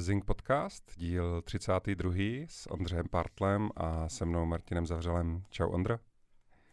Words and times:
Zing 0.00 0.24
Podcast, 0.24 0.92
díl 0.96 1.42
32. 1.42 2.12
s 2.48 2.70
Ondřejem 2.70 3.08
Partlem 3.08 3.70
a 3.76 4.08
se 4.08 4.24
mnou 4.24 4.46
Martinem 4.46 4.86
Zavřelem. 4.86 5.42
Čau 5.50 5.68
Ondra. 5.68 5.98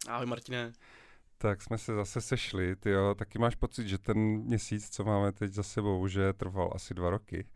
Ahoj 0.08 0.26
Martine. 0.26 0.74
Tak 1.38 1.62
jsme 1.62 1.78
se 1.78 1.96
zase 1.96 2.22
sešli, 2.22 2.76
ty 2.76 2.90
jo, 2.90 3.16
taky 3.16 3.40
máš 3.40 3.56
pocit, 3.56 3.88
že 3.88 3.98
ten 3.98 4.18
měsíc, 4.18 4.90
co 4.90 5.04
máme 5.04 5.32
teď 5.32 5.54
za 5.54 5.64
sebou, 5.64 6.08
že 6.08 6.34
trval 6.34 6.72
asi 6.76 6.94
dva 6.94 7.10
roky. 7.10 7.48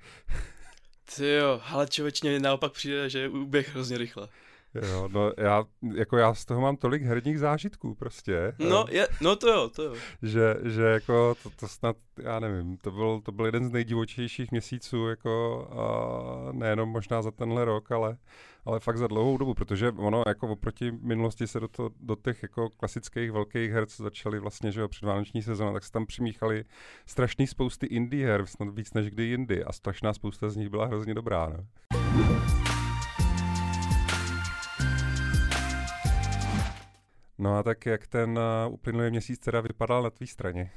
Ty 1.15 1.33
jo, 1.33 1.61
ale 1.65 1.87
člověčně 1.87 2.39
naopak 2.39 2.71
přijde, 2.71 3.09
že 3.09 3.29
uběh 3.29 3.69
hrozně 3.69 3.97
rychle. 3.97 4.27
Jo, 4.75 5.09
no 5.11 5.31
já, 5.37 5.65
jako 5.95 6.17
já 6.17 6.33
z 6.33 6.45
toho 6.45 6.61
mám 6.61 6.77
tolik 6.77 7.03
herních 7.03 7.39
zážitků 7.39 7.95
prostě. 7.95 8.53
No, 8.59 8.85
je, 8.89 9.07
no 9.21 9.35
to 9.35 9.47
jo, 9.47 9.69
to 9.75 9.83
jo. 9.83 9.95
Že, 10.21 10.55
že 10.63 10.81
jako 10.81 11.35
to, 11.43 11.49
to 11.49 11.67
snad, 11.67 11.95
já 12.23 12.39
nevím, 12.39 12.77
to 12.77 12.91
byl, 12.91 13.21
to 13.21 13.31
byl 13.31 13.45
jeden 13.45 13.65
z 13.65 13.71
nejdivočejších 13.71 14.51
měsíců, 14.51 15.07
jako 15.07 15.67
a 15.71 16.51
nejenom 16.51 16.89
možná 16.89 17.21
za 17.21 17.31
tenhle 17.31 17.65
rok, 17.65 17.91
ale, 17.91 18.17
ale 18.65 18.79
fakt 18.79 18.97
za 18.97 19.07
dlouhou 19.07 19.37
dobu, 19.37 19.53
protože 19.53 19.91
ono 19.91 20.23
jako 20.27 20.47
oproti 20.47 20.91
minulosti 20.91 21.47
se 21.47 21.59
do, 21.59 21.67
to, 21.67 21.89
do 21.99 22.15
těch 22.15 22.43
jako 22.43 22.69
klasických 22.69 23.31
velkých 23.31 23.71
her, 23.71 23.85
co 23.85 24.03
začaly 24.03 24.39
vlastně, 24.39 24.71
že 24.71 24.81
jo, 24.81 24.87
předvánoční 24.87 25.41
sezóna, 25.41 25.73
tak 25.73 25.83
se 25.83 25.91
tam 25.91 26.05
přimíchali 26.05 26.65
strašný 27.05 27.47
spousty 27.47 27.85
indie 27.85 28.27
her, 28.27 28.45
snad 28.45 28.69
víc 28.75 28.93
než 28.93 29.09
kdy 29.09 29.23
jindy 29.23 29.63
a 29.63 29.71
strašná 29.71 30.13
spousta 30.13 30.49
z 30.49 30.55
nich 30.55 30.69
byla 30.69 30.85
hrozně 30.85 31.13
dobrá, 31.13 31.49
no. 31.49 31.65
No 37.37 37.57
a 37.57 37.63
tak 37.63 37.85
jak 37.85 38.07
ten 38.07 38.39
uh, 38.39 38.73
uplynulý 38.73 39.09
měsíc 39.09 39.39
teda 39.39 39.61
vypadal 39.61 40.03
na 40.03 40.09
tvý 40.09 40.27
straně? 40.27 40.71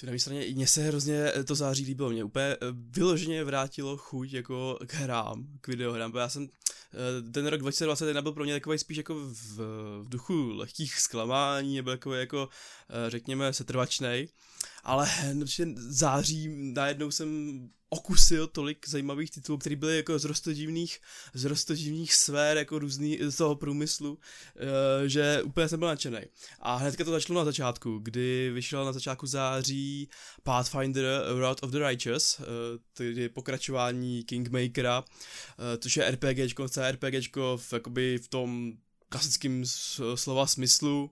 Tu 0.00 0.06
na 0.06 0.18
straně 0.18 0.46
mně 0.54 0.66
se 0.66 0.82
hrozně 0.82 1.32
to 1.46 1.54
září 1.54 1.84
líbilo, 1.84 2.10
mě 2.10 2.24
úplně 2.24 2.56
vyloženě 2.72 3.44
vrátilo 3.44 3.96
chuť 3.96 4.32
jako 4.32 4.78
k 4.86 4.94
hrám, 4.94 5.46
k 5.60 5.68
videohrám, 5.68 6.16
já 6.16 6.28
jsem 6.28 6.48
ten 7.32 7.46
rok 7.46 7.60
2021 7.60 8.22
byl 8.22 8.32
pro 8.32 8.44
mě 8.44 8.52
takový 8.52 8.78
spíš 8.78 8.96
jako 8.96 9.14
v, 9.14 9.56
v 10.02 10.08
duchu 10.08 10.52
lehkých 10.54 10.94
zklamání, 11.00 11.76
nebo 11.76 12.14
jako 12.14 12.48
řekněme 13.08 13.52
setrvačnej, 13.52 14.28
ale 14.84 15.08
září 15.74 16.48
najednou 16.74 17.10
jsem 17.10 17.60
okusil 17.90 18.46
tolik 18.46 18.88
zajímavých 18.88 19.30
titulů, 19.30 19.58
které 19.58 19.76
byly 19.76 19.96
jako 19.96 20.18
z 20.18 20.24
rostodivných, 20.24 21.00
z 21.34 21.44
rostodivných 21.44 22.14
sfér, 22.14 22.56
jako 22.56 22.78
různý 22.78 23.18
z 23.22 23.36
toho 23.36 23.56
průmyslu, 23.56 24.18
eh, 24.56 25.08
že 25.08 25.42
úplně 25.42 25.68
jsem 25.68 25.78
byl 25.78 25.88
nadšený. 25.88 26.18
A 26.60 26.76
hnedka 26.76 27.04
to 27.04 27.10
začalo 27.10 27.40
na 27.40 27.44
začátku, 27.44 27.98
kdy 27.98 28.50
vyšel 28.54 28.84
na 28.84 28.92
začátku 28.92 29.26
září 29.26 30.08
Pathfinder 30.42 31.04
Road 31.38 31.62
of 31.62 31.70
the 31.70 31.78
Righteous, 31.78 32.40
eh, 32.40 32.44
tedy 32.94 33.28
pokračování 33.28 34.24
Kingmakera, 34.24 35.04
eh, 35.04 35.78
což 35.78 35.96
je 35.96 36.04
RPGčko, 36.04 36.68
CRPGčko 36.68 37.56
v, 37.56 37.72
jakoby 37.72 38.18
v 38.18 38.28
tom 38.28 38.72
klasickém 39.08 39.62
slova 40.14 40.46
smyslu, 40.46 41.10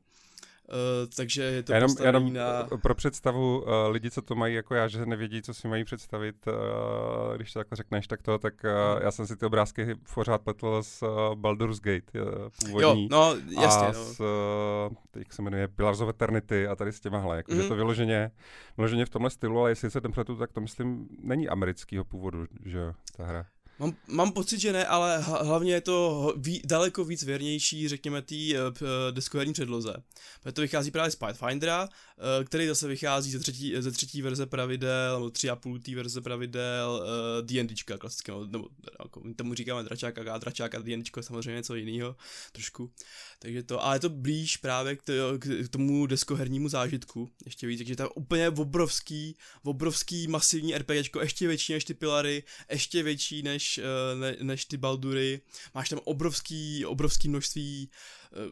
Uh, 0.69 1.11
takže 1.17 1.43
je 1.43 1.63
to 1.63 1.73
jenom, 1.73 1.91
jenom 2.05 2.33
na... 2.33 2.69
pro 2.83 2.95
představu 2.95 3.61
uh, 3.61 3.67
lidi, 3.91 4.11
co 4.11 4.23
to 4.23 4.35
mají 4.35 4.55
jako 4.55 4.75
já, 4.75 4.89
že 4.89 5.07
nevědí, 5.07 5.43
co 5.43 5.55
si 5.55 5.69
mají 5.69 5.85
představit, 5.85 6.37
uh, 6.47 7.37
když 7.37 7.53
to 7.53 7.61
takhle 7.61 7.77
řekneš, 7.77 8.07
tak 8.07 8.23
to, 8.23 8.39
tak 8.39 8.55
uh, 8.65 9.03
já 9.03 9.11
jsem 9.11 9.27
si 9.27 9.37
ty 9.37 9.47
obrázky 9.47 9.95
pořád 10.15 10.43
pletl 10.43 10.83
s 10.83 11.03
uh, 11.03 11.35
Baldur's 11.35 11.81
Gate 11.81 12.23
uh, 12.23 12.49
původní. 12.65 13.03
Jo, 13.03 13.09
no, 13.11 13.35
jasně, 13.63 13.87
a 13.87 13.93
no. 13.93 14.05
s, 14.05 14.21
uh, 14.21 14.97
teď 15.11 15.33
se 15.33 15.43
jmenuje 15.43 15.69
Pillars 15.69 16.01
of 16.01 16.09
Eternity 16.09 16.67
a 16.67 16.77
tady 16.77 16.93
s 16.93 17.01
těmahle, 17.01 17.37
jako, 17.37 17.53
mm-hmm. 17.53 17.63
že 17.63 17.69
to 17.69 17.77
vyloženě, 17.77 18.31
vyloženě 18.77 19.07
v 19.07 19.11
tomhle 19.11 19.31
stylu, 19.31 19.61
ale 19.61 19.71
jestli 19.71 19.91
se 19.91 20.01
ten 20.01 20.13
pletu, 20.13 20.37
tak 20.37 20.53
to 20.53 20.61
myslím 20.61 21.09
není 21.21 21.49
amerického 21.49 22.05
původu, 22.05 22.47
že 22.65 22.93
ta 23.17 23.25
hra. 23.25 23.47
Mám, 23.79 23.97
mám 24.07 24.33
pocit, 24.33 24.61
že 24.61 24.73
ne, 24.73 24.87
ale 24.87 25.19
hlavně 25.19 25.73
je 25.73 25.81
to 25.81 26.35
ví, 26.37 26.63
daleko 26.65 27.05
víc 27.05 27.23
věrnější, 27.23 27.89
řekněme, 27.89 28.23
té 28.23 28.35
uh, 28.35 28.89
deskoherní 29.11 29.53
předloze. 29.53 29.95
Protože 30.43 30.53
to 30.53 30.61
vychází 30.61 30.91
právě 30.91 31.11
z 31.11 31.17
Pathfindera, 31.17 31.85
uh, 31.85 32.45
který 32.45 32.67
zase 32.67 32.89
vychází 32.89 33.31
ze 33.31 33.39
třetí, 33.39 33.75
ze 33.79 33.91
třetí 33.91 34.23
verze 34.23 34.47
pravidel, 34.47 35.19
nebo 35.19 35.31
tři 35.31 35.51
a 35.51 35.57
půl 35.57 35.79
té 35.79 35.95
verze 35.95 36.21
pravidel 36.21 37.03
uh, 37.03 37.47
D&Dčka 37.47 37.99
klasického, 37.99 38.47
nebo 38.47 38.69
jako, 39.05 39.23
tomu 39.37 39.55
říkáme 39.55 39.83
dračák 39.83 40.19
a 40.19 40.39
dračák 40.39 40.75
a 40.75 40.79
D&Dčko 40.79 41.23
samozřejmě 41.23 41.57
něco 41.57 41.75
jiného, 41.75 42.17
trošku. 42.53 42.91
Takže 43.39 43.63
to, 43.63 43.85
ale 43.85 43.97
je 43.97 44.01
to 44.01 44.09
blíž 44.09 44.57
právě 44.57 44.97
k, 44.97 45.03
to, 45.03 45.13
k 45.39 45.69
tomu 45.71 46.07
deskohernímu 46.07 46.69
zážitku, 46.69 47.31
ještě 47.45 47.67
víc, 47.67 47.79
takže 47.79 47.97
to 47.97 48.03
je 48.03 48.09
úplně 48.09 48.49
obrovský, 48.49 49.37
obrovský 49.63 50.29
masivní 50.29 50.79
RPGčko, 50.79 51.21
ještě 51.21 51.47
větší 51.49 51.73
než 51.73 51.85
ty 51.85 51.95
pilary, 51.95 52.43
ještě 52.71 53.03
větší 53.03 53.43
než 53.43 53.68
Eh, 53.79 54.17
ne, 54.17 54.37
než 54.43 54.65
ty 54.65 54.77
Baldury. 54.77 55.41
Máš 55.75 55.89
tam 55.89 56.01
obrovský, 56.05 56.87
obrovský 56.87 57.29
množství 57.29 57.91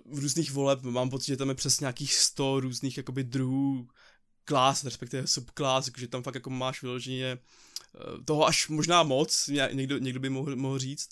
uh, 0.09 0.21
různých 0.21 0.53
voleb, 0.53 0.83
mám 0.83 1.11
pocit, 1.11 1.27
že 1.27 1.37
tam 1.37 1.49
je 1.49 1.55
přes 1.55 1.81
nějakých 1.81 2.15
100 2.15 2.61
různých 2.61 2.97
jakoby 2.97 3.25
druhů 3.25 3.89
klas, 4.45 4.85
respektive 4.85 5.27
subklas, 5.27 5.85
takže 5.85 6.09
tam 6.09 6.23
fakt 6.23 6.35
jako 6.35 6.51
máš 6.51 6.83
vyloženě 6.83 7.39
uh, 7.39 8.25
toho 8.25 8.47
až 8.47 8.69
možná 8.69 9.03
moc, 9.03 9.51
někdo, 9.73 9.99
někdo 9.99 10.21
by 10.21 10.31
mohl, 10.31 10.57
mohl 10.57 10.79
říct. 10.79 11.09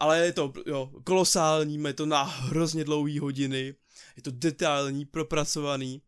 Ale 0.00 0.18
je 0.18 0.32
to 0.32 0.52
jo, 0.66 0.90
kolosální, 1.04 1.82
je 1.86 1.92
to 1.92 2.06
na 2.06 2.22
hrozně 2.22 2.84
dlouhé 2.84 3.20
hodiny, 3.20 3.74
je 4.16 4.22
to 4.22 4.30
detailní, 4.30 5.04
propracovaný. 5.04 6.02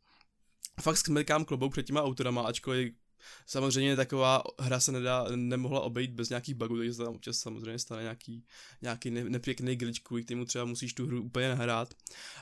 Fakt 0.81 0.97
smrkám 0.97 1.45
klobouk 1.45 1.73
před 1.73 1.87
těma 1.87 2.03
autorama, 2.03 2.43
ačkoliv 2.43 2.93
Samozřejmě 3.47 3.97
taková 3.97 4.43
hra 4.59 4.81
se 4.81 4.93
nedá, 4.93 5.27
nemohla 5.35 5.81
obejít 5.81 6.11
bez 6.11 6.29
nějakých 6.29 6.55
bugů, 6.55 6.77
takže 6.77 6.95
se 6.95 7.05
tam 7.05 7.15
občas 7.15 7.39
samozřejmě 7.39 7.79
stane 7.79 8.03
nějaký, 8.03 8.45
nějaký 8.83 9.11
ne, 9.11 9.25
nepěkný 9.25 9.77
glitch, 9.77 10.01
kvůli 10.03 10.25
kterému 10.25 10.45
třeba 10.45 10.65
musíš 10.65 10.95
tu 10.95 11.07
hru 11.07 11.23
úplně 11.23 11.49
nahrát. 11.49 11.95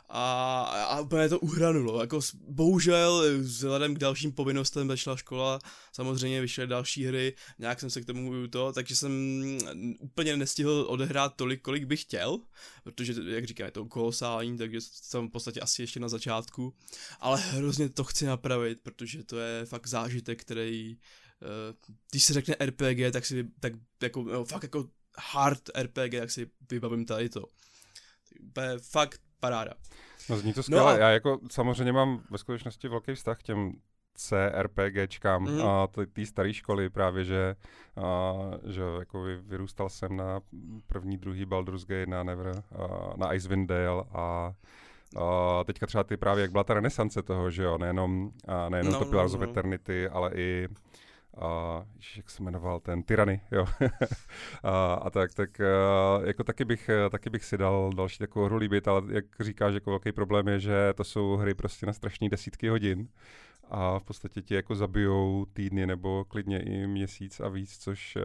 A, 0.09 0.63
a 0.63 1.01
úplně 1.01 1.29
to 1.29 1.39
uhranulo. 1.39 2.01
Jako 2.01 2.21
bohužel 2.49 3.23
vzhledem 3.39 3.95
k 3.95 3.99
dalším 3.99 4.33
povinnostem 4.33 4.89
začala 4.89 5.17
škola, 5.17 5.59
samozřejmě 5.93 6.41
vyšly 6.41 6.67
další 6.67 7.05
hry, 7.05 7.35
nějak 7.59 7.81
jsem 7.81 7.91
se 7.91 8.01
k 8.01 8.07
tomu 8.07 8.47
to, 8.47 8.73
takže 8.73 8.97
jsem 8.97 9.13
úplně 10.01 10.37
nestihl 10.37 10.85
odehrát 10.89 11.37
tolik, 11.37 11.63
kolik 11.63 11.85
bych 11.85 12.03
chtěl, 12.03 12.39
protože, 12.85 13.15
jak 13.27 13.45
říkám, 13.45 13.65
je 13.65 13.71
to 13.71 13.85
kolosální, 13.85 14.59
takže 14.59 14.81
jsem 14.81 15.29
v 15.29 15.31
podstatě 15.31 15.61
asi 15.61 15.83
ještě 15.83 16.01
na 16.01 16.09
začátku, 16.09 16.75
ale 17.21 17.41
hrozně 17.41 17.89
to 17.89 18.05
chci 18.05 18.27
napravit, 18.27 18.81
protože 18.83 19.25
to 19.25 19.39
je 19.39 19.67
fakt 19.67 19.87
zážitek, 19.87 20.41
který 20.41 20.76
který, 20.77 20.99
uh, 21.43 21.95
když 22.11 22.25
se 22.25 22.33
řekne 22.33 22.57
RPG, 22.67 23.13
tak 23.13 23.27
si, 23.27 23.45
tak 23.61 23.73
jako, 24.03 24.23
no, 24.23 24.45
fakt 24.45 24.63
jako 24.63 24.89
hard 25.19 25.63
RPG, 25.83 26.19
tak 26.19 26.31
si 26.31 26.51
vybavím 26.71 27.05
tady 27.05 27.29
to. 27.29 27.47
je 28.61 28.79
fakt 28.79 29.21
paráda. 29.41 29.73
No 30.29 30.39
zní 30.39 30.53
to 30.53 30.63
skvěle. 30.63 30.83
No 30.83 30.89
a... 30.89 30.99
Já 30.99 31.11
jako 31.11 31.41
samozřejmě 31.51 31.93
mám 31.93 32.25
ve 32.31 32.39
skutečnosti 32.39 32.89
velký 32.89 33.15
vztah 33.15 33.39
k 33.39 33.43
těm 33.43 33.73
CRPGčkám 34.15 35.43
mm. 35.43 35.61
a 35.61 35.87
té 36.13 36.27
staré 36.27 36.55
školy 36.55 36.91
právě, 36.91 37.25
že, 37.25 37.57
a, 37.97 38.33
že 38.65 38.83
jako 38.99 39.23
vyrůstal 39.23 39.89
jsem 39.89 40.17
na 40.17 40.41
první, 40.87 41.17
druhý 41.17 41.45
Baldur's 41.45 41.85
Gate, 41.85 42.11
na 42.11 42.23
Never, 42.23 42.49
a, 42.49 43.17
na 43.17 43.35
Icewind 43.35 43.69
Dale 43.69 44.05
a 44.13 44.55
a 45.17 45.65
teďka 45.65 45.87
třeba 45.87 46.05
ty 46.05 46.17
právě, 46.17 46.43
jak 46.43 46.51
byla 46.51 46.65
ta 46.65 46.75
renesance 46.75 47.23
toho, 47.23 47.51
že 47.51 47.63
jo, 47.63 47.79
nejenom, 47.79 48.31
a 48.49 48.69
nejenom 48.69 48.93
no, 48.93 48.99
to 48.99 49.05
Pillars 49.05 49.33
no, 49.33 49.39
no. 49.39 49.45
of 49.45 49.51
Eternity, 49.51 50.09
ale 50.09 50.31
i 50.35 50.69
a, 51.41 51.85
jak 52.17 52.31
se 52.31 52.43
jmenoval 52.43 52.81
ten, 52.81 53.03
Tyranny, 53.03 53.41
jo. 53.51 53.67
a, 54.63 54.95
a, 54.95 55.11
tak, 55.11 55.35
tak 55.35 55.61
jako 56.25 56.45
taky 56.45 56.65
bych, 56.65 56.91
taky 57.11 57.31
bych 57.31 57.45
si 57.45 57.59
dal 57.59 57.91
další 57.97 58.19
takovou 58.19 58.47
hru 58.47 58.57
líbit, 58.57 58.89
ale 58.89 59.03
jak 59.09 59.25
říkáš, 59.41 59.75
jako 59.75 59.91
velký 59.91 60.13
problém 60.13 60.49
je, 60.49 60.61
že 60.61 60.93
to 60.95 61.05
jsou 61.05 61.37
hry 61.37 61.55
prostě 61.55 61.87
na 61.87 61.93
strašný 61.93 62.29
desítky 62.29 62.69
hodin 62.69 63.09
a 63.71 63.99
v 63.99 64.05
podstatě 64.05 64.43
ti 64.43 64.55
jako 64.55 64.75
zabijou 64.75 65.47
týdny 65.53 65.87
nebo 65.87 66.25
klidně 66.25 66.63
i 66.63 66.87
měsíc 66.87 67.41
a 67.41 67.49
víc, 67.49 67.79
což 67.79 68.17
uh, 68.17 68.23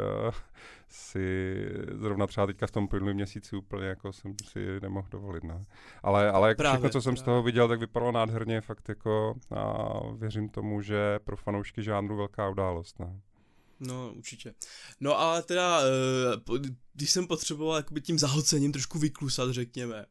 si 0.90 1.56
zrovna 1.94 2.28
třeba 2.28 2.48
teďka 2.48 2.68
v 2.68 2.72
tom 2.72 2.88
plynulém 2.88 3.16
měsíci 3.16 3.56
úplně 3.56 3.88
jako 3.88 4.14
jsem 4.14 4.36
si 4.44 4.80
nemohl 4.82 5.08
dovolit. 5.12 5.44
No. 5.44 5.66
Ale, 6.04 6.32
ale 6.32 6.50
jako 6.50 6.64
všechno, 6.64 6.90
co 6.90 7.02
jsem 7.02 7.14
právě. 7.14 7.22
z 7.22 7.26
toho 7.26 7.44
viděl, 7.44 7.68
tak 7.68 7.80
vypadalo 7.80 8.12
nádherně, 8.12 8.62
fakt 8.62 8.90
jako 8.90 9.36
a 9.56 10.00
věřím 10.16 10.50
tomu, 10.50 10.82
že 10.82 11.20
pro 11.20 11.38
fanoušky 11.38 11.84
žánru 11.84 12.18
velká 12.18 12.50
událost. 12.50 13.00
No. 13.00 13.22
No, 13.80 14.14
určitě. 14.18 14.54
No 15.00 15.20
ale 15.20 15.44
teda, 15.44 15.80
uh, 16.50 16.60
když 16.94 17.12
jsem 17.12 17.28
potřeboval 17.28 17.76
jakoby 17.76 18.02
tím 18.02 18.20
zahlcením 18.20 18.72
trošku 18.72 19.00
vyklusat, 19.00 19.52
řekněme, 19.52 20.06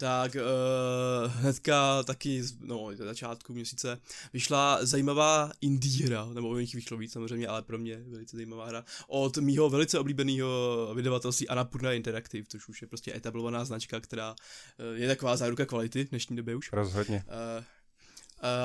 tak 0.00 0.34
uh, 0.34 1.32
hnedka 1.32 2.02
taky, 2.02 2.42
no, 2.60 2.90
na 2.90 3.06
začátku 3.06 3.52
měsíce, 3.52 3.98
vyšla 4.32 4.78
zajímavá 4.82 5.52
indie 5.60 6.06
hra, 6.06 6.28
nebo 6.32 6.48
o 6.48 6.58
nich 6.58 6.74
vyšlo 6.74 6.96
víc 6.96 7.12
samozřejmě, 7.12 7.48
ale 7.48 7.62
pro 7.62 7.78
mě 7.78 7.96
velice 8.06 8.36
zajímavá 8.36 8.66
hra, 8.66 8.84
od 9.08 9.36
mýho 9.36 9.70
velice 9.70 9.98
oblíbeného 9.98 10.92
vydavatelství 10.94 11.48
Annapurna 11.48 11.92
Interactive, 11.92 12.46
což 12.48 12.68
už 12.68 12.82
je 12.82 12.88
prostě 12.88 13.16
etablovaná 13.16 13.64
značka, 13.64 14.00
která 14.00 14.30
uh, 14.30 15.00
je 15.00 15.08
taková 15.08 15.36
záruka 15.36 15.66
kvality 15.66 16.04
v 16.04 16.10
dnešní 16.10 16.36
době 16.36 16.56
už. 16.56 16.72
Rozhodně. 16.72 17.24
Uh, 17.58 17.64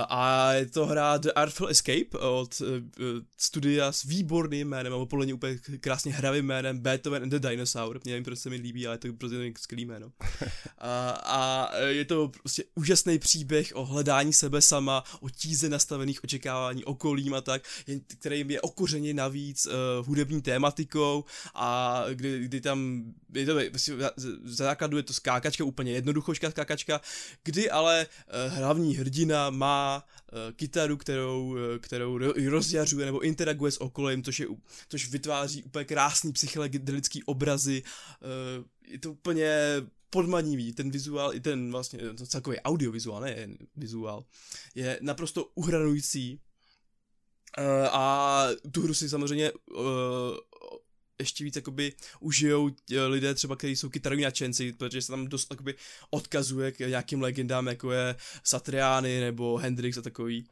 a 0.10 0.54
je 0.54 0.66
to 0.66 0.86
hra 0.86 1.18
The 1.18 1.30
Artful 1.36 1.70
Escape 1.70 2.18
od 2.20 2.62
uh, 2.62 2.68
studia 3.38 3.92
s 3.92 4.04
výborným 4.04 4.68
jménem, 4.68 4.92
nebo 4.92 5.06
podle 5.06 5.26
mě 5.26 5.34
úplně 5.34 5.58
krásně 5.80 6.14
hravým 6.14 6.46
jménem 6.46 6.80
Beethoven 6.80 7.24
and 7.24 7.30
the 7.30 7.40
Dinosaur. 7.40 8.00
Mě 8.04 8.14
nevím, 8.14 8.24
proč 8.24 8.40
se 8.40 8.50
mi 8.50 8.56
líbí, 8.56 8.88
ale 8.88 8.94
je 8.96 8.98
to 8.98 9.14
prostě 9.14 9.54
skvělý 9.58 9.86
jméno. 9.86 10.12
a, 10.78 11.10
a 11.12 11.76
je 11.78 12.06
to 12.06 12.28
prostě 12.28 12.64
úžasný 12.76 13.20
příběh 13.20 13.72
o 13.76 13.86
hledání 13.86 14.34
sebe 14.34 14.62
sama, 14.62 15.04
o 15.20 15.30
tíze 15.30 15.70
nastavených 15.70 16.24
očekávání 16.24 16.86
okolím 16.86 17.34
a 17.34 17.42
tak, 17.42 17.62
který 18.08 18.46
je 18.48 18.62
okořeně 18.62 19.14
navíc 19.14 19.66
uh, 19.66 20.08
hudební 20.08 20.42
tématikou 20.42 21.26
a 21.56 22.04
kdy, 22.14 22.40
kdy 22.40 22.62
tam 22.62 23.04
je 23.34 23.46
to, 23.46 23.60
za 24.44 24.66
základu 24.66 24.98
je 24.98 25.04
to 25.04 25.14
skákačka, 25.14 25.64
úplně 25.64 25.92
jednoduchočka 25.92 26.52
skákačka, 26.52 27.02
kdy 27.44 27.70
ale 27.70 28.08
uh, 28.08 28.58
hlavní 28.58 28.96
hrdina 28.96 29.50
má 29.50 29.65
uh, 30.32 30.54
kytaru, 30.56 30.98
kterou, 30.98 31.46
uh, 31.46 31.58
kterou 31.80 32.18
rozjařuje 32.50 33.06
nebo 33.06 33.20
interaguje 33.20 33.72
s 33.72 33.82
okolím, 33.82 34.24
což, 34.24 34.40
je, 34.40 34.48
což 34.90 35.10
vytváří 35.10 35.64
úplně 35.64 35.86
krásný 35.86 36.32
psychedelický 36.32 37.24
obrazy, 37.24 37.84
uh, 37.84 38.66
je 38.88 39.00
to 39.00 39.12
úplně 39.12 39.52
podmanivý, 40.10 40.74
ten 40.74 40.92
vizuál, 40.92 41.34
i 41.34 41.40
ten 41.40 41.72
vlastně, 41.72 42.00
to 42.00 42.26
celkový 42.26 42.60
audiovizuál, 42.60 43.22
ne 43.22 43.48
vizuál, 43.76 44.26
je 44.76 45.00
naprosto 45.02 45.52
uhranující. 45.56 46.40
Uh, 47.60 47.88
a 47.92 48.48
tu 48.72 48.82
hru 48.82 48.94
si 48.94 49.10
samozřejmě 49.10 49.52
uh, 49.52 49.88
ještě 51.20 51.44
víc 51.44 51.56
jakoby 51.56 51.94
užijou 52.20 52.72
lidé 53.08 53.34
třeba, 53.34 53.56
kteří 53.56 53.76
jsou 53.76 53.90
kytaroví 53.90 54.24
nadšenci, 54.24 54.74
protože 54.74 55.02
se 55.02 55.12
tam 55.12 55.28
dost 55.28 55.48
jakoby 55.52 55.76
odkazuje 56.10 56.72
k 56.72 56.80
nějakým 56.80 57.22
legendám, 57.22 57.68
jako 57.68 57.92
je 57.92 58.16
Satriani 58.44 59.20
nebo 59.20 59.58
Hendrix 59.58 59.98
a 59.98 60.02
takový. 60.02 60.48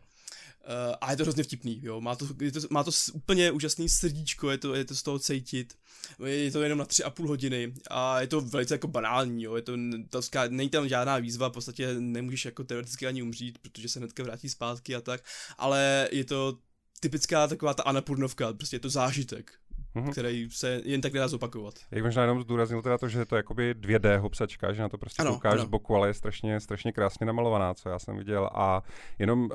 Uh, 0.63 0.95
a 1.01 1.11
je 1.11 1.17
to 1.17 1.23
hrozně 1.23 1.43
vtipný, 1.43 1.79
jo. 1.83 2.01
Má 2.01 2.15
to, 2.15 2.27
je 2.41 2.51
to, 2.51 2.59
má 2.69 2.83
to 2.83 2.91
úplně 3.13 3.51
úžasný 3.51 3.89
srdíčko, 3.89 4.51
je 4.51 4.57
to, 4.57 4.75
je 4.75 4.85
to 4.85 4.95
z 4.95 5.03
toho 5.03 5.19
cítit. 5.19 5.77
Je 6.25 6.51
to 6.51 6.63
jenom 6.63 6.79
na 6.79 6.85
tři 6.85 7.03
a 7.03 7.09
půl 7.09 7.27
hodiny 7.27 7.73
a 7.89 8.21
je 8.21 8.27
to 8.27 8.41
velice 8.41 8.73
jako 8.73 8.87
banální, 8.87 9.43
jo. 9.43 9.55
Je 9.55 9.61
to, 9.61 9.73
to 10.09 10.21
není 10.49 10.69
tam 10.69 10.89
žádná 10.89 11.17
výzva, 11.17 11.49
v 11.49 11.51
podstatě 11.51 11.93
nemůžeš 11.99 12.45
jako 12.45 12.63
teoreticky 12.63 13.07
ani 13.07 13.21
umřít, 13.21 13.57
protože 13.57 13.89
se 13.89 13.99
hnedka 13.99 14.23
vrátí 14.23 14.49
zpátky 14.49 14.95
a 14.95 15.01
tak, 15.01 15.23
ale 15.57 16.09
je 16.11 16.23
to 16.23 16.57
typická 16.99 17.47
taková 17.47 17.73
ta 17.73 17.83
anapurnovka, 17.83 18.53
prostě 18.53 18.75
je 18.75 18.79
to 18.79 18.89
zážitek 18.89 19.51
mm-hmm. 19.95 20.11
který 20.11 20.49
se 20.51 20.81
jen 20.83 21.01
tak 21.01 21.13
nedá 21.13 21.27
zopakovat. 21.27 21.73
Jak 21.91 22.03
možná 22.03 22.21
jenom 22.21 22.41
zdůraznil 22.41 22.81
teda 22.81 22.97
to, 22.97 23.09
že 23.09 23.19
je 23.19 23.25
to 23.25 23.35
jakoby 23.35 23.75
2D 23.79 24.17
hopsačka, 24.17 24.73
že 24.73 24.81
na 24.81 24.89
to 24.89 24.97
prostě 24.97 25.21
ano, 25.21 25.31
koukáš 25.31 25.53
ano. 25.53 25.63
z 25.63 25.67
boku, 25.67 25.95
ale 25.95 26.07
je 26.07 26.13
strašně, 26.13 26.59
strašně 26.59 26.91
krásně 26.91 27.25
namalovaná, 27.25 27.73
co 27.73 27.89
já 27.89 27.99
jsem 27.99 28.17
viděl. 28.17 28.49
A 28.53 28.83
jenom 29.19 29.43
uh, 29.43 29.49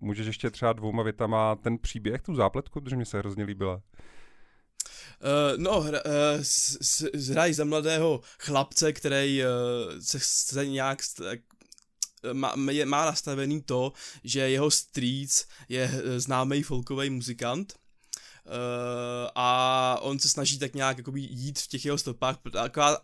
můžeš 0.00 0.26
ještě 0.26 0.50
třeba 0.50 0.72
dvouma 0.72 1.02
větama 1.02 1.56
ten 1.56 1.78
příběh, 1.78 2.22
tu 2.22 2.34
zápletku, 2.34 2.80
protože 2.80 2.96
mi 2.96 3.06
se 3.06 3.18
hrozně 3.18 3.44
líbila. 3.44 3.74
Uh, 3.74 5.62
no, 5.62 5.80
hra, 5.80 6.00
uh, 6.04 7.20
hrají 7.30 7.54
za 7.54 7.64
mladého 7.64 8.20
chlapce, 8.38 8.92
který 8.92 9.42
uh, 9.42 9.48
se, 10.00 10.18
se 10.20 10.66
nějak 10.66 10.98
má, 12.32 12.54
má 12.84 13.04
nastavený 13.04 13.62
to, 13.62 13.92
že 14.24 14.40
jeho 14.50 14.70
strýc 14.70 15.48
je 15.68 15.90
známý 16.16 16.62
folkový 16.62 17.10
muzikant 17.10 17.74
a 19.34 19.98
on 20.00 20.18
se 20.18 20.28
snaží 20.28 20.58
tak 20.58 20.74
nějak 20.74 20.98
jakoby 20.98 21.20
jít 21.20 21.58
v 21.58 21.66
těch 21.66 21.84
jeho 21.84 21.98
stopách, 21.98 22.38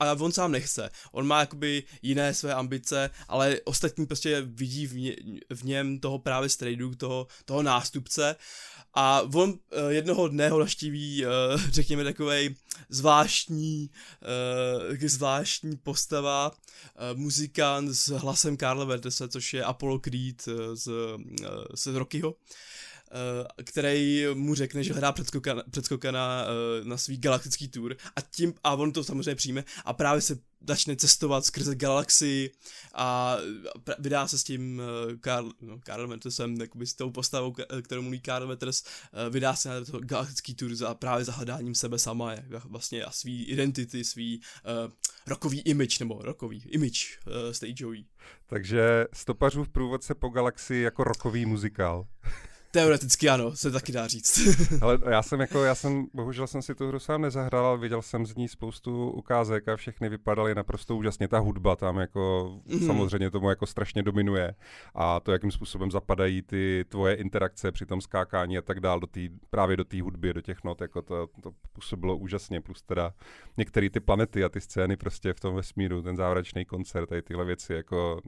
a 0.00 0.12
on 0.12 0.32
sám 0.32 0.52
nechce. 0.52 0.90
On 1.12 1.26
má 1.26 1.40
jakoby 1.40 1.82
jiné 2.02 2.34
své 2.34 2.54
ambice, 2.54 3.10
ale 3.28 3.60
ostatní 3.64 4.06
prostě 4.06 4.40
vidí 4.40 4.86
v, 4.86 4.94
ně, 4.94 5.16
v 5.50 5.64
něm 5.64 6.00
toho 6.00 6.18
právě 6.18 6.48
strejdu, 6.48 6.94
toho, 6.94 7.26
toho 7.44 7.62
nástupce 7.62 8.36
a 8.94 9.22
on 9.34 9.50
uh, 9.50 9.58
jednoho 9.88 10.28
dne 10.28 10.48
ho 10.48 10.58
naštíví, 10.58 11.26
uh, 11.26 11.60
řekněme, 11.70 12.04
takovej 12.04 12.54
zvláštní, 12.88 13.90
zvláštní 15.06 15.76
postava, 15.76 16.52
muzikant 17.14 17.90
s 17.90 18.08
hlasem 18.08 18.56
Karla 18.56 18.84
Vertese, 18.84 19.28
což 19.28 19.54
je 19.54 19.64
Apollo 19.64 19.98
Creed 19.98 20.48
z, 20.74 20.90
z 21.74 21.86
Rockyho. 21.86 22.34
Eh, 23.10 23.62
který 23.62 24.24
mu 24.34 24.54
řekne, 24.54 24.84
že 24.84 24.92
hledá 24.92 25.12
předskoka, 25.12 25.62
předskoka 25.70 26.10
na, 26.10 26.44
eh, 26.44 26.84
na 26.84 26.96
svý 26.96 27.18
galaktický 27.18 27.68
tour 27.68 27.96
a 28.16 28.20
tím, 28.20 28.54
a 28.64 28.74
on 28.74 28.92
to 28.92 29.04
samozřejmě 29.04 29.34
přijme 29.34 29.64
a 29.84 29.92
právě 29.92 30.20
se 30.20 30.38
začne 30.68 30.96
cestovat 30.96 31.44
skrze 31.44 31.74
galaxii 31.74 32.50
a 32.94 33.36
vydá 33.98 34.28
se 34.28 34.38
s 34.38 34.44
tím 34.44 34.82
uh, 35.06 35.16
Karl, 35.20 35.52
no, 35.60 35.78
Karl 35.84 36.08
Ventersem, 36.08 36.60
jakoby 36.60 36.86
s 36.86 36.94
tou 36.94 37.10
postavou, 37.10 37.54
kterou 37.82 38.02
mluví 38.02 38.20
Karl 38.20 38.46
Venters, 38.46 38.82
uh, 38.82 39.32
vydá 39.32 39.54
se 39.54 39.68
na 39.68 39.84
to 39.84 40.00
galaktický 40.00 40.54
tour 40.54 40.74
za 40.74 40.94
právě 40.94 41.24
za 41.24 41.32
hledáním 41.32 41.74
sebe 41.74 41.98
sama, 41.98 42.32
je, 42.32 42.44
vlastně 42.64 43.04
a 43.04 43.10
svý 43.10 43.44
identity, 43.44 44.04
svý 44.04 44.40
uh, 44.40 44.92
rokový 45.26 45.60
image, 45.60 45.98
nebo 45.98 46.22
rokový 46.22 46.62
image 46.68 47.18
uh, 47.26 47.52
stageový. 47.52 48.06
Takže 48.46 49.06
stopařův 49.12 49.68
průvodce 49.68 50.14
po 50.14 50.28
galaxii 50.28 50.82
jako 50.82 51.04
rokový 51.04 51.46
muzikál. 51.46 52.06
Teoreticky 52.70 53.28
ano, 53.28 53.56
se 53.56 53.70
taky 53.70 53.92
dá 53.92 54.06
říct. 54.06 54.40
Ale 54.82 54.98
já 55.10 55.22
jsem 55.22 55.40
jako, 55.40 55.64
já 55.64 55.74
jsem, 55.74 56.06
bohužel 56.14 56.46
jsem 56.46 56.62
si 56.62 56.74
tu 56.74 56.88
hru 56.88 56.98
sám 56.98 57.22
nezahrál, 57.22 57.66
ale 57.66 57.78
viděl 57.78 58.02
jsem 58.02 58.26
z 58.26 58.36
ní 58.36 58.48
spoustu 58.48 59.10
ukázek 59.10 59.68
a 59.68 59.76
všechny 59.76 60.08
vypadaly 60.08 60.54
naprosto 60.54 60.96
úžasně. 60.96 61.28
Ta 61.28 61.38
hudba 61.38 61.76
tam 61.76 61.98
jako 61.98 62.52
mm-hmm. 62.66 62.86
samozřejmě 62.86 63.30
tomu 63.30 63.50
jako 63.50 63.66
strašně 63.66 64.02
dominuje 64.02 64.54
a 64.94 65.20
to, 65.20 65.32
jakým 65.32 65.50
způsobem 65.50 65.90
zapadají 65.90 66.42
ty 66.42 66.84
tvoje 66.88 67.14
interakce 67.14 67.72
při 67.72 67.86
tom 67.86 68.00
skákání 68.00 68.58
a 68.58 68.62
tak 68.62 68.80
dál 68.80 69.00
do 69.00 69.06
tý, 69.06 69.28
právě 69.50 69.76
do 69.76 69.84
té 69.84 70.02
hudby, 70.02 70.34
do 70.34 70.40
těch 70.40 70.64
not, 70.64 70.80
jako 70.80 71.02
to, 71.02 71.28
to 71.42 71.50
působilo 71.72 72.16
úžasně, 72.16 72.60
plus 72.60 72.82
teda 72.82 73.12
některé 73.56 73.90
ty 73.90 74.00
planety 74.00 74.44
a 74.44 74.48
ty 74.48 74.60
scény 74.60 74.96
prostě 74.96 75.32
v 75.32 75.40
tom 75.40 75.54
vesmíru, 75.54 76.02
ten 76.02 76.16
závěrečný 76.16 76.64
koncert, 76.64 77.06
tady 77.06 77.22
tyhle 77.22 77.44
věci 77.44 77.72
jako 77.74 78.20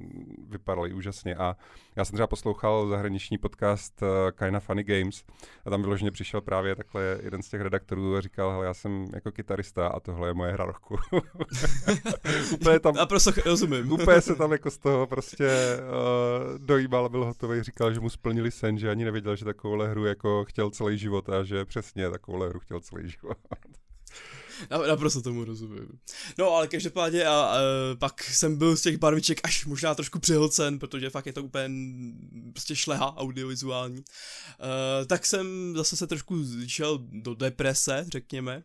vypadaly 0.48 0.92
úžasně 0.92 1.34
a 1.34 1.56
já 1.96 2.04
jsem 2.04 2.14
třeba 2.14 2.26
poslouchal 2.26 2.88
zahraniční 2.88 3.38
podcast 3.38 4.02
eh, 4.02 4.29
Kinda 4.32 4.60
Funny 4.60 4.84
Games 4.84 5.24
a 5.64 5.70
tam 5.70 5.82
vyloženě 5.82 6.10
přišel 6.10 6.40
právě 6.40 6.76
takhle 6.76 7.18
jeden 7.22 7.42
z 7.42 7.48
těch 7.48 7.60
redaktorů 7.60 8.16
a 8.16 8.20
říkal, 8.20 8.50
hele, 8.50 8.66
já 8.66 8.74
jsem 8.74 9.06
jako 9.14 9.32
kytarista 9.32 9.88
a 9.88 10.00
tohle 10.00 10.28
je 10.28 10.34
moje 10.34 10.52
hra 10.52 10.64
roku. 10.64 10.96
úplně 12.52 12.80
tam, 12.80 12.98
a 12.98 13.06
prostě 13.06 13.42
rozumím. 13.46 13.92
úplně 14.00 14.20
se 14.20 14.34
tam 14.40 14.52
jako 14.52 14.70
z 14.70 14.78
toho 14.78 15.06
prostě 15.06 15.48
uh, 15.78 16.58
dojímal, 16.58 17.08
byl 17.08 17.24
hotový, 17.24 17.62
říkal, 17.62 17.94
že 17.94 18.00
mu 18.00 18.08
splnili 18.08 18.50
sen, 18.50 18.78
že 18.78 18.90
ani 18.90 19.04
nevěděl, 19.04 19.36
že 19.36 19.44
takovouhle 19.44 19.88
hru 19.88 20.04
jako 20.04 20.44
chtěl 20.44 20.70
celý 20.70 20.98
život 20.98 21.28
a 21.28 21.44
že 21.44 21.64
přesně 21.64 22.10
takovouhle 22.10 22.48
hru 22.48 22.60
chtěl 22.60 22.80
celý 22.80 23.08
život. 23.08 23.38
Naprosto 24.88 25.22
tomu 25.22 25.44
rozumím. 25.44 25.88
No 26.38 26.50
ale 26.50 26.68
každopádně 26.68 27.24
a, 27.24 27.32
a 27.32 27.58
pak 27.98 28.22
jsem 28.22 28.58
byl 28.58 28.76
z 28.76 28.82
těch 28.82 28.98
barviček 28.98 29.40
až 29.44 29.66
možná 29.66 29.94
trošku 29.94 30.18
přihlcen, 30.18 30.78
protože 30.78 31.10
fakt 31.10 31.26
je 31.26 31.32
to 31.32 31.42
úplně 31.42 31.68
prostě 32.52 32.76
šleha 32.76 33.16
audiovizuální. 33.16 33.98
Uh, 33.98 35.06
tak 35.06 35.26
jsem 35.26 35.74
zase 35.76 35.96
se 35.96 36.06
trošku 36.06 36.44
šel 36.66 36.98
do 36.98 37.34
deprese, 37.34 38.06
řekněme. 38.12 38.62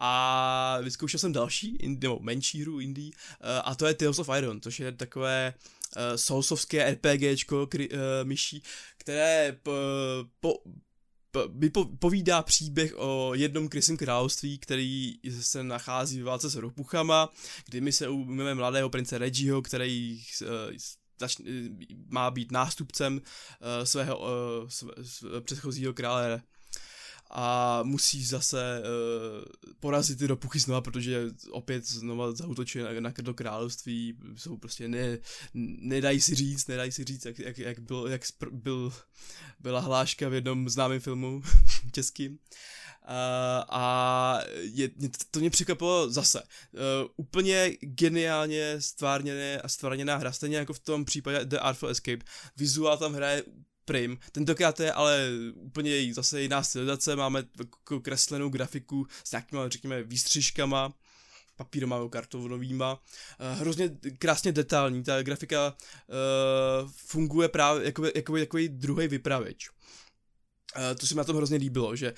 A 0.00 0.78
vyzkoušel 0.82 1.20
jsem 1.20 1.32
další, 1.32 1.78
nebo 1.82 2.18
menší 2.20 2.62
hru 2.62 2.80
indie, 2.80 3.10
uh, 3.10 3.46
a 3.64 3.74
to 3.74 3.86
je 3.86 3.94
Tales 3.94 4.18
of 4.18 4.30
Iron, 4.38 4.60
což 4.60 4.80
je 4.80 4.92
takové 4.92 5.54
uh, 5.96 6.02
soulsovské 6.16 6.90
RPGčko 6.90 7.66
kri, 7.66 7.88
uh, 7.90 7.98
myší, 8.22 8.62
které 8.98 9.58
po, 9.62 9.72
po, 10.40 10.54
povídá 11.98 12.42
příběh 12.42 12.94
o 12.96 13.34
jednom 13.34 13.68
krysím 13.68 13.96
království, 13.96 14.58
který 14.58 15.14
se 15.40 15.62
nachází 15.62 16.20
v 16.20 16.24
válce 16.24 16.50
s 16.50 16.54
ropuchama, 16.54 17.28
kdy 17.66 17.80
my 17.80 17.92
se 17.92 18.08
ujmeme 18.08 18.54
mladého 18.54 18.90
prince 18.90 19.18
Reggieho, 19.18 19.62
který 19.62 20.22
uh, 20.42 20.48
má 22.08 22.30
být 22.30 22.52
nástupcem 22.52 23.14
uh, 23.14 23.20
svého 23.84 24.18
uh, 24.18 24.26
sv- 24.68 25.40
předchozího 25.40 25.92
krále 25.92 26.42
a 27.30 27.80
musí 27.82 28.24
zase 28.24 28.82
uh, 28.82 29.44
porazit 29.80 30.18
ty 30.18 30.26
ropuchy 30.26 30.58
znova, 30.58 30.80
protože 30.80 31.30
opět 31.50 31.86
znova 31.86 32.32
zautočí 32.32 32.78
na, 32.78 32.88
na 33.00 33.12
to 33.24 33.34
království, 33.34 34.18
jsou 34.36 34.56
prostě 34.56 34.88
ne, 34.88 35.18
nedají 35.54 36.20
si 36.20 36.34
říct, 36.34 36.66
nedají 36.66 36.92
si 36.92 37.04
říct, 37.04 37.24
jak, 37.24 37.38
jak, 37.38 37.58
jak, 37.58 37.78
byl, 37.78 38.06
jak 38.06 38.22
spr- 38.22 38.50
byl, 38.52 38.92
byla 39.60 39.80
hláška 39.80 40.28
v 40.28 40.34
jednom 40.34 40.68
známém 40.68 41.00
filmu 41.00 41.42
českým. 41.92 42.32
Uh, 42.32 43.14
a 43.68 44.40
je, 44.60 44.90
to 45.30 45.40
mě 45.40 45.50
překvapilo 45.50 46.10
zase. 46.10 46.42
Uh, 46.42 47.10
úplně 47.16 47.70
geniálně 47.80 48.80
stvárněné 48.80 49.60
a 49.60 49.68
stvárněná 49.68 50.16
hra, 50.16 50.32
stejně 50.32 50.56
jako 50.56 50.72
v 50.72 50.78
tom 50.78 51.04
případě 51.04 51.44
The 51.44 51.56
Artful 51.56 51.88
Escape. 51.88 52.24
Vizuál 52.56 52.98
tam 52.98 53.14
hraje 53.14 53.42
Prim. 53.88 54.18
Tentokrát 54.32 54.80
je 54.80 54.92
ale 54.92 55.28
úplně 55.54 56.14
zase 56.14 56.42
jiná 56.42 56.62
stylizace, 56.62 57.16
máme 57.16 57.44
kreslenou 58.02 58.48
grafiku 58.48 59.06
s 59.24 59.32
nějakými, 59.32 59.60
řekněme, 59.68 60.02
výstřižkama 60.02 60.92
papírovou 61.56 62.08
kartonovýma. 62.08 63.02
Hrozně 63.38 63.90
krásně 64.18 64.52
detailní, 64.52 65.02
ta 65.04 65.22
grafika 65.22 65.76
funguje 66.90 67.48
právě 67.48 67.84
jako, 67.84 68.06
jako 68.14 68.38
takový 68.38 68.68
druhý 68.68 69.08
vypravěč. 69.08 69.70
Uh, 70.78 70.98
to 70.98 71.06
se 71.06 71.14
mi 71.14 71.18
na 71.18 71.24
tom 71.24 71.36
hrozně 71.36 71.56
líbilo, 71.56 71.96
že 71.96 72.12
uh, 72.12 72.16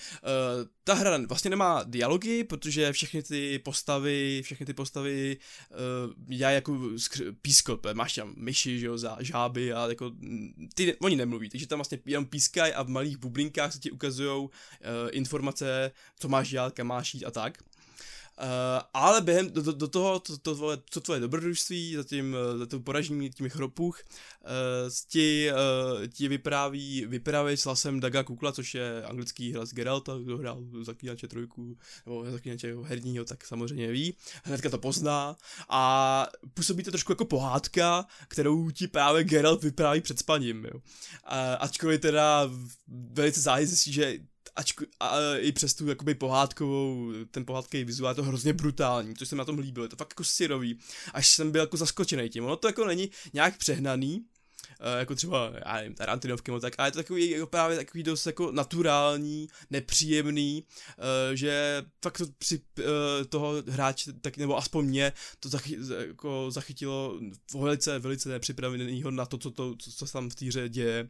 ta 0.84 0.94
hra 0.94 1.18
vlastně 1.28 1.50
nemá 1.50 1.82
dialogy, 1.82 2.44
protože 2.44 2.92
všechny 2.92 3.22
ty 3.22 3.58
postavy, 3.58 4.40
všechny 4.44 4.66
ty 4.66 4.74
postavy 4.74 5.36
uh, 5.70 6.12
já 6.28 6.50
jako 6.50 6.72
skř- 6.72 7.34
pískot, 7.42 7.86
máš 7.92 8.14
tam 8.14 8.34
myši, 8.36 8.78
že 8.78 8.86
jo, 8.86 8.98
za 8.98 9.16
žáby 9.20 9.72
a 9.72 9.88
jako 9.88 10.12
ty, 10.74 10.94
oni 10.94 11.16
nemluví, 11.16 11.48
takže 11.48 11.66
tam 11.66 11.78
vlastně 11.78 11.98
jenom 12.06 12.26
pískají 12.26 12.72
a 12.72 12.82
v 12.82 12.88
malých 12.88 13.16
bublinkách 13.16 13.72
se 13.72 13.78
ti 13.78 13.90
ukazují 13.90 14.42
uh, 14.42 14.48
informace, 15.10 15.90
co 16.18 16.28
máš 16.28 16.50
dělat, 16.50 16.74
kam 16.74 16.86
máš 16.86 17.14
jít 17.14 17.24
a 17.24 17.30
tak. 17.30 17.58
Uh, 18.40 18.46
ale 18.94 19.20
během 19.20 19.50
do, 19.50 19.72
do, 19.72 19.88
toho, 19.88 20.20
to, 20.20 20.38
to, 20.38 20.54
tvoje, 20.54 20.76
to 20.76 21.00
tvoje 21.00 21.20
dobrodružství, 21.20 21.94
za 21.94 22.04
tím, 22.04 22.36
eh, 22.54 22.58
za 22.58 22.66
tím 22.66 22.82
poražení 22.82 23.30
tím 23.30 23.48
chropuch, 23.48 24.02
uh, 24.40 24.48
ti, 25.08 25.50
uh, 25.52 26.06
ti 26.06 26.28
vypráví, 26.28 27.06
vypráví 27.06 27.56
s 27.56 27.64
hlasem 27.64 28.00
Daga 28.00 28.22
Kukla, 28.22 28.52
což 28.52 28.74
je 28.74 29.04
anglický 29.04 29.52
hlas 29.52 29.72
Geralta, 29.72 30.18
kdo 30.18 30.38
hrál 30.38 30.62
Zaklínače 30.82 31.28
trojku, 31.28 31.78
nebo 32.06 32.30
Zaklínače 32.30 32.74
herního, 32.82 33.24
tak 33.24 33.46
samozřejmě 33.46 33.92
ví, 33.92 34.16
hnedka 34.44 34.70
to 34.70 34.78
pozná 34.78 35.36
a 35.68 36.26
působí 36.54 36.82
to 36.82 36.90
trošku 36.90 37.12
jako 37.12 37.24
pohádka, 37.24 38.06
kterou 38.28 38.70
ti 38.70 38.88
právě 38.88 39.24
Geralt 39.24 39.62
vypráví 39.62 40.00
před 40.00 40.18
spaním, 40.18 40.64
jo. 40.64 40.80
A, 41.24 41.54
ačkoliv 41.54 42.00
teda 42.00 42.50
velice 42.88 43.40
záhy 43.40 43.66
že 43.66 44.18
ačku, 44.56 44.84
a, 45.00 45.16
i 45.36 45.52
přes 45.52 45.74
tu 45.74 45.88
jakoby 45.88 46.14
pohádkovou, 46.14 47.12
ten 47.30 47.44
pohádkový 47.44 47.84
vizuál 47.84 48.10
je 48.10 48.14
to 48.14 48.22
hrozně 48.22 48.52
brutální, 48.52 49.14
což 49.14 49.28
se 49.28 49.34
mi 49.34 49.38
na 49.38 49.44
tom 49.44 49.58
líbilo, 49.58 49.84
je 49.84 49.88
to 49.88 49.96
fakt 49.96 50.10
jako 50.10 50.24
syrový, 50.24 50.78
až 51.14 51.30
jsem 51.30 51.50
byl 51.50 51.60
jako 51.60 51.76
zaskočený 51.76 52.28
tím, 52.28 52.44
ono 52.44 52.56
to 52.56 52.68
jako 52.68 52.84
není 52.84 53.10
nějak 53.32 53.56
přehnaný, 53.56 54.24
jako 54.98 55.14
třeba, 55.14 55.52
já 55.66 55.76
nevím, 55.76 55.94
Tarantinovky, 55.94 56.52
tak, 56.60 56.74
ale 56.78 56.88
je 56.88 56.92
to 56.92 56.98
takový 56.98 57.30
jako 57.30 57.46
právě 57.46 57.76
takový 57.76 58.02
dost 58.02 58.26
jako 58.26 58.52
naturální, 58.52 59.48
nepříjemný, 59.70 60.64
uh, 60.98 61.04
že 61.34 61.82
fakt 62.02 62.18
to 62.18 62.26
při 62.38 62.60
uh, 62.78 62.84
toho 63.28 63.62
hráče, 63.68 64.12
tak, 64.12 64.36
nebo 64.36 64.56
aspoň 64.56 64.86
mě, 64.86 65.12
to 65.40 65.48
zachy, 65.48 65.78
jako 66.06 66.50
zachytilo 66.50 67.20
velice, 67.60 67.98
velice 67.98 68.28
nepřipravenýho 68.28 69.10
na 69.10 69.26
to, 69.26 69.38
co, 69.38 69.50
to, 69.50 69.76
co, 69.76 69.92
co 69.92 70.06
se 70.06 70.12
tam 70.12 70.30
v 70.30 70.34
té 70.34 70.46
hře 70.46 70.68
děje. 70.68 71.08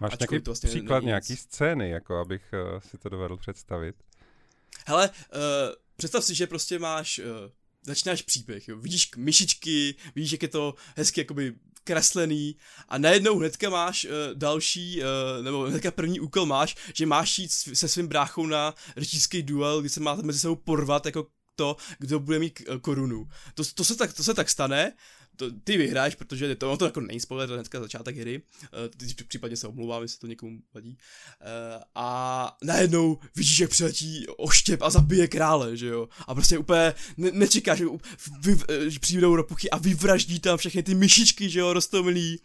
Máš 0.00 0.12
nějaký 0.18 0.38
vlastně 0.38 0.70
příklad 0.70 1.04
nějaký 1.04 1.36
scény, 1.36 1.90
jako 1.90 2.16
abych 2.16 2.42
si 2.78 2.98
to 2.98 3.08
dovedl 3.08 3.36
představit? 3.36 3.96
Hele, 4.86 5.10
představ 5.96 6.24
si, 6.24 6.34
že 6.34 6.46
prostě 6.46 6.78
máš 6.78 7.20
začínáš 7.82 8.22
příběh, 8.22 8.68
jo. 8.68 8.76
vidíš 8.76 9.10
myšičky, 9.16 9.94
vidíš, 10.14 10.32
jak 10.32 10.42
je 10.42 10.48
to 10.48 10.74
hezky 10.96 11.20
jakoby 11.20 11.54
kreslený 11.84 12.56
a 12.88 12.98
najednou 12.98 13.38
hnedka 13.38 13.70
máš 13.70 14.04
uh, 14.04 14.10
další, 14.34 15.02
uh, 15.02 15.44
nebo 15.44 15.62
hnedka 15.62 15.90
první 15.90 16.20
úkol 16.20 16.46
máš, 16.46 16.76
že 16.94 17.06
máš 17.06 17.38
jít 17.38 17.52
se 17.52 17.88
svým 17.88 18.08
bráchou 18.08 18.46
na 18.46 18.74
rytířský 18.96 19.42
duel, 19.42 19.80
kdy 19.80 19.88
se 19.88 20.00
máte 20.00 20.22
mezi 20.22 20.38
sebou 20.38 20.56
porvat 20.56 21.06
jako 21.06 21.26
to, 21.56 21.76
kdo 21.98 22.20
bude 22.20 22.38
mít 22.38 22.62
korunu. 22.80 23.28
To, 23.54 23.62
to, 23.74 23.84
se 23.84 23.96
tak, 23.96 24.12
to 24.12 24.24
se 24.24 24.34
tak 24.34 24.50
stane, 24.50 24.92
to, 25.36 25.50
ty 25.50 25.76
vyhráš, 25.76 26.14
protože 26.14 26.54
to, 26.54 26.76
to 26.76 26.84
jako 26.84 27.00
není 27.00 27.20
spoiler, 27.20 27.48
to 27.48 27.54
hnedka 27.54 27.80
začátek 27.80 28.16
hry, 28.16 28.42
uh, 28.98 29.24
případně 29.28 29.56
se 29.56 29.68
omlouvám, 29.68 30.02
jestli 30.02 30.18
to 30.18 30.26
někomu 30.26 30.58
vadí. 30.74 30.98
Uh, 31.40 31.82
a 31.94 32.56
najednou 32.62 33.18
vidíš, 33.36 33.58
jak 33.58 33.70
přiletí 33.70 34.26
oštěp 34.36 34.82
a 34.82 34.90
zabije 34.90 35.28
krále, 35.28 35.76
že 35.76 35.86
jo. 35.86 36.08
A 36.26 36.34
prostě 36.34 36.58
úplně 36.58 36.94
ne, 37.16 37.30
nečekáš, 37.32 37.78
že, 37.78 37.84
vy, 38.40 38.56
že 38.88 38.98
přijdou 38.98 39.36
ropuchy 39.36 39.70
a 39.70 39.78
vyvraždí 39.78 40.40
tam 40.40 40.58
všechny 40.58 40.82
ty 40.82 40.94
myšičky, 40.94 41.50
že 41.50 41.60
jo, 41.60 41.72
rostomilí. 41.72 42.40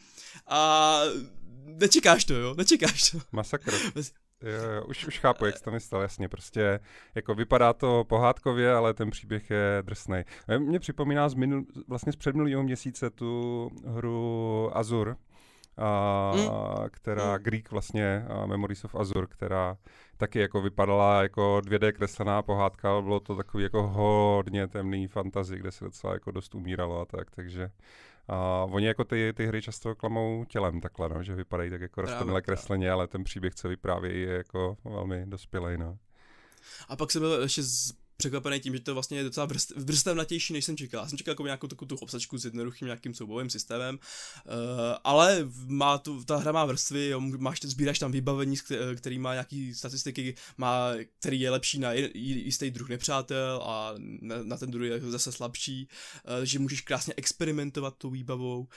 A 0.47 1.01
nečekáš 1.65 2.25
to, 2.25 2.33
jo, 2.33 2.55
nečekáš 2.57 3.11
to. 3.11 3.21
Masakr. 3.31 3.73
Jo, 4.43 4.71
jo, 4.71 4.83
už, 4.85 5.07
už 5.07 5.19
chápu, 5.19 5.45
jak 5.45 5.57
jsi 5.57 5.63
to 5.63 5.71
myslel, 5.71 6.01
jasně, 6.01 6.29
prostě 6.29 6.79
jako 7.15 7.35
vypadá 7.35 7.73
to 7.73 8.03
pohádkově, 8.03 8.73
ale 8.73 8.93
ten 8.93 9.09
příběh 9.09 9.49
je 9.49 9.77
drsný. 9.81 10.23
Mě 10.57 10.79
připomíná 10.79 11.29
z 11.29 11.33
minul, 11.33 11.65
vlastně 11.87 12.11
z 12.11 12.15
předminulého 12.15 12.63
měsíce 12.63 13.09
tu 13.09 13.69
hru 13.85 14.69
Azur, 14.73 15.17
a, 15.77 16.31
mm. 16.35 16.49
která 16.91 17.37
mm. 17.37 17.43
Greek 17.43 17.71
vlastně, 17.71 18.25
a 18.29 18.45
Memories 18.45 18.85
of 18.85 18.95
Azur, 18.95 19.27
která 19.27 19.77
taky 20.17 20.39
jako 20.39 20.61
vypadala 20.61 21.23
jako 21.23 21.61
2D 21.63 21.91
kreslená 21.91 22.41
pohádka, 22.41 22.91
ale 22.91 23.01
bylo 23.01 23.19
to 23.19 23.35
takový 23.35 23.63
jako 23.63 23.87
hodně 23.87 24.67
temný 24.67 25.07
fantazy, 25.07 25.57
kde 25.57 25.71
se 25.71 25.85
docela 25.85 26.13
jako 26.13 26.31
dost 26.31 26.55
umíralo 26.55 27.01
a 27.01 27.05
tak, 27.05 27.31
takže 27.31 27.71
a 28.29 28.67
oni 28.69 28.87
jako 28.87 29.03
ty, 29.03 29.33
ty 29.33 29.47
hry 29.47 29.61
často 29.61 29.95
klamou 29.95 30.45
tělem 30.45 30.81
takhle, 30.81 31.09
no, 31.09 31.23
že 31.23 31.35
vypadají 31.35 31.69
tak 31.69 31.81
jako 31.81 32.01
rostomilé 32.01 32.41
kresleně, 32.41 32.91
ale 32.91 33.07
ten 33.07 33.23
příběh, 33.23 33.55
co 33.55 33.69
vyprávějí, 33.69 34.21
je 34.21 34.33
jako 34.33 34.77
velmi 34.83 35.25
dospělej. 35.25 35.77
No. 35.77 35.97
A 36.89 36.95
pak 36.95 37.11
jsem 37.11 37.21
byl 37.21 37.41
ještě 37.41 37.63
z 37.63 37.93
překvapený 38.19 38.59
tím, 38.59 38.73
že 38.73 38.79
to 38.79 38.93
vlastně 38.93 39.17
je 39.17 39.23
docela 39.23 39.45
vrst, 39.45 39.71
vrstevnatější, 39.75 40.53
než 40.53 40.65
jsem 40.65 40.77
čekal. 40.77 41.03
Já 41.03 41.09
jsem 41.09 41.17
čekal 41.17 41.31
jako 41.31 41.45
nějakou 41.45 41.67
takovou 41.67 41.87
tu 41.87 41.95
obsačku 41.95 42.37
s 42.37 42.45
jednoduchým 42.45 42.85
nějakým 42.85 43.13
soubovým 43.13 43.49
systémem, 43.49 43.95
uh, 43.95 44.51
ale 45.03 45.47
má 45.67 45.97
tu, 45.97 46.23
ta 46.23 46.37
hra 46.37 46.51
má 46.51 46.65
vrstvy, 46.65 47.07
jo, 47.07 47.19
máš, 47.19 47.59
sbíráš 47.63 47.99
tam 47.99 48.11
vybavení, 48.11 48.55
který 48.95 49.19
má 49.19 49.33
nějaký 49.33 49.73
statistiky, 49.73 50.35
má, 50.57 50.91
který 51.19 51.39
je 51.39 51.49
lepší 51.49 51.79
na 51.79 51.93
jistý 52.13 52.71
druh 52.71 52.89
nepřátel 52.89 53.61
a 53.63 53.93
na, 53.97 54.43
na 54.43 54.57
ten 54.57 54.71
druhý 54.71 54.89
je 54.89 54.99
zase 54.99 55.31
slabší, 55.31 55.87
uh, 55.87 56.43
že 56.43 56.59
můžeš 56.59 56.81
krásně 56.81 57.13
experimentovat 57.17 57.97
tou 57.97 58.09
výbavou. 58.09 58.59
Uh, 58.59 58.67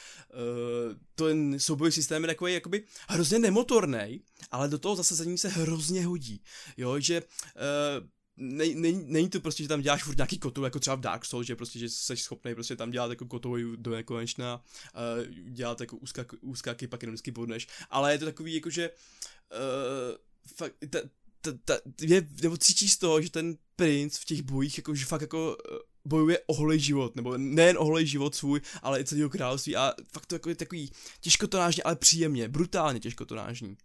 ten 1.14 1.58
soubojový 1.60 1.92
systém 1.92 2.22
je 2.22 2.28
takový 2.28 2.54
jakoby 2.54 2.84
hrozně 3.08 3.38
nemotorný, 3.38 4.20
ale 4.50 4.68
do 4.68 4.78
toho 4.78 4.96
zasazení 4.96 5.38
se 5.38 5.48
hrozně 5.48 6.06
hodí. 6.06 6.42
Jo, 6.76 7.00
že 7.00 7.22
uh, 7.22 8.06
není, 8.36 8.74
není, 8.74 9.04
není 9.06 9.28
to 9.28 9.40
prostě, 9.40 9.62
že 9.62 9.68
tam 9.68 9.80
děláš 9.80 10.04
furt 10.04 10.16
nějaký 10.16 10.38
kotul, 10.38 10.64
jako 10.64 10.80
třeba 10.80 10.96
v 10.96 11.00
Dark 11.00 11.24
Souls, 11.24 11.46
že 11.46 11.56
prostě, 11.56 11.78
že 11.78 11.88
jsi 11.88 12.16
schopný 12.16 12.54
prostě 12.54 12.76
tam 12.76 12.90
dělat 12.90 13.10
jako 13.10 13.26
kotový 13.26 13.64
do 13.76 13.90
nekonečna, 13.90 14.62
uh, 14.94 15.50
dělat 15.52 15.80
jako 15.80 15.96
úskak, 15.96 16.34
úskaky, 16.40 16.86
pak 16.86 17.02
jenom 17.02 17.12
vždycky 17.12 17.30
bodneš, 17.30 17.68
ale 17.90 18.12
je 18.12 18.18
to 18.18 18.24
takový 18.24 18.54
jako, 18.54 18.70
že 18.70 18.90
uh, 18.90 20.16
fakt, 20.56 20.74
ta, 20.90 20.98
ta, 21.40 21.50
ta, 21.64 21.74
je, 22.00 22.28
nebo 22.42 22.56
cítíš 22.56 22.92
z 22.92 22.98
toho, 22.98 23.22
že 23.22 23.30
ten 23.30 23.56
princ 23.76 24.18
v 24.18 24.24
těch 24.24 24.42
bojích 24.42 24.78
jako, 24.78 24.94
že 24.94 25.04
fakt 25.04 25.20
jako 25.20 25.56
uh, 25.70 25.76
bojuje 26.04 26.38
o 26.46 26.54
holej 26.54 26.80
život, 26.80 27.16
nebo 27.16 27.38
nejen 27.38 27.78
o 27.78 27.84
holej 27.84 28.06
život 28.06 28.34
svůj, 28.34 28.60
ale 28.82 29.00
i 29.00 29.04
celého 29.04 29.30
království 29.30 29.76
a 29.76 29.94
fakt 30.12 30.26
to 30.26 30.34
jako 30.34 30.48
je 30.48 30.54
takový 30.54 30.90
těžkotonážně, 31.20 31.82
ale 31.82 31.96
příjemně, 31.96 32.48
brutálně 32.48 33.00
těžkotonážní. 33.00 33.76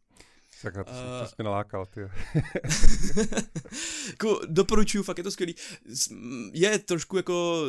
Tak 0.62 0.76
na 0.76 0.84
to, 0.84 0.92
uh, 0.92 0.98
to 1.22 1.30
jsi 1.30 1.36
mě 1.38 1.44
nalákal, 1.44 1.86
ty. 1.86 2.02
jako, 4.08 4.42
doporučuju, 4.48 5.04
fakt 5.04 5.18
je 5.18 5.24
to 5.24 5.32
skvělý. 5.32 5.56
Je 6.54 6.80
trošku 6.80 7.18
jako 7.18 7.66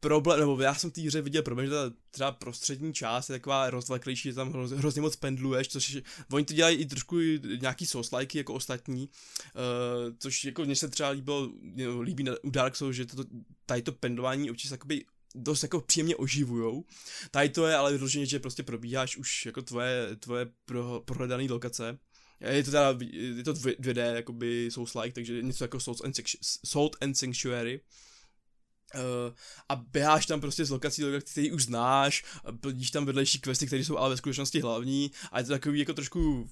problém, 0.00 0.40
nebo 0.40 0.60
já 0.60 0.74
jsem 0.74 0.90
v 0.90 0.92
té 0.92 1.00
hře 1.00 1.22
viděl 1.22 1.42
problém, 1.42 1.66
že 1.66 1.72
ta 1.72 1.92
třeba 2.10 2.32
prostřední 2.32 2.92
část 2.94 3.28
je 3.28 3.34
taková 3.34 3.70
rozvleklejší, 3.70 4.28
že 4.28 4.34
tam 4.34 4.50
hroz, 4.50 4.70
hrozně 4.70 5.02
moc 5.02 5.16
pendluješ, 5.16 5.68
což 5.68 5.90
je, 5.90 6.02
oni 6.32 6.44
to 6.44 6.54
dělají 6.54 6.78
i 6.78 6.86
trošku 6.86 7.18
nějaký 7.60 7.86
souslajky 7.86 8.38
jako 8.38 8.54
ostatní, 8.54 9.08
uh, 9.08 10.16
což 10.18 10.44
jako 10.44 10.64
mně 10.64 10.76
se 10.76 10.88
třeba 10.88 11.08
líbilo, 11.10 11.50
líbí 12.00 12.24
na, 12.24 12.32
u 12.42 12.50
Dark 12.50 12.76
Souls, 12.76 12.96
že 12.96 13.06
to, 13.06 13.24
tady 13.66 13.82
to 13.82 13.92
pendlování 13.92 14.50
občas 14.50 14.70
jakoby 14.70 15.04
dost 15.34 15.62
jako 15.62 15.80
příjemně 15.80 16.16
oživujou. 16.16 16.84
Tady 17.30 17.48
to 17.48 17.66
je 17.66 17.76
ale 17.76 17.92
vyloženě, 17.92 18.26
že 18.26 18.38
prostě 18.38 18.62
probíháš 18.62 19.16
už 19.16 19.46
jako 19.46 19.62
tvoje, 19.62 20.16
tvoje 20.16 20.46
pro, 20.64 21.02
prohledané 21.04 21.46
lokace. 21.50 21.98
Je 22.40 22.64
to 22.64 22.70
teda, 22.70 22.98
je 23.12 23.44
to 23.44 23.52
2D, 23.52 24.14
jakoby 24.14 24.68
Souls-like, 24.70 25.12
takže 25.12 25.42
něco 25.42 25.64
jako 25.64 25.80
Salt 25.80 26.04
and, 26.04 26.14
Salt 26.66 26.96
and 27.00 27.14
Sanctuary. 27.14 27.80
Uh, 28.94 29.34
a 29.68 29.76
běháš 29.76 30.26
tam 30.26 30.40
prostě 30.40 30.64
z 30.64 30.70
lokací, 30.70 31.04
lokací, 31.04 31.32
který 31.32 31.52
už 31.52 31.64
znáš, 31.64 32.24
plníš 32.60 32.90
tam 32.90 33.06
vedlejší 33.06 33.40
questy, 33.40 33.66
které 33.66 33.84
jsou 33.84 33.96
ale 33.96 34.10
ve 34.10 34.16
skutečnosti 34.16 34.60
hlavní 34.60 35.10
a 35.32 35.38
je 35.38 35.44
to 35.44 35.50
takový 35.50 35.78
jako 35.78 35.94
trošku 35.94 36.48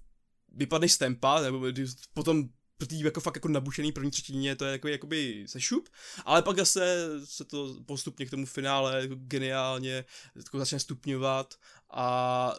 vypadneš 0.52 0.92
z 0.92 0.98
tempa, 0.98 1.40
nebo 1.40 1.66
potom 2.14 2.48
tý 2.86 3.00
jako 3.00 3.20
fakt 3.20 3.36
jako 3.36 3.48
nabušený 3.48 3.92
první 3.92 4.10
třetině 4.10 4.56
to 4.56 4.64
je 4.64 4.72
jako 4.72 4.88
jakoby 4.88 5.44
sešup, 5.46 5.88
ale 6.24 6.42
pak 6.42 6.56
zase 6.56 7.08
se 7.24 7.44
to 7.44 7.76
postupně 7.86 8.26
k 8.26 8.30
tomu 8.30 8.46
finále 8.46 9.00
jako 9.00 9.14
geniálně 9.14 10.04
jako 10.36 10.58
začne 10.58 10.80
stupňovat 10.80 11.54
a 11.90 12.54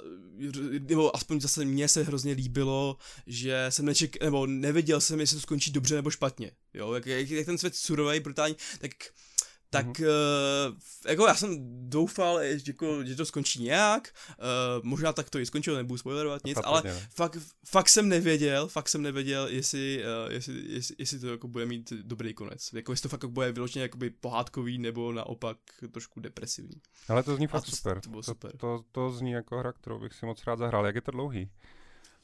nebo 0.80 1.16
aspoň 1.16 1.42
zase 1.42 1.66
mně 1.66 1.88
se 1.88 2.04
hrozně 2.04 2.34
líbilo, 2.34 2.98
že 3.28 3.66
jsem 3.70 3.86
neček, 3.86 4.24
nebo 4.24 4.46
nevěděl 4.46 5.02
jsem, 5.02 5.20
jestli 5.20 5.38
to 5.38 5.42
skončí 5.42 5.72
dobře 5.72 5.96
nebo 5.96 6.12
špatně, 6.12 6.52
jo, 6.74 6.94
jak, 6.94 7.06
jak, 7.06 7.30
jak 7.30 7.46
ten 7.46 7.58
svět 7.58 7.76
surový, 7.76 8.20
brutální, 8.20 8.56
tak 8.80 8.92
tak 9.70 9.88
mm-hmm. 9.88 10.70
uh, 10.70 10.78
jako 11.08 11.28
já 11.28 11.36
jsem 11.36 11.58
doufal, 11.90 12.40
že, 12.44 12.64
jako, 12.68 13.04
že 13.04 13.16
to 13.16 13.26
skončí 13.26 13.64
nějak, 13.64 14.14
uh, 14.40 14.86
možná 14.86 15.14
tak 15.14 15.30
to 15.30 15.40
i 15.40 15.46
skončilo, 15.46 15.78
nebudu 15.78 15.98
spoilerovat 15.98 16.46
nic, 16.46 16.58
ale 16.64 16.84
fakt, 17.16 17.38
fakt 17.66 17.90
jsem 17.90 18.10
nevěděl, 18.10 18.68
fakt 18.68 18.90
jsem 18.90 19.02
nevěděl, 19.02 19.48
jestli, 19.48 20.04
uh, 20.26 20.32
jestli, 20.32 20.54
jestli, 20.68 20.96
jestli 21.00 21.20
to 21.20 21.28
jako 21.28 21.48
bude 21.48 21.66
mít 21.66 21.94
dobrý 21.94 22.34
konec, 22.34 22.74
jako 22.74 22.92
jestli 22.92 23.04
to 23.04 23.10
fakt 23.10 23.24
jako 23.24 23.32
bude 23.32 23.52
vyloženě 23.52 23.84
jakoby 23.84 24.10
pohádkový, 24.10 24.78
nebo 24.78 25.14
naopak 25.14 25.58
trošku 25.92 26.20
depresivní. 26.20 26.82
Ale 27.08 27.24
to 27.24 27.36
zní 27.36 27.48
fakt 27.48 27.66
to, 27.66 27.72
super. 27.72 28.02
To, 28.02 28.10
bylo 28.10 28.24
super. 28.24 28.52
To, 28.52 28.58
to, 28.58 28.84
to 28.92 29.12
zní 29.12 29.32
jako 29.32 29.58
hra, 29.58 29.74
kterou 29.74 30.00
bych 30.00 30.14
si 30.14 30.26
moc 30.26 30.44
rád 30.48 30.60
zahrál. 30.60 30.86
Jak 30.86 30.96
je 30.96 31.02
to 31.02 31.12
dlouhý? 31.12 31.50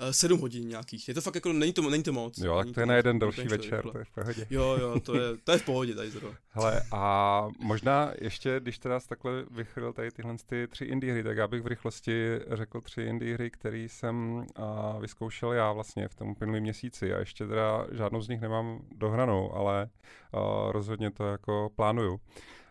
Uh, 0.01 0.09
sedm 0.09 0.39
hodin 0.39 0.67
nějakých. 0.67 1.07
Je 1.07 1.13
to 1.13 1.21
fakt 1.21 1.35
jako, 1.35 1.53
není 1.53 1.73
to, 1.73 1.89
není 1.89 2.03
to 2.03 2.13
moc. 2.13 2.37
Jo, 2.37 2.57
tak 2.57 2.73
to 2.73 2.79
je 2.79 2.85
na 2.85 2.95
jeden 2.95 3.19
další 3.19 3.41
večer, 3.41 3.83
to 3.91 3.97
je 3.97 4.03
v 4.03 4.09
pohodě. 4.09 4.47
Jo, 4.49 4.77
jo, 4.79 4.99
to 4.99 5.15
je, 5.15 5.37
to 5.43 5.51
je 5.51 5.57
v 5.57 5.65
pohodě 5.65 5.95
tady 5.95 6.11
zrovna. 6.11 6.37
Hele, 6.49 6.81
a 6.91 7.47
možná 7.59 8.11
ještě, 8.21 8.59
když 8.59 8.79
teda 8.79 8.99
takhle 8.99 9.45
vychrl 9.51 9.93
tady 9.93 10.11
tyhle 10.11 10.35
ty 10.45 10.67
tři 10.67 10.85
indie 10.85 11.13
hry, 11.13 11.23
tak 11.23 11.37
já 11.37 11.47
bych 11.47 11.61
v 11.61 11.67
rychlosti 11.67 12.39
řekl 12.51 12.81
tři 12.81 13.01
indie 13.01 13.33
hry, 13.33 13.51
které 13.51 13.77
jsem 13.77 14.33
uh, 14.35 15.01
vyzkoušel 15.01 15.53
já 15.53 15.71
vlastně 15.71 16.07
v 16.07 16.15
tom 16.15 16.29
uplynulém 16.29 16.63
měsíci. 16.63 17.13
A 17.13 17.19
ještě 17.19 17.47
teda 17.47 17.87
žádnou 17.91 18.21
z 18.21 18.27
nich 18.27 18.41
nemám 18.41 18.79
dohranou, 18.95 19.55
ale 19.55 19.89
uh, 20.33 20.71
rozhodně 20.71 21.11
to 21.11 21.27
jako 21.27 21.69
plánuju. 21.75 22.19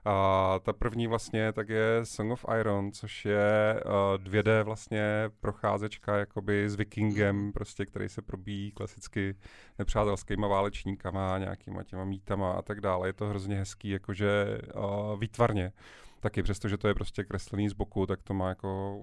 A 0.05 0.59
ta 0.63 0.73
první 0.73 1.07
vlastně 1.07 1.53
tak 1.53 1.69
je 1.69 2.01
Song 2.03 2.33
of 2.33 2.45
Iron, 2.61 2.93
což 2.93 3.25
je 3.25 3.83
uh, 3.85 4.25
2D 4.25 4.63
vlastně 4.63 5.31
procházečka 5.41 6.17
jakoby 6.17 6.71
s 6.71 6.75
vikingem, 6.75 7.37
mhm. 7.37 7.53
prostě, 7.53 7.87
který 7.87 8.09
se 8.09 8.23
probíjí 8.23 8.73
klasicky 8.73 9.37
nepřátelskýma 9.79 10.49
válečníkama, 10.49 11.39
nějakýma 11.39 11.83
těma 11.83 12.05
mítama 12.05 12.53
a 12.53 12.63
tak 12.63 12.81
dále. 12.81 13.09
Je 13.09 13.13
to 13.13 13.27
hrozně 13.27 13.57
hezký, 13.57 13.89
jakože 13.89 14.59
uh, 14.75 15.21
výtvarně 15.21 15.73
taky 16.21 16.43
přesto, 16.43 16.69
že 16.69 16.79
to 16.79 16.89
je 16.89 16.95
prostě 16.95 17.25
kreslený 17.25 17.69
z 17.69 17.73
boku, 17.73 18.07
tak 18.07 18.23
to 18.23 18.35
má 18.35 18.49
jako 18.49 19.01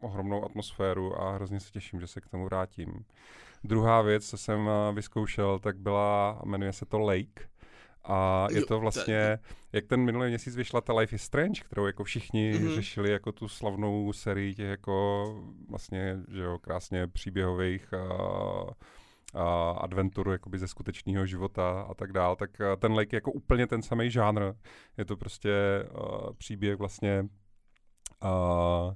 ohromnou 0.00 0.44
atmosféru 0.44 1.20
a 1.20 1.34
hrozně 1.34 1.60
se 1.60 1.70
těším, 1.70 2.00
že 2.00 2.06
se 2.06 2.20
k 2.20 2.28
tomu 2.28 2.44
vrátím. 2.44 3.04
Druhá 3.64 4.02
věc, 4.02 4.28
co 4.28 4.38
jsem 4.38 4.70
vyzkoušel, 4.94 5.58
tak 5.58 5.76
byla, 5.76 6.42
jmenuje 6.44 6.72
se 6.72 6.86
to 6.86 6.98
Lake, 6.98 7.48
a 8.04 8.46
je 8.50 8.66
to 8.66 8.80
vlastně, 8.80 9.38
jak 9.72 9.86
ten 9.86 10.00
minulý 10.00 10.28
měsíc 10.28 10.56
vyšla 10.56 10.80
ta 10.80 10.92
Life 10.94 11.16
is 11.16 11.22
Strange, 11.22 11.60
kterou 11.64 11.86
jako 11.86 12.04
všichni 12.04 12.52
mm-hmm. 12.52 12.74
řešili 12.74 13.10
jako 13.10 13.32
tu 13.32 13.48
slavnou 13.48 14.12
sérii 14.12 14.54
těch 14.54 14.68
jako 14.68 15.24
vlastně, 15.70 16.16
že 16.28 16.42
jo, 16.42 16.58
krásně 16.58 17.06
příběhových 17.06 17.92
uh, 17.92 18.70
a 19.34 19.70
adventuru 19.70 20.32
jakoby 20.32 20.58
ze 20.58 20.68
skutečného 20.68 21.26
života 21.26 21.80
a 21.80 21.94
tak 21.94 22.12
dál, 22.12 22.36
tak 22.36 22.50
ten 22.78 22.92
Lake 22.92 23.14
je 23.14 23.16
jako 23.16 23.32
úplně 23.32 23.66
ten 23.66 23.82
samý 23.82 24.10
žánr. 24.10 24.52
Je 24.98 25.04
to 25.04 25.16
prostě 25.16 25.50
uh, 25.92 26.32
příběh 26.32 26.76
vlastně 26.76 27.28
Uh, 28.24 28.92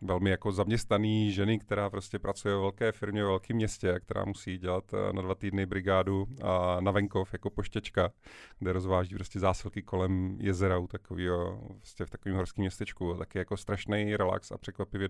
velmi 0.00 0.30
jako 0.30 0.52
zaměstnaný 0.52 1.32
ženy, 1.32 1.58
která 1.58 1.90
prostě 1.90 2.18
pracuje 2.18 2.54
v 2.54 2.60
velké 2.60 2.92
firmě, 2.92 3.24
v 3.24 3.26
velkém 3.26 3.56
městě, 3.56 4.00
která 4.00 4.24
musí 4.24 4.58
dělat 4.58 4.92
uh, 4.92 5.12
na 5.12 5.22
dva 5.22 5.34
týdny 5.34 5.66
brigádu 5.66 6.22
uh, 6.22 6.48
na 6.80 6.90
venkov 6.90 7.32
jako 7.32 7.50
poštěčka, 7.50 8.12
kde 8.58 8.72
rozváží 8.72 9.14
prostě 9.14 9.40
zásilky 9.40 9.82
kolem 9.82 10.36
jezera 10.40 10.78
u 10.78 10.86
takového, 10.86 11.60
prostě 11.76 12.04
v 12.04 12.10
takovém 12.10 12.36
horském 12.36 12.62
městečku. 12.62 13.14
Taky 13.14 13.38
jako 13.38 13.56
strašný 13.56 14.16
relax 14.16 14.52
a 14.52 14.58
překvapivě 14.58 15.08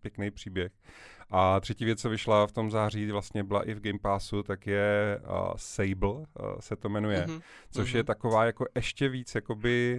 pěkný 0.00 0.30
příběh. 0.30 0.72
A 1.30 1.60
třetí 1.60 1.84
věc, 1.84 2.00
co 2.00 2.10
vyšla 2.10 2.46
v 2.46 2.52
tom 2.52 2.70
září, 2.70 3.10
vlastně 3.10 3.44
byla 3.44 3.62
i 3.62 3.74
v 3.74 3.80
Game 3.80 3.98
Passu, 3.98 4.42
tak 4.42 4.66
je 4.66 5.20
uh, 5.22 5.52
Sable, 5.56 6.10
uh, 6.10 6.24
se 6.60 6.76
to 6.76 6.88
jmenuje, 6.88 7.24
mm-hmm. 7.26 7.42
což 7.70 7.92
mm-hmm. 7.92 7.96
je 7.96 8.04
taková 8.04 8.44
jako 8.44 8.66
ještě 8.74 9.08
víc 9.08 9.34
jakoby 9.34 9.98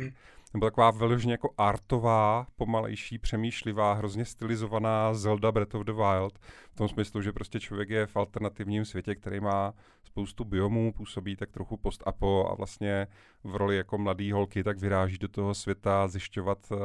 nebo 0.54 0.66
taková 0.66 0.92
vyloženě 0.92 1.34
jako 1.34 1.50
artová, 1.58 2.48
pomalejší, 2.56 3.18
přemýšlivá, 3.18 3.94
hrozně 3.94 4.26
stylizovaná 4.26 5.14
Zelda 5.14 5.52
Breath 5.52 5.76
of 5.76 5.84
the 5.86 5.92
Wild. 5.92 6.40
V 6.72 6.76
tom 6.76 6.88
smyslu, 6.88 7.22
že 7.22 7.32
prostě 7.34 7.60
člověk 7.60 7.90
je 7.90 8.08
v 8.08 8.16
alternativním 8.16 8.86
světě, 8.86 9.16
který 9.16 9.40
má 9.40 9.74
spoustu 10.04 10.46
biomů, 10.46 10.94
působí 10.94 11.36
tak 11.36 11.52
trochu 11.52 11.78
post-apo 11.78 12.48
a 12.52 12.56
vlastně 12.56 13.08
v 13.44 13.56
roli 13.56 13.78
jako 13.78 13.98
mladý 13.98 14.32
holky 14.32 14.64
tak 14.64 14.78
vyráží 14.78 15.18
do 15.18 15.28
toho 15.28 15.54
světa 15.54 16.08
zjišťovat 16.08 16.58
uh, 16.72 16.78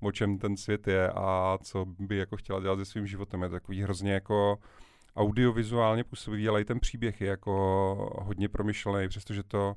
o 0.00 0.12
čem 0.12 0.38
ten 0.38 0.56
svět 0.56 0.86
je 0.86 1.10
a 1.10 1.58
co 1.62 1.84
by 1.98 2.16
jako 2.16 2.36
chtěla 2.36 2.60
dělat 2.60 2.76
se 2.76 2.84
svým 2.84 3.06
životem. 3.06 3.42
Je 3.42 3.48
to 3.48 3.54
takový 3.54 3.82
hrozně 3.82 4.12
jako 4.12 4.58
audiovizuálně 5.16 6.04
působivý, 6.04 6.48
ale 6.48 6.60
i 6.60 6.64
ten 6.64 6.80
příběh 6.80 7.20
je 7.20 7.26
jako 7.26 7.52
hodně 8.22 8.48
promyšlený, 8.48 9.08
přestože 9.08 9.42
to 9.42 9.74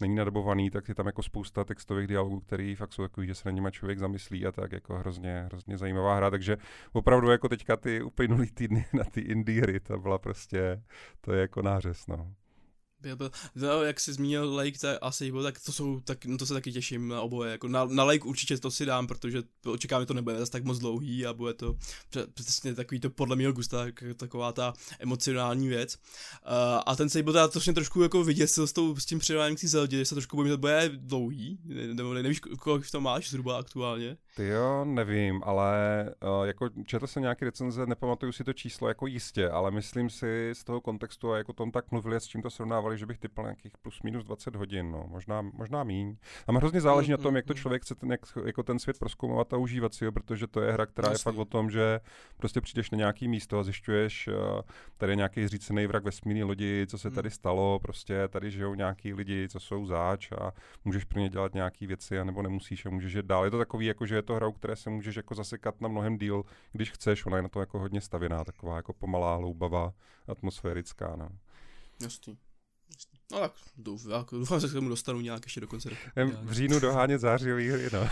není 0.00 0.14
nadobovaný, 0.14 0.70
tak 0.70 0.88
je 0.88 0.94
tam 0.94 1.06
jako 1.06 1.22
spousta 1.22 1.64
textových 1.64 2.06
dialogů, 2.06 2.40
které 2.40 2.74
fakt 2.78 2.92
jsou 2.92 3.02
takový, 3.02 3.26
že 3.26 3.34
se 3.34 3.48
na 3.48 3.52
něma 3.52 3.70
člověk 3.70 3.98
zamyslí 3.98 4.46
a 4.46 4.52
tak 4.52 4.72
jako 4.72 4.98
hrozně, 4.98 5.42
hrozně 5.42 5.78
zajímavá 5.78 6.16
hra, 6.16 6.30
takže 6.30 6.56
opravdu 6.92 7.30
jako 7.30 7.48
teďka 7.48 7.76
ty 7.76 8.02
uplynulý 8.02 8.50
týdny 8.50 8.86
na 8.92 9.04
ty 9.04 9.20
indie 9.20 9.62
hry, 9.62 9.80
to 9.80 9.98
byla 9.98 10.18
prostě, 10.18 10.82
to 11.20 11.32
je 11.32 11.40
jako 11.40 11.62
nářez, 11.62 12.06
no. 12.06 12.34
Byl, 13.04 13.16
byl. 13.16 13.30
No, 13.54 13.82
jak 13.82 14.00
jsi 14.00 14.12
zmínil 14.12 14.54
Lake 14.54 14.78
tak, 14.78 14.98
a 15.02 15.12
Sable, 15.12 15.42
tak 15.42 15.60
to 15.60 15.72
jsou, 15.72 16.00
tak, 16.00 16.24
no 16.24 16.38
to 16.38 16.46
se 16.46 16.54
taky 16.54 16.72
těším 16.72 17.08
na 17.08 17.20
oboje. 17.20 17.52
Jako 17.52 17.68
na, 17.68 17.84
na 17.84 18.04
Lake 18.04 18.24
určitě 18.24 18.58
to 18.58 18.70
si 18.70 18.86
dám, 18.86 19.06
protože 19.06 19.42
očekávám, 19.66 20.02
že 20.02 20.06
to 20.06 20.14
nebude 20.14 20.38
zase 20.38 20.52
tak 20.52 20.64
moc 20.64 20.78
dlouhý 20.78 21.26
a 21.26 21.32
bude 21.32 21.54
to 21.54 21.76
přesně 22.34 22.74
takový 22.74 23.00
to 23.00 23.10
podle 23.10 23.36
mého 23.36 23.52
gusta, 23.52 23.84
tak, 23.84 24.04
taková 24.16 24.52
ta 24.52 24.72
emocionální 24.98 25.68
věc. 25.68 25.96
Uh, 25.96 26.82
a 26.86 26.96
ten 26.96 27.08
Sable 27.08 27.32
teda 27.32 27.48
to 27.48 27.60
trošku 27.60 28.02
jako 28.02 28.24
vyděsil 28.24 28.66
s, 28.66 28.72
tou, 28.72 28.96
s 28.96 29.06
tím 29.06 29.18
přidáváním 29.18 29.56
k 29.56 29.64
Zeldě, 29.64 29.98
že 29.98 30.04
se 30.04 30.14
trošku 30.14 30.36
bojím, 30.36 30.48
že 30.48 30.52
to 30.52 30.58
bude 30.58 30.90
dlouhý, 30.94 31.58
nebo 31.92 32.14
nevíš, 32.14 32.40
kolik 32.40 32.90
to 32.90 33.00
máš 33.00 33.30
zhruba 33.30 33.58
aktuálně? 33.58 34.16
Ty 34.36 34.48
jo, 34.48 34.84
nevím, 34.84 35.42
ale 35.44 35.74
uh, 36.40 36.46
jako 36.46 36.68
četl 36.86 37.06
jsem 37.06 37.22
nějaký 37.22 37.44
recenze, 37.44 37.86
nepamatuju 37.86 38.32
si 38.32 38.44
to 38.44 38.52
číslo 38.52 38.88
jako 38.88 39.06
jistě, 39.06 39.50
ale 39.50 39.70
myslím 39.70 40.10
si 40.10 40.50
z 40.52 40.64
toho 40.64 40.80
kontextu 40.80 41.32
a 41.32 41.38
jako 41.38 41.52
tom 41.52 41.70
tak 41.70 41.90
mluvili, 41.90 42.20
s 42.20 42.26
čím 42.26 42.42
to 42.42 42.50
srovnávali, 42.50 42.98
že 42.98 43.06
bych 43.06 43.18
typal 43.18 43.44
nějakých 43.44 43.78
plus 43.78 44.02
minus 44.02 44.24
20 44.24 44.56
hodin, 44.56 44.90
no, 44.90 45.04
možná, 45.08 45.42
možná 45.42 45.84
míň. 45.84 46.16
A 46.46 46.52
hrozně 46.52 46.80
záleží 46.80 47.10
mm, 47.10 47.12
na 47.12 47.16
tom, 47.16 47.30
mm, 47.30 47.36
jak 47.36 47.44
to 47.44 47.52
mm. 47.52 47.56
člověk 47.56 47.82
chce 47.82 47.94
ten, 47.94 48.10
jak, 48.10 48.20
jako 48.44 48.62
ten 48.62 48.78
svět 48.78 48.98
proskoumovat 48.98 49.52
a 49.52 49.56
užívat 49.56 49.94
si 49.94 50.04
ho, 50.04 50.12
protože 50.12 50.46
to 50.46 50.60
je 50.60 50.72
hra, 50.72 50.86
která 50.86 51.08
Jasný. 51.08 51.20
je 51.20 51.32
fakt 51.32 51.40
o 51.40 51.44
tom, 51.44 51.70
že 51.70 52.00
prostě 52.36 52.60
přijdeš 52.60 52.90
na 52.90 52.98
nějaký 52.98 53.28
místo 53.28 53.58
a 53.58 53.62
zjišťuješ, 53.62 54.28
uh, 54.28 54.60
tady 54.96 55.12
je 55.12 55.16
nějaký 55.16 55.46
zřícený 55.46 55.86
vrak 55.86 56.04
vesmírné 56.04 56.44
lodi, 56.44 56.86
co 56.90 56.98
se 56.98 57.10
tady 57.10 57.30
stalo, 57.30 57.78
prostě 57.78 58.28
tady 58.28 58.50
žijou 58.50 58.74
nějaký 58.74 59.14
lidi, 59.14 59.48
co 59.48 59.60
jsou 59.60 59.86
záč 59.86 60.32
a 60.32 60.52
můžeš 60.84 61.04
pro 61.04 61.20
ně 61.20 61.28
dělat 61.28 61.54
nějaké 61.54 61.86
věci, 61.86 62.18
anebo 62.18 62.42
nemusíš 62.42 62.86
a 62.86 62.90
můžeš 62.90 63.14
jít 63.14 63.26
dál. 63.26 63.44
Je 63.44 63.50
to 63.50 63.58
takový, 63.58 63.86
jako 63.86 64.06
že 64.06 64.23
to 64.24 64.34
hra, 64.34 64.52
které 64.52 64.76
se 64.76 64.90
můžeš 64.90 65.16
jako 65.16 65.34
zasekat 65.34 65.80
na 65.80 65.88
mnohem 65.88 66.18
díl, 66.18 66.44
když 66.72 66.90
chceš. 66.90 67.26
Ona 67.26 67.36
je 67.36 67.42
na 67.42 67.48
to 67.48 67.60
jako 67.60 67.78
hodně 67.78 68.00
stavěná, 68.00 68.44
taková 68.44 68.76
jako 68.76 68.92
pomalá, 68.92 69.36
hloubavá, 69.36 69.92
atmosférická. 70.28 71.16
No. 71.16 71.28
Jasný. 72.02 72.38
No 73.32 73.40
tak 73.40 73.52
doufám, 73.76 74.26
doufám, 74.32 74.60
že 74.60 74.66
se 74.66 74.70
k 74.70 74.76
tomu 74.76 74.88
dostanu 74.88 75.20
nějak 75.20 75.44
ještě 75.44 75.60
do 75.60 75.66
konce 75.66 75.90
roku. 75.90 76.02
V 76.42 76.52
říjnu 76.52 76.80
dohánět 76.80 77.20
zářijový 77.20 77.68
hry, 77.68 77.90
no. 77.92 78.08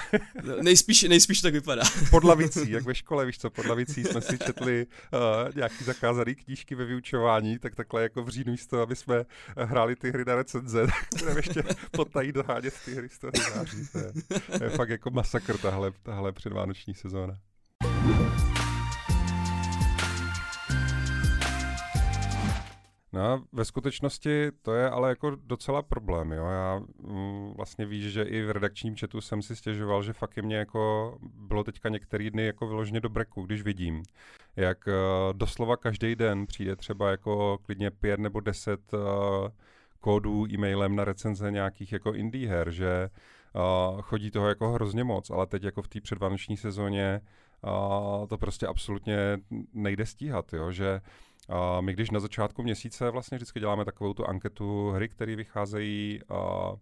nejspíš, 0.63 1.03
nejspíš 1.03 1.41
tak 1.41 1.53
vypadá. 1.53 1.83
Pod 2.11 2.25
lavicí, 2.25 2.71
jak 2.71 2.85
ve 2.85 2.95
škole, 2.95 3.27
víš 3.27 3.39
co, 3.39 3.51
pod 3.51 3.67
lavicí 3.67 4.05
jsme 4.05 4.21
si 4.21 4.39
četli 4.39 4.87
uh, 5.13 5.57
nějaký 5.57 5.85
zakázaný 5.85 6.35
knížky 6.35 6.75
ve 6.75 6.85
vyučování, 6.85 7.59
tak 7.59 7.75
takhle 7.75 8.03
jako 8.03 8.23
v 8.25 8.29
říjnu 8.29 8.53
místo, 8.53 8.81
aby 8.81 8.97
jsme 8.97 9.25
hráli 9.57 9.97
ty 9.97 10.11
hry 10.11 10.25
na 10.25 10.35
recenze, 10.35 10.87
tak 11.11 11.19
budeme 11.19 11.39
ještě 11.39 11.63
potají 11.91 12.33
dohánět 12.33 12.75
ty 12.85 12.95
hry 12.95 13.09
z 13.09 13.19
toho 13.19 13.33
září. 13.55 13.89
To 13.93 13.99
je, 13.99 14.13
to 14.59 14.65
je 14.65 14.71
fakt 14.71 14.89
jako 14.89 15.11
masakr 15.11 15.59
tahle, 15.59 15.93
tahle 16.03 16.33
předvánoční 16.33 16.95
sezóna. 16.95 17.39
No, 23.15 23.45
ve 23.53 23.65
skutečnosti 23.65 24.51
to 24.63 24.75
je 24.75 24.91
ale 24.91 25.09
jako 25.09 25.31
docela 25.31 25.83
problém, 25.83 26.33
jo. 26.33 26.47
Já 26.47 26.81
mm, 26.99 27.53
vlastně 27.57 27.87
víš, 27.87 28.13
že 28.13 28.23
i 28.23 28.43
v 28.43 28.51
redakčním 28.51 28.97
chatu 28.97 29.21
jsem 29.21 29.43
si 29.43 29.57
stěžoval, 29.57 30.03
že 30.03 30.13
fakt 30.13 30.37
je 30.37 30.43
mě 30.43 30.57
jako 30.57 31.15
bylo 31.23 31.65
teďka 31.65 31.89
některý 31.89 32.31
dny 32.31 32.47
jako 32.47 32.67
vyloženě 32.67 33.01
do 33.01 33.09
breku, 33.09 33.43
když 33.43 33.63
vidím, 33.63 34.03
jak 34.57 34.87
uh, 34.87 34.93
doslova 35.33 35.77
každý 35.77 36.17
den 36.17 36.47
přijde 36.47 36.77
třeba 36.77 37.11
jako 37.11 37.59
klidně 37.63 37.91
pět 37.91 38.21
nebo 38.21 38.41
deset 38.41 38.81
uh, 38.93 39.01
kódů 40.01 40.47
e-mailem 40.47 40.97
na 40.97 41.05
recenze 41.05 41.51
nějakých 41.51 41.93
jako 41.93 42.15
indie 42.15 42.49
her, 42.49 42.71
že 42.71 43.11
uh, 43.55 44.01
chodí 44.01 44.31
toho 44.31 44.49
jako 44.49 44.73
hrozně 44.73 45.05
moc, 45.05 45.31
ale 45.31 45.47
teď 45.47 45.63
jako 45.65 45.83
v 45.83 45.89
té 45.89 46.01
předvánoční 46.01 46.57
sezóně 46.57 47.21
uh, 47.65 48.27
to 48.27 48.39
prostě 48.39 48.67
absolutně 48.67 49.39
nejde 49.75 50.07
stíhat, 50.07 50.53
jo, 50.53 50.73
že 50.73 51.01
a 51.49 51.81
my 51.81 51.93
když 51.93 52.11
na 52.11 52.21
začátku 52.21 52.63
měsíce 52.63 53.11
vlastně 53.11 53.37
vždycky 53.37 53.61
děláme 53.61 53.85
takovou 53.85 54.15
tu 54.15 54.27
anketu 54.27 54.91
hry, 54.91 55.09
které 55.09 55.37
vycházejí 55.37 56.21
a 56.29 56.73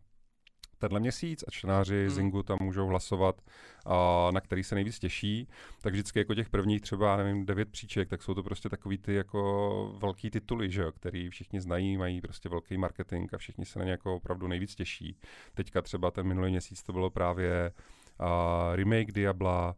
tenhle 0.81 1.01
měsíc 1.01 1.45
a 1.49 1.51
čtenáři 1.51 2.01
hmm. 2.01 2.11
Zingu 2.11 2.43
tam 2.43 2.59
můžou 2.61 2.87
hlasovat, 2.87 3.43
a, 3.87 4.29
na 4.31 4.41
který 4.41 4.65
se 4.65 4.75
nejvíc 4.75 4.99
těší. 4.99 5.49
Tak 5.83 5.93
vždycky 5.93 6.19
jako 6.19 6.35
těch 6.35 6.49
prvních 6.49 6.81
třeba, 6.81 7.17
nevím, 7.17 7.47
devět 7.47 7.71
příček, 7.71 8.09
tak 8.09 8.23
jsou 8.23 8.35
to 8.35 8.43
prostě 8.43 8.69
takový 8.69 8.99
ty 8.99 9.15
jako 9.15 9.99
velký 10.03 10.31
tituly, 10.31 10.71
že 10.71 10.83
jo, 10.83 10.93
který 10.93 11.29
všichni 11.29 11.61
znají, 11.61 11.97
mají 11.97 12.21
prostě 12.21 12.49
velký 12.49 12.77
marketing 12.77 13.35
a 13.35 13.39
všichni 13.39 13.65
se 13.67 13.79
na 13.79 13.85
ně 13.85 13.91
jako 13.91 14.15
opravdu 14.15 14.47
nejvíc 14.49 14.75
těší. 14.75 15.17
Teďka 15.55 15.83
třeba 15.83 16.11
ten 16.11 16.27
minulý 16.27 16.51
měsíc 16.51 16.83
to 16.83 16.93
bylo 16.93 17.11
právě 17.11 17.73
uh, 18.21 18.27
remake 18.77 19.13
Diabla, 19.13 19.77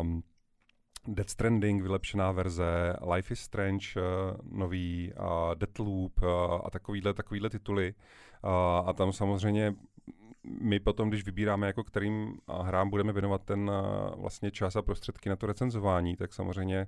um, 0.00 0.22
Death 1.06 1.30
Stranding, 1.30 1.82
vylepšená 1.82 2.32
verze, 2.32 2.96
Life 3.14 3.32
is 3.32 3.40
Strange, 3.40 3.86
uh, 3.96 4.02
nový, 4.58 5.12
uh, 5.20 5.54
Deathloop 5.54 6.22
uh, 6.22 6.28
a 6.64 6.70
takovýhle, 6.70 7.14
takovýhle 7.14 7.50
tituly. 7.50 7.94
Uh, 8.44 8.88
a 8.88 8.92
tam 8.92 9.12
samozřejmě 9.12 9.74
my 10.60 10.80
potom, 10.80 11.08
když 11.08 11.24
vybíráme, 11.24 11.66
jako 11.66 11.84
kterým 11.84 12.38
hrám 12.62 12.90
budeme 12.90 13.12
věnovat 13.12 13.44
ten 13.44 13.70
vlastně 14.16 14.50
čas 14.50 14.76
a 14.76 14.82
prostředky 14.82 15.28
na 15.28 15.36
to 15.36 15.46
recenzování, 15.46 16.16
tak 16.16 16.34
samozřejmě 16.34 16.86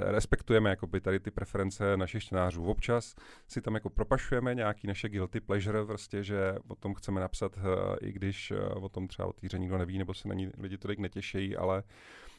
respektujeme 0.00 0.70
jakoby 0.70 1.00
tady 1.00 1.20
ty 1.20 1.30
preference 1.30 1.96
našich 1.96 2.22
čtenářů. 2.22 2.64
Občas 2.64 3.14
si 3.48 3.60
tam 3.60 3.74
jako 3.74 3.90
propašujeme 3.90 4.54
nějaký 4.54 4.86
naše 4.86 5.08
guilty 5.08 5.40
pleasure, 5.40 5.84
prostě, 5.84 6.24
že 6.24 6.54
o 6.68 6.74
tom 6.74 6.94
chceme 6.94 7.20
napsat, 7.20 7.58
i 8.00 8.12
když 8.12 8.52
o 8.74 8.88
tom 8.88 9.08
třeba 9.08 9.28
o 9.28 9.32
týře 9.32 9.58
nikdo 9.58 9.78
neví, 9.78 9.98
nebo 9.98 10.14
se 10.14 10.28
na 10.28 10.34
ní 10.34 10.50
lidi 10.58 10.78
tolik 10.78 10.98
netěší, 10.98 11.56
ale 11.56 11.82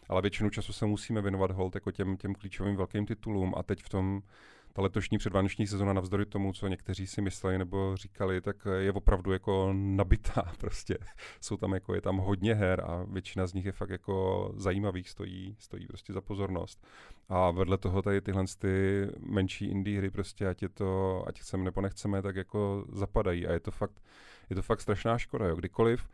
ale 0.09 0.21
většinu 0.21 0.49
času 0.49 0.73
se 0.73 0.85
musíme 0.85 1.21
věnovat 1.21 1.51
hold 1.51 1.75
jako 1.75 1.91
těm, 1.91 2.17
těm 2.17 2.35
klíčovým 2.35 2.75
velkým 2.75 3.05
titulům 3.05 3.53
a 3.57 3.63
teď 3.63 3.83
v 3.83 3.89
tom 3.89 4.21
ta 4.75 4.81
letošní 4.81 5.17
předvánoční 5.17 5.67
sezona 5.67 5.93
navzdory 5.93 6.25
tomu, 6.25 6.53
co 6.53 6.67
někteří 6.67 7.07
si 7.07 7.21
mysleli 7.21 7.57
nebo 7.57 7.95
říkali, 7.95 8.41
tak 8.41 8.67
je 8.77 8.91
opravdu 8.91 9.31
jako 9.31 9.69
nabitá 9.73 10.51
prostě. 10.59 10.97
Jsou 11.41 11.57
tam 11.57 11.73
jako, 11.73 11.95
je 11.95 12.01
tam 12.01 12.17
hodně 12.17 12.53
her 12.53 12.81
a 12.87 13.05
většina 13.07 13.47
z 13.47 13.53
nich 13.53 13.65
je 13.65 13.71
fakt 13.71 13.89
jako 13.89 14.51
zajímavých, 14.57 15.09
stojí, 15.09 15.55
stojí 15.59 15.87
prostě 15.87 16.13
za 16.13 16.21
pozornost. 16.21 16.87
A 17.29 17.51
vedle 17.51 17.77
toho 17.77 18.01
tady 18.01 18.21
tyhle 18.21 18.43
ty 18.59 19.07
menší 19.19 19.65
indie 19.65 19.97
hry 19.97 20.09
prostě, 20.09 20.47
ať 20.47 20.61
je 20.61 20.69
to, 20.69 21.23
ať 21.27 21.39
chceme 21.39 21.63
nebo 21.63 21.81
nechceme, 21.81 22.21
tak 22.21 22.35
jako 22.35 22.85
zapadají 22.91 23.47
a 23.47 23.53
je 23.53 23.59
to 23.59 23.71
fakt, 23.71 24.01
je 24.49 24.55
to 24.55 24.61
fakt 24.61 24.81
strašná 24.81 25.17
škoda, 25.17 25.47
jo. 25.47 25.55
Kdykoliv, 25.55 26.07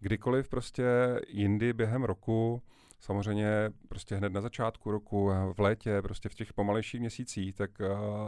kdykoliv 0.00 0.48
prostě 0.48 0.84
jindy 1.28 1.72
během 1.72 2.04
roku 2.04 2.62
samozřejmě 3.00 3.70
prostě 3.88 4.16
hned 4.16 4.32
na 4.32 4.40
začátku 4.40 4.90
roku, 4.90 5.30
v 5.52 5.60
létě, 5.60 6.02
prostě 6.02 6.28
v 6.28 6.34
těch 6.34 6.52
pomalejších 6.52 7.00
měsících, 7.00 7.54
tak, 7.54 7.70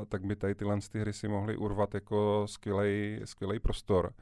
tak 0.08 0.24
by 0.24 0.36
tady 0.36 0.54
tyhle 0.54 0.78
ty 0.92 1.00
hry 1.00 1.12
si 1.12 1.28
mohly 1.28 1.56
urvat 1.56 1.94
jako 1.94 2.46
skvělý 3.24 3.58
prostor. 3.62 4.12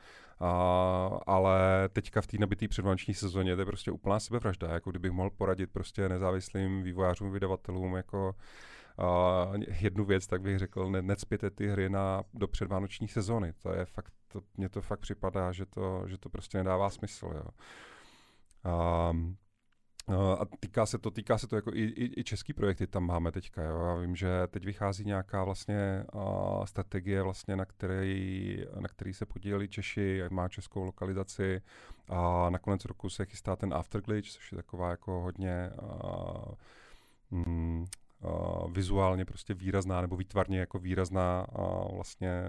A, 0.41 1.21
ale 1.27 1.89
teďka 1.93 2.21
v 2.21 2.27
té 2.27 2.39
nabité 2.39 2.69
předvánoční 2.69 3.15
sezóně 3.15 3.55
to 3.55 3.61
je 3.61 3.67
prostě 3.67 3.91
úplná 3.91 4.21
sebevražda, 4.21 4.73
jako 4.73 4.91
kdybych 4.91 5.13
mohl 5.13 5.31
poradit 5.31 5.71
prostě 5.73 6.09
nezávislým 6.09 6.83
vývojářům, 6.83 7.31
vydavatelům, 7.31 7.95
jako 7.95 8.35
Uh, 9.01 9.63
jednu 9.81 10.05
věc, 10.05 10.27
tak 10.27 10.43
bych 10.43 10.59
řekl, 10.59 10.91
ne, 10.91 11.03
necpěte 11.03 11.51
ty 11.51 11.69
hry 11.69 11.89
na, 11.89 12.23
do 12.35 12.49
předvánoční 12.49 13.09
sezóny. 13.09 13.53
To 13.53 13.73
je 13.73 13.85
fakt, 13.85 14.13
to, 14.29 14.41
mně 14.57 14.69
to 14.69 14.83
fakt 14.83 15.01
připadá, 15.01 15.53
že 15.53 15.67
to, 15.67 16.03
že 16.07 16.19
to 16.19 16.29
prostě 16.29 16.59
nedává 16.59 16.91
smysl. 16.91 17.33
Jo. 17.35 17.45
Um, 19.11 19.37
a 20.17 20.45
týká 20.61 20.87
se 20.87 20.99
to, 20.99 21.11
týká 21.11 21.39
se 21.39 21.47
to 21.47 21.57
jako 21.57 21.71
i, 21.75 21.83
i, 21.83 22.21
i 22.21 22.25
český 22.25 22.53
projekty 22.53 22.87
tam 22.87 23.07
máme 23.07 23.33
teďka. 23.33 23.63
Jo. 23.63 23.81
Já 23.81 23.95
vím, 23.95 24.17
že 24.17 24.29
teď 24.51 24.65
vychází 24.65 25.05
nějaká 25.05 25.45
vlastně 25.45 26.05
a, 26.13 26.67
strategie, 26.67 27.23
vlastně, 27.23 27.57
na, 27.57 27.65
který, 27.65 28.65
na 28.81 28.89
který 28.89 29.15
se 29.15 29.27
podíleli 29.27 29.69
Češi, 29.69 30.23
má 30.31 30.49
českou 30.49 30.85
lokalizaci 30.85 31.63
a 32.09 32.51
na 32.51 32.59
konec 32.59 32.85
roku 32.85 33.11
se 33.11 33.25
chystá 33.25 33.57
ten 33.57 33.75
Afterglitch, 33.75 34.31
což 34.31 34.53
je 34.53 34.57
taková 34.57 34.91
jako 34.91 35.21
hodně 35.21 35.71
a, 35.71 36.33
mm, 37.31 37.87
Uh, 38.25 38.73
vizuálně 38.73 39.25
prostě 39.25 39.55
výrazná 39.55 40.01
nebo 40.01 40.17
výtvarně 40.17 40.61
jako 40.61 40.79
výrazná 40.79 41.47
uh, 41.59 41.95
vlastně 41.95 42.45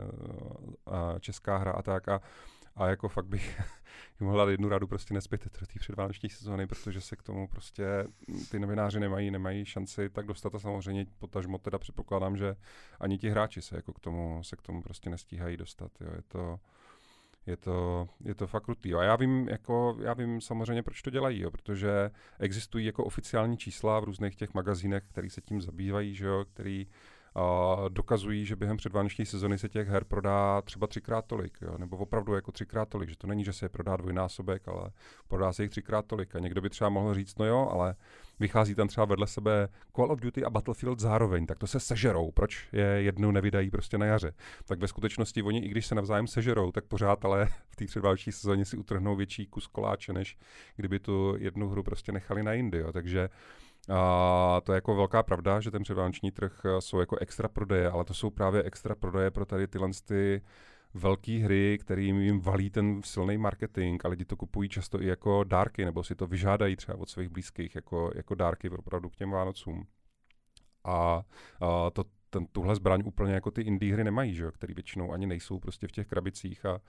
uh, 0.88 1.20
česká 1.20 1.58
hra 1.58 1.72
a 1.72 1.82
tak. 1.82 2.08
A 2.08 2.22
a 2.80 2.88
jako 2.88 3.10
fakt 3.10 3.26
bych 3.26 3.60
jim 4.20 4.28
mohl 4.28 4.38
dát 4.38 4.50
jednu 4.50 4.70
radu, 4.70 4.88
prostě 4.88 5.14
nespěte 5.14 5.50
do 5.60 5.66
té 5.66 5.80
předvánoční 5.80 6.30
sezóny, 6.30 6.68
protože 6.68 7.02
se 7.02 7.16
k 7.16 7.24
tomu 7.24 7.48
prostě 7.48 7.86
ty 8.52 8.60
novináři 8.60 9.00
nemají, 9.00 9.32
nemají 9.32 9.66
šanci 9.66 10.10
tak 10.10 10.26
dostat 10.26 10.56
a 10.56 10.60
samozřejmě 10.60 11.06
potažmo 11.20 11.58
teda 11.58 11.78
předpokládám, 11.78 12.38
že 12.38 12.56
ani 13.00 13.18
ti 13.18 13.30
hráči 13.30 13.62
se 13.62 13.76
jako 13.76 13.94
k 13.94 14.00
tomu, 14.00 14.44
se 14.44 14.56
k 14.56 14.62
tomu 14.62 14.82
prostě 14.82 15.10
nestíhají 15.10 15.58
dostat. 15.58 15.92
Jo. 16.02 16.10
Je 16.16 16.22
to, 16.28 16.60
je 17.46 17.58
to, 17.58 18.10
je 18.26 18.36
to 18.36 18.48
fakt 18.48 18.64
krutý. 18.64 18.94
A 18.94 19.04
já 19.04 19.16
vím, 19.16 19.50
jako, 19.50 19.98
já 20.02 20.14
vím 20.14 20.42
samozřejmě, 20.42 20.84
proč 20.84 21.02
to 21.02 21.10
dělají, 21.10 21.42
jo, 21.42 21.52
protože 21.52 22.12
existují 22.40 22.86
jako 22.86 23.06
oficiální 23.06 23.58
čísla 23.58 24.00
v 24.00 24.04
různých 24.04 24.36
těch 24.36 24.54
magazínech, 24.54 25.04
který 25.08 25.30
se 25.30 25.42
tím 25.42 25.62
zabývají, 25.62 26.16
že 26.16 26.26
jo, 26.26 26.46
který 26.54 26.88
a 27.36 27.76
dokazují, 27.90 28.46
že 28.46 28.56
během 28.56 28.78
předvánoční 28.78 29.26
sezony 29.26 29.58
se 29.58 29.70
těch 29.70 29.88
her 29.88 30.04
prodá 30.04 30.62
třeba 30.62 30.88
třikrát 30.88 31.26
tolik, 31.26 31.58
jo? 31.62 31.78
nebo 31.78 31.98
opravdu 31.98 32.34
jako 32.34 32.52
třikrát 32.52 32.90
tolik, 32.90 33.10
že 33.10 33.18
to 33.18 33.28
není, 33.28 33.44
že 33.44 33.54
se 33.54 33.66
je 33.66 33.70
prodá 33.70 33.98
dvojnásobek, 33.98 34.68
ale 34.68 34.92
prodá 35.28 35.54
se 35.54 35.64
jich 35.64 35.72
třikrát 35.72 36.06
tolik. 36.06 36.36
A 36.36 36.40
někdo 36.40 36.62
by 36.62 36.70
třeba 36.70 36.90
mohl 36.90 37.14
říct, 37.14 37.40
no 37.40 37.46
jo, 37.46 37.70
ale 37.72 37.96
vychází 38.40 38.76
tam 38.76 38.88
třeba 38.88 39.06
vedle 39.06 39.28
sebe 39.28 39.70
Call 39.96 40.12
of 40.12 40.20
Duty 40.20 40.44
a 40.44 40.50
Battlefield 40.50 41.00
zároveň, 41.00 41.46
tak 41.46 41.60
to 41.60 41.68
se 41.68 41.80
sežerou. 41.80 42.32
Proč 42.32 42.68
je 42.72 42.86
jednou 42.86 43.32
nevydají 43.32 43.70
prostě 43.70 43.98
na 43.98 44.06
jaře? 44.06 44.34
Tak 44.66 44.80
ve 44.80 44.88
skutečnosti 44.88 45.44
oni, 45.44 45.60
i 45.60 45.70
když 45.70 45.86
se 45.86 45.96
navzájem 45.96 46.28
sežerou, 46.28 46.72
tak 46.72 46.86
pořád 46.86 47.26
ale 47.26 47.46
v 47.70 47.76
té 47.76 47.86
předvánoční 47.86 48.32
sezóně 48.32 48.66
si 48.66 48.78
utrhnou 48.78 49.16
větší 49.16 49.48
kus 49.48 49.68
koláče, 49.68 50.14
než 50.14 50.38
kdyby 50.76 51.00
tu 51.00 51.36
jednu 51.38 51.70
hru 51.70 51.84
prostě 51.84 52.12
nechali 52.12 52.44
na 52.44 52.54
jindy. 52.54 52.78
Jo? 52.78 52.92
Takže 52.92 53.30
a 53.90 54.62
to 54.64 54.72
je 54.74 54.78
jako 54.78 54.96
velká 54.96 55.24
pravda, 55.24 55.60
že 55.60 55.72
ten 55.72 55.84
předvánoční 55.84 56.32
trh 56.32 56.62
eh, 56.66 56.82
jsou 56.82 57.00
jako 57.00 57.18
extra 57.18 57.48
prodeje, 57.48 57.90
ale 57.90 58.06
to 58.06 58.14
jsou 58.14 58.30
právě 58.30 58.64
extra 58.64 58.96
prodeje 58.96 59.32
pro 59.32 59.46
tady 59.46 59.68
tyhle 59.68 59.90
ty 60.06 60.42
velké 60.94 61.32
hry, 61.32 61.78
kterým 61.82 62.22
jim 62.22 62.42
valí 62.42 62.70
ten 62.70 63.02
silný 63.04 63.38
marketing 63.38 64.06
a 64.06 64.08
lidi 64.08 64.26
to 64.26 64.38
kupují 64.38 64.70
často 64.70 65.02
i 65.02 65.06
jako 65.06 65.44
dárky, 65.44 65.86
nebo 65.86 66.04
si 66.04 66.16
to 66.16 66.28
vyžádají 66.28 66.76
třeba 66.76 66.98
od 66.98 67.10
svých 67.10 67.30
blízkých 67.30 67.76
jako, 67.76 68.12
jako 68.16 68.36
dárky 68.36 68.70
opravdu 68.70 69.10
k 69.10 69.16
těm 69.16 69.32
Vánocům. 69.32 69.88
A, 70.84 71.24
a 71.62 71.90
to, 71.90 72.04
ten, 72.30 72.46
tuhle 72.46 72.76
zbraň 72.76 73.02
úplně 73.06 73.34
jako 73.34 73.52
ty 73.52 73.62
indie 73.62 73.94
hry 73.94 74.04
nemají, 74.04 74.36
že 74.36 74.44
jo, 74.44 74.52
který 74.52 74.74
většinou 74.74 75.12
ani 75.12 75.28
nejsou 75.28 75.60
prostě 75.60 75.88
v 75.88 75.92
těch 75.92 76.08
krabicích 76.08 76.66
a, 76.66 76.82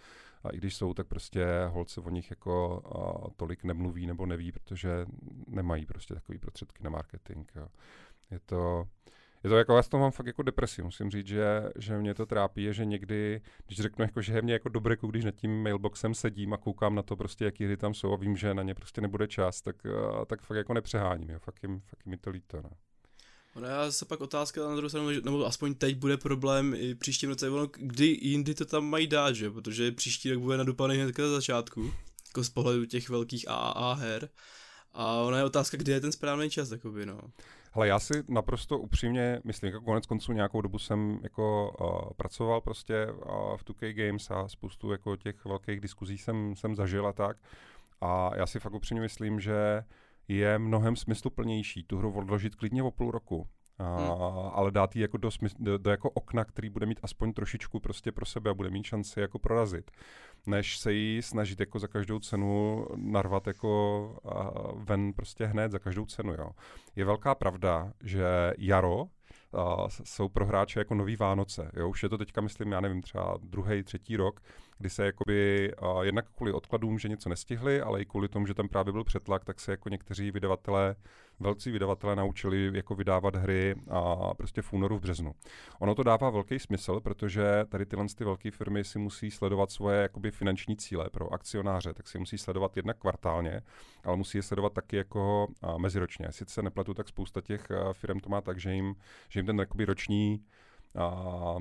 a 0.45 0.51
i 0.51 0.57
když 0.57 0.77
jsou, 0.77 0.95
tak 0.95 1.07
prostě 1.07 1.47
holce 1.69 2.01
o 2.01 2.11
nich 2.11 2.31
jako 2.31 2.83
a, 2.85 3.31
tolik 3.37 3.65
nemluví 3.65 4.07
nebo 4.07 4.27
neví, 4.27 4.53
protože 4.53 5.07
nemají 5.47 5.87
prostě 5.87 6.15
takový 6.15 6.39
prostředky 6.39 6.83
na 6.83 6.91
marketing. 6.91 7.51
Jo. 7.57 7.69
Je 8.31 8.41
to, 8.47 8.89
je 9.45 9.51
to 9.51 9.57
jako, 9.57 9.77
já 9.77 9.83
s 9.83 9.89
tom 9.89 10.01
mám 10.01 10.11
fakt 10.11 10.27
jako 10.27 10.43
depresi, 10.43 10.83
musím 10.83 11.11
říct, 11.11 11.27
že, 11.27 11.71
že 11.79 11.99
mě 11.99 12.15
to 12.15 12.27
trápí, 12.27 12.63
je, 12.63 12.73
že 12.73 12.85
někdy, 12.85 13.41
když 13.67 13.81
řeknu, 13.81 14.05
jako, 14.05 14.23
že 14.23 14.33
je 14.33 14.43
mě 14.43 14.53
jako 14.53 14.69
dobré, 14.69 14.97
když 15.09 15.25
nad 15.25 15.35
tím 15.35 15.63
mailboxem 15.63 16.15
sedím 16.15 16.53
a 16.53 16.57
koukám 16.57 16.95
na 16.95 17.03
to 17.03 17.17
prostě, 17.17 17.45
jaký 17.45 17.65
hry 17.65 17.77
tam 17.77 17.95
jsou 17.95 18.13
a 18.13 18.17
vím, 18.17 18.37
že 18.37 18.55
na 18.55 18.63
ně 18.63 18.75
prostě 18.75 19.01
nebude 19.01 19.29
čas, 19.29 19.63
tak, 19.63 19.77
tak 20.27 20.43
fakt 20.43 20.57
jako 20.57 20.75
nepřeháním, 20.75 21.31
jo. 21.31 21.39
Fakt, 21.39 21.63
jim, 21.63 21.81
fakt 21.81 22.07
jim 22.07 22.11
mi 22.11 22.17
to 22.17 22.31
líto. 22.31 22.63
No. 22.63 22.71
Ono 23.55 23.67
já 23.67 23.91
se 23.91 24.05
pak 24.05 24.21
otázka 24.21 24.69
na 24.69 24.75
druhou 24.75 24.89
stranu, 24.89 25.09
nebo 25.25 25.47
aspoň 25.47 25.75
teď 25.75 25.97
bude 25.97 26.17
problém 26.17 26.75
i 26.77 26.95
příštím 26.95 27.29
roce, 27.29 27.51
ono, 27.51 27.67
kdy 27.77 28.19
jindy 28.21 28.55
to 28.55 28.65
tam 28.65 28.85
mají 28.85 29.07
dát, 29.07 29.33
že? 29.33 29.51
Protože 29.51 29.93
příští 29.93 30.31
rok 30.33 30.43
bude 30.43 30.57
nadupaný 30.57 30.97
hned 30.97 31.19
na 31.19 31.29
začátku, 31.29 31.93
jako 32.27 32.45
z 32.45 32.51
pohledu 32.51 32.85
těch 32.85 33.09
velkých 33.09 33.49
AAA 33.49 33.93
her. 33.95 34.29
A 34.93 35.21
ona 35.21 35.39
je 35.39 35.45
otázka, 35.45 35.77
kdy 35.77 35.93
je 35.93 36.01
ten 36.01 36.13
správný 36.13 36.51
čas, 36.51 36.69
takový, 36.69 37.07
no. 37.07 37.21
Ale 37.73 37.89
já 37.89 37.99
si 37.99 38.25
naprosto 38.29 38.79
upřímně 38.79 39.41
myslím, 39.45 39.73
jako 39.73 39.85
konec 39.85 40.07
konců 40.07 40.33
nějakou 40.33 40.61
dobu 40.61 40.79
jsem 40.79 41.21
jako 41.23 41.77
uh, 41.81 42.13
pracoval 42.17 42.61
prostě 42.61 43.07
uh, 43.07 43.57
v 43.57 43.65
2K 43.65 43.93
Games 43.93 44.31
a 44.31 44.49
spoustu 44.49 44.93
jako 44.93 45.17
těch 45.17 45.45
velkých 45.45 45.81
diskuzí 45.81 46.19
jsem, 46.19 46.57
jsem 46.57 46.77
zažil 46.77 47.07
a 47.07 47.13
tak. 47.13 47.37
A 48.01 48.31
já 48.37 48.47
si 48.47 48.61
fakt 48.61 48.75
upřímně 48.75 49.01
myslím, 49.01 49.41
že 49.41 49.85
je 50.37 50.59
mnohem 50.59 50.97
smysluplnější 50.97 51.85
tu 51.85 51.99
hru 51.99 52.13
odložit 52.13 52.55
klidně 52.55 52.83
o 52.83 52.91
půl 52.91 53.11
roku. 53.11 53.47
A, 53.79 53.97
hmm. 53.97 54.51
ale 54.53 54.71
dát 54.71 54.97
ji 54.97 55.03
jako 55.03 55.17
do, 55.17 55.31
smysl, 55.31 55.57
do, 55.59 55.79
do, 55.79 55.91
jako 55.91 56.11
okna, 56.11 56.45
který 56.45 56.69
bude 56.71 56.87
mít 56.87 57.01
aspoň 57.03 57.33
trošičku 57.33 57.81
prostě 57.81 58.13
pro 58.13 58.27
sebe 58.27 58.51
a 58.51 58.55
bude 58.55 58.71
mít 58.71 58.85
šanci 58.85 59.21
jako 59.21 59.39
prorazit, 59.39 59.91
než 60.47 60.79
se 60.79 60.93
jí 60.93 61.23
snažit 61.23 61.61
jako 61.61 61.79
za 61.79 61.87
každou 61.87 62.19
cenu 62.19 62.87
narvat 62.97 63.47
jako 63.47 64.21
a 64.25 64.51
ven 64.75 65.13
prostě 65.13 65.47
hned 65.47 65.73
za 65.73 65.79
každou 65.79 66.07
cenu. 66.07 66.33
Jo. 66.33 66.51
Je 66.97 67.05
velká 67.05 67.35
pravda, 67.35 67.93
že 68.03 68.53
jaro 68.59 69.07
uh, 69.53 69.89
jsou 70.05 70.29
pro 70.29 70.47
hráče 70.47 70.81
jako 70.81 70.95
nový 70.95 71.17
Vánoce. 71.17 71.71
Jo? 71.77 71.89
Už 71.89 72.03
je 72.03 72.09
to 72.09 72.19
teďka, 72.19 72.41
myslím, 72.41 72.73
já 72.73 72.81
nevím, 72.81 73.03
třeba 73.03 73.39
druhý, 73.43 73.83
třetí 73.83 74.17
rok, 74.17 74.41
kdy 74.79 74.91
se 74.91 75.05
jakoby 75.07 75.73
uh, 75.83 76.03
jednak 76.03 76.25
kvůli 76.37 76.53
odkladům, 76.53 76.99
že 76.99 77.09
něco 77.09 77.29
nestihli, 77.29 77.81
ale 77.81 78.03
i 78.03 78.07
kvůli 78.07 78.29
tomu, 78.29 78.47
že 78.47 78.55
tam 78.55 78.69
právě 78.69 78.93
byl 78.93 79.05
přetlak, 79.05 79.45
tak 79.45 79.61
se 79.61 79.71
jako 79.71 79.89
někteří 79.89 80.31
vydavatelé 80.31 80.97
velcí 81.41 81.71
vydavatelé 81.71 82.17
naučili 82.17 82.71
jako 82.75 82.95
vydávat 82.95 83.37
hry 83.37 83.75
a 83.91 84.35
prostě 84.35 84.63
v 84.63 84.73
únoru, 84.73 84.99
v 84.99 85.01
březnu. 85.01 85.35
Ono 85.79 85.95
to 85.95 86.03
dává 86.03 86.31
velký 86.31 86.59
smysl, 86.59 87.01
protože 87.01 87.65
tady 87.69 87.87
tyhle 87.87 88.07
ty 88.17 88.25
velké 88.25 88.51
firmy 88.51 88.85
si 88.85 88.99
musí 88.99 89.31
sledovat 89.31 89.71
svoje 89.71 90.03
jakoby 90.03 90.31
finanční 90.31 90.77
cíle 90.77 91.11
pro 91.11 91.33
akcionáře, 91.33 91.95
tak 91.95 92.09
si 92.09 92.19
musí 92.19 92.39
sledovat 92.39 92.77
jednak 92.77 92.99
kvartálně, 92.99 93.63
ale 94.05 94.17
musí 94.17 94.39
je 94.39 94.43
sledovat 94.43 94.73
taky 94.73 94.97
jako 94.97 95.49
meziročně. 95.79 96.27
Sice 96.31 96.55
se 96.55 96.63
nepletu, 96.63 96.95
tak 96.95 97.09
spousta 97.09 97.41
těch 97.41 97.69
firm 97.93 98.21
to 98.21 98.29
má 98.29 98.41
tak, 98.41 98.61
že 98.61 98.75
jim, 98.75 98.95
že 99.29 99.41
jim 99.41 99.47
ten 99.47 99.67
roční 99.85 100.45
a, 100.99 101.57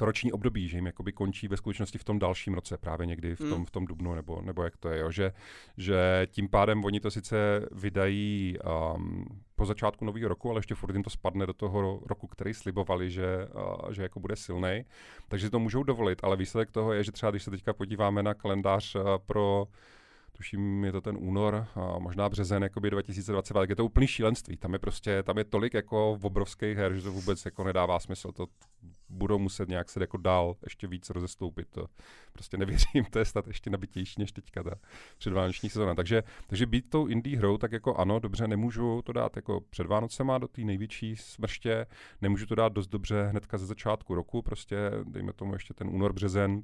to 0.00 0.06
roční 0.06 0.32
období, 0.32 0.68
že 0.68 0.76
jim 0.76 0.86
jakoby 0.86 1.12
končí 1.12 1.48
ve 1.48 1.56
skutečnosti 1.56 1.98
v 1.98 2.04
tom 2.04 2.18
dalším 2.18 2.54
roce, 2.54 2.78
právě 2.78 3.06
někdy 3.06 3.34
v 3.34 3.38
tom, 3.38 3.52
hmm. 3.52 3.64
v 3.64 3.70
tom 3.70 3.86
dubnu, 3.86 4.14
nebo, 4.14 4.42
nebo 4.42 4.62
jak 4.62 4.76
to 4.76 4.88
je, 4.88 5.00
jo? 5.00 5.10
Že, 5.10 5.32
že 5.76 6.26
tím 6.30 6.48
pádem 6.48 6.84
oni 6.84 7.00
to 7.00 7.10
sice 7.10 7.36
vydají 7.72 8.56
um, 8.94 9.24
po 9.56 9.66
začátku 9.66 10.04
nového 10.04 10.28
roku, 10.28 10.50
ale 10.50 10.58
ještě 10.58 10.74
furt 10.74 10.92
jim 10.92 11.02
to 11.02 11.10
spadne 11.10 11.46
do 11.46 11.52
toho 11.52 12.00
roku, 12.06 12.26
který 12.26 12.54
slibovali, 12.54 13.10
že, 13.10 13.48
uh, 13.54 13.92
že 13.92 14.02
jako 14.02 14.20
bude 14.20 14.36
silný, 14.36 14.84
takže 15.28 15.50
to 15.50 15.58
můžou 15.58 15.82
dovolit, 15.82 16.24
ale 16.24 16.36
výsledek 16.36 16.70
toho 16.70 16.92
je, 16.92 17.04
že 17.04 17.12
třeba 17.12 17.30
když 17.30 17.42
se 17.42 17.50
teďka 17.50 17.72
podíváme 17.72 18.22
na 18.22 18.34
kalendář 18.34 18.94
uh, 18.94 19.02
pro 19.26 19.66
tuším, 20.40 20.84
je 20.84 20.92
to 20.92 21.00
ten 21.00 21.16
únor, 21.20 21.66
a 21.74 21.98
možná 21.98 22.28
březen, 22.28 22.62
jakoby 22.62 22.90
2020, 22.90 23.54
tak 23.54 23.70
je 23.70 23.76
to 23.76 23.84
úplný 23.84 24.06
šílenství. 24.06 24.56
Tam 24.56 24.72
je 24.72 24.78
prostě, 24.78 25.22
tam 25.22 25.38
je 25.38 25.44
tolik 25.44 25.74
jako 25.74 26.18
obrovských 26.22 26.76
her, 26.76 26.94
že 26.94 27.02
to 27.02 27.12
vůbec 27.12 27.44
jako 27.44 27.64
nedává 27.64 28.00
smysl. 28.00 28.32
To 28.32 28.46
budou 29.08 29.38
muset 29.38 29.68
nějak 29.68 29.90
se 29.90 30.00
jako 30.00 30.16
dál 30.16 30.56
ještě 30.64 30.86
víc 30.86 31.10
rozestoupit. 31.10 31.68
To 31.70 31.86
prostě 32.32 32.56
nevěřím, 32.56 33.04
to 33.10 33.18
je 33.18 33.24
snad 33.24 33.46
ještě 33.46 33.70
nabitější 33.70 34.20
než 34.20 34.32
teďka 34.32 34.62
ta 34.62 34.74
předvánoční 35.18 35.70
sezóna. 35.70 35.94
Takže, 35.94 36.22
takže 36.46 36.66
být 36.66 36.90
tou 36.90 37.06
indie 37.06 37.38
hrou, 37.38 37.58
tak 37.58 37.72
jako 37.72 37.94
ano, 37.94 38.18
dobře, 38.18 38.48
nemůžu 38.48 39.02
to 39.02 39.12
dát 39.12 39.36
jako 39.36 39.60
před 39.70 39.86
Vánocema 39.86 40.38
do 40.38 40.48
té 40.48 40.60
největší 40.60 41.16
smrště, 41.16 41.86
nemůžu 42.20 42.46
to 42.46 42.54
dát 42.54 42.72
dost 42.72 42.88
dobře 42.88 43.26
hnedka 43.30 43.58
ze 43.58 43.66
začátku 43.66 44.14
roku, 44.14 44.42
prostě 44.42 44.76
dejme 45.04 45.32
tomu 45.32 45.52
ještě 45.52 45.74
ten 45.74 45.88
únor, 45.88 46.12
březen, 46.12 46.62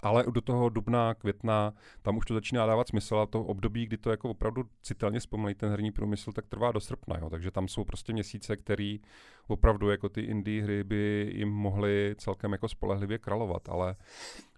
ale 0.00 0.24
do 0.30 0.40
toho 0.40 0.68
dubna, 0.68 1.14
května, 1.14 1.72
tam 2.02 2.16
už 2.16 2.26
to 2.26 2.34
začíná 2.34 2.66
dávat 2.66 2.88
smysl 2.88 3.16
a 3.16 3.26
to 3.26 3.44
období, 3.44 3.86
kdy 3.86 3.96
to 3.96 4.10
jako 4.10 4.30
opravdu 4.30 4.64
citelně 4.82 5.20
zpomalí 5.20 5.54
ten 5.54 5.70
herní 5.70 5.92
průmysl, 5.92 6.32
tak 6.32 6.46
trvá 6.46 6.72
do 6.72 6.80
srpna, 6.80 7.16
jo. 7.18 7.30
takže 7.30 7.50
tam 7.50 7.68
jsou 7.68 7.84
prostě 7.84 8.12
měsíce, 8.12 8.56
který 8.56 9.00
opravdu 9.48 9.90
jako 9.90 10.08
ty 10.08 10.20
indie 10.20 10.62
hry 10.62 10.84
by 10.84 11.32
jim 11.34 11.48
mohly 11.48 12.14
celkem 12.18 12.52
jako 12.52 12.68
spolehlivě 12.68 13.18
kralovat, 13.18 13.68
ale, 13.68 13.96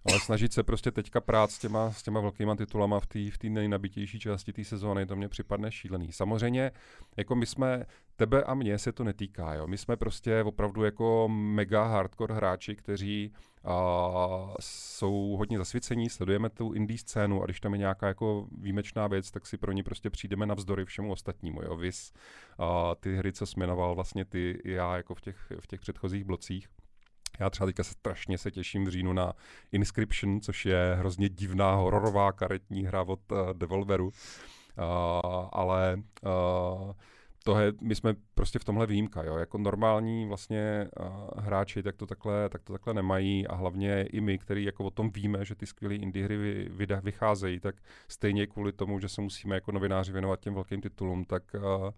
ale 0.05 0.19
snažit 0.19 0.53
se 0.53 0.63
prostě 0.63 0.91
teďka 0.91 1.21
prát 1.21 1.51
s 1.51 1.59
těma, 1.59 1.91
s 1.91 2.03
těma 2.03 2.19
velkýma 2.19 2.55
titulama 2.55 2.99
v 2.99 3.07
té 3.07 3.31
v 3.31 3.37
tý 3.37 3.49
nejnabitější 3.49 4.19
části 4.19 4.53
té 4.53 4.63
sezóny, 4.63 5.05
to 5.05 5.15
mě 5.15 5.29
připadne 5.29 5.71
šílený. 5.71 6.11
Samozřejmě, 6.11 6.71
jako 7.17 7.35
my 7.35 7.45
jsme, 7.45 7.85
tebe 8.15 8.43
a 8.43 8.53
mě 8.53 8.77
se 8.77 8.91
to 8.91 9.03
netýká, 9.03 9.53
jo. 9.53 9.67
my 9.67 9.77
jsme 9.77 9.97
prostě 9.97 10.43
opravdu 10.43 10.83
jako 10.83 11.27
mega 11.31 11.83
hardcore 11.83 12.35
hráči, 12.35 12.75
kteří 12.75 13.33
a 13.63 14.53
jsou 14.59 15.35
hodně 15.39 15.57
zasvěcení, 15.57 16.09
sledujeme 16.09 16.49
tu 16.49 16.73
indie 16.73 16.97
scénu 16.97 17.41
a 17.41 17.45
když 17.45 17.59
tam 17.59 17.73
je 17.73 17.77
nějaká 17.77 18.07
jako 18.07 18.47
výjimečná 18.57 19.07
věc, 19.07 19.31
tak 19.31 19.47
si 19.47 19.57
pro 19.57 19.71
ní 19.71 19.83
prostě 19.83 20.09
přijdeme 20.09 20.45
navzdory 20.45 20.85
všemu 20.85 21.11
ostatnímu. 21.11 21.61
Jo? 21.63 21.75
Vys 21.75 22.13
a 22.57 22.95
ty 22.95 23.15
hry, 23.15 23.33
co 23.33 23.45
jmenoval 23.57 23.95
vlastně 23.95 24.25
ty 24.25 24.61
já 24.65 24.97
jako 24.97 25.15
v 25.15 25.21
těch, 25.21 25.37
v 25.59 25.67
těch 25.67 25.79
předchozích 25.79 26.23
blocích. 26.23 26.67
Já 27.39 27.49
třeba 27.49 27.65
teďka 27.65 27.83
se 27.83 27.93
strašně 27.93 28.37
se 28.37 28.51
těším 28.51 28.85
v 28.85 28.89
říjnu 28.89 29.13
na 29.13 29.33
Inscription, 29.71 30.41
což 30.41 30.65
je 30.65 30.95
hrozně 30.99 31.29
divná 31.29 31.75
hororová 31.75 32.31
karetní 32.31 32.83
hra 32.85 33.01
od 33.01 33.31
uh, 33.31 33.37
Devolveru. 33.53 34.05
Uh, 34.05 34.13
ale 35.51 35.97
uh, 36.23 36.91
to 37.43 37.59
je, 37.59 37.73
my 37.81 37.95
jsme 37.95 38.13
prostě 38.35 38.59
v 38.59 38.63
tomhle 38.63 38.87
výjimka, 38.87 39.23
jo. 39.23 39.37
Jako 39.37 39.57
normální 39.57 40.27
vlastně 40.27 40.87
uh, 40.99 41.43
hráči 41.43 41.83
tak 41.83 41.95
to, 41.95 42.05
takhle, 42.05 42.49
tak 42.49 42.63
to 42.63 42.73
takhle 42.73 42.93
nemají 42.93 43.47
a 43.47 43.55
hlavně 43.55 44.03
i 44.03 44.21
my, 44.21 44.37
který 44.37 44.63
jako 44.63 44.83
o 44.83 44.91
tom 44.91 45.11
víme, 45.11 45.45
že 45.45 45.55
ty 45.55 45.65
skvělé 45.65 45.95
indie 45.95 46.25
hry 46.25 46.37
vy, 46.37 46.69
vy, 46.69 46.87
vycházejí, 47.01 47.59
tak 47.59 47.75
stejně 48.07 48.47
kvůli 48.47 48.71
tomu, 48.71 48.99
že 48.99 49.09
se 49.09 49.21
musíme 49.21 49.55
jako 49.55 49.71
novináři 49.71 50.11
věnovat 50.11 50.39
těm 50.39 50.53
velkým 50.53 50.81
titulům, 50.81 51.25
tak 51.25 51.43
uh, 51.53 51.89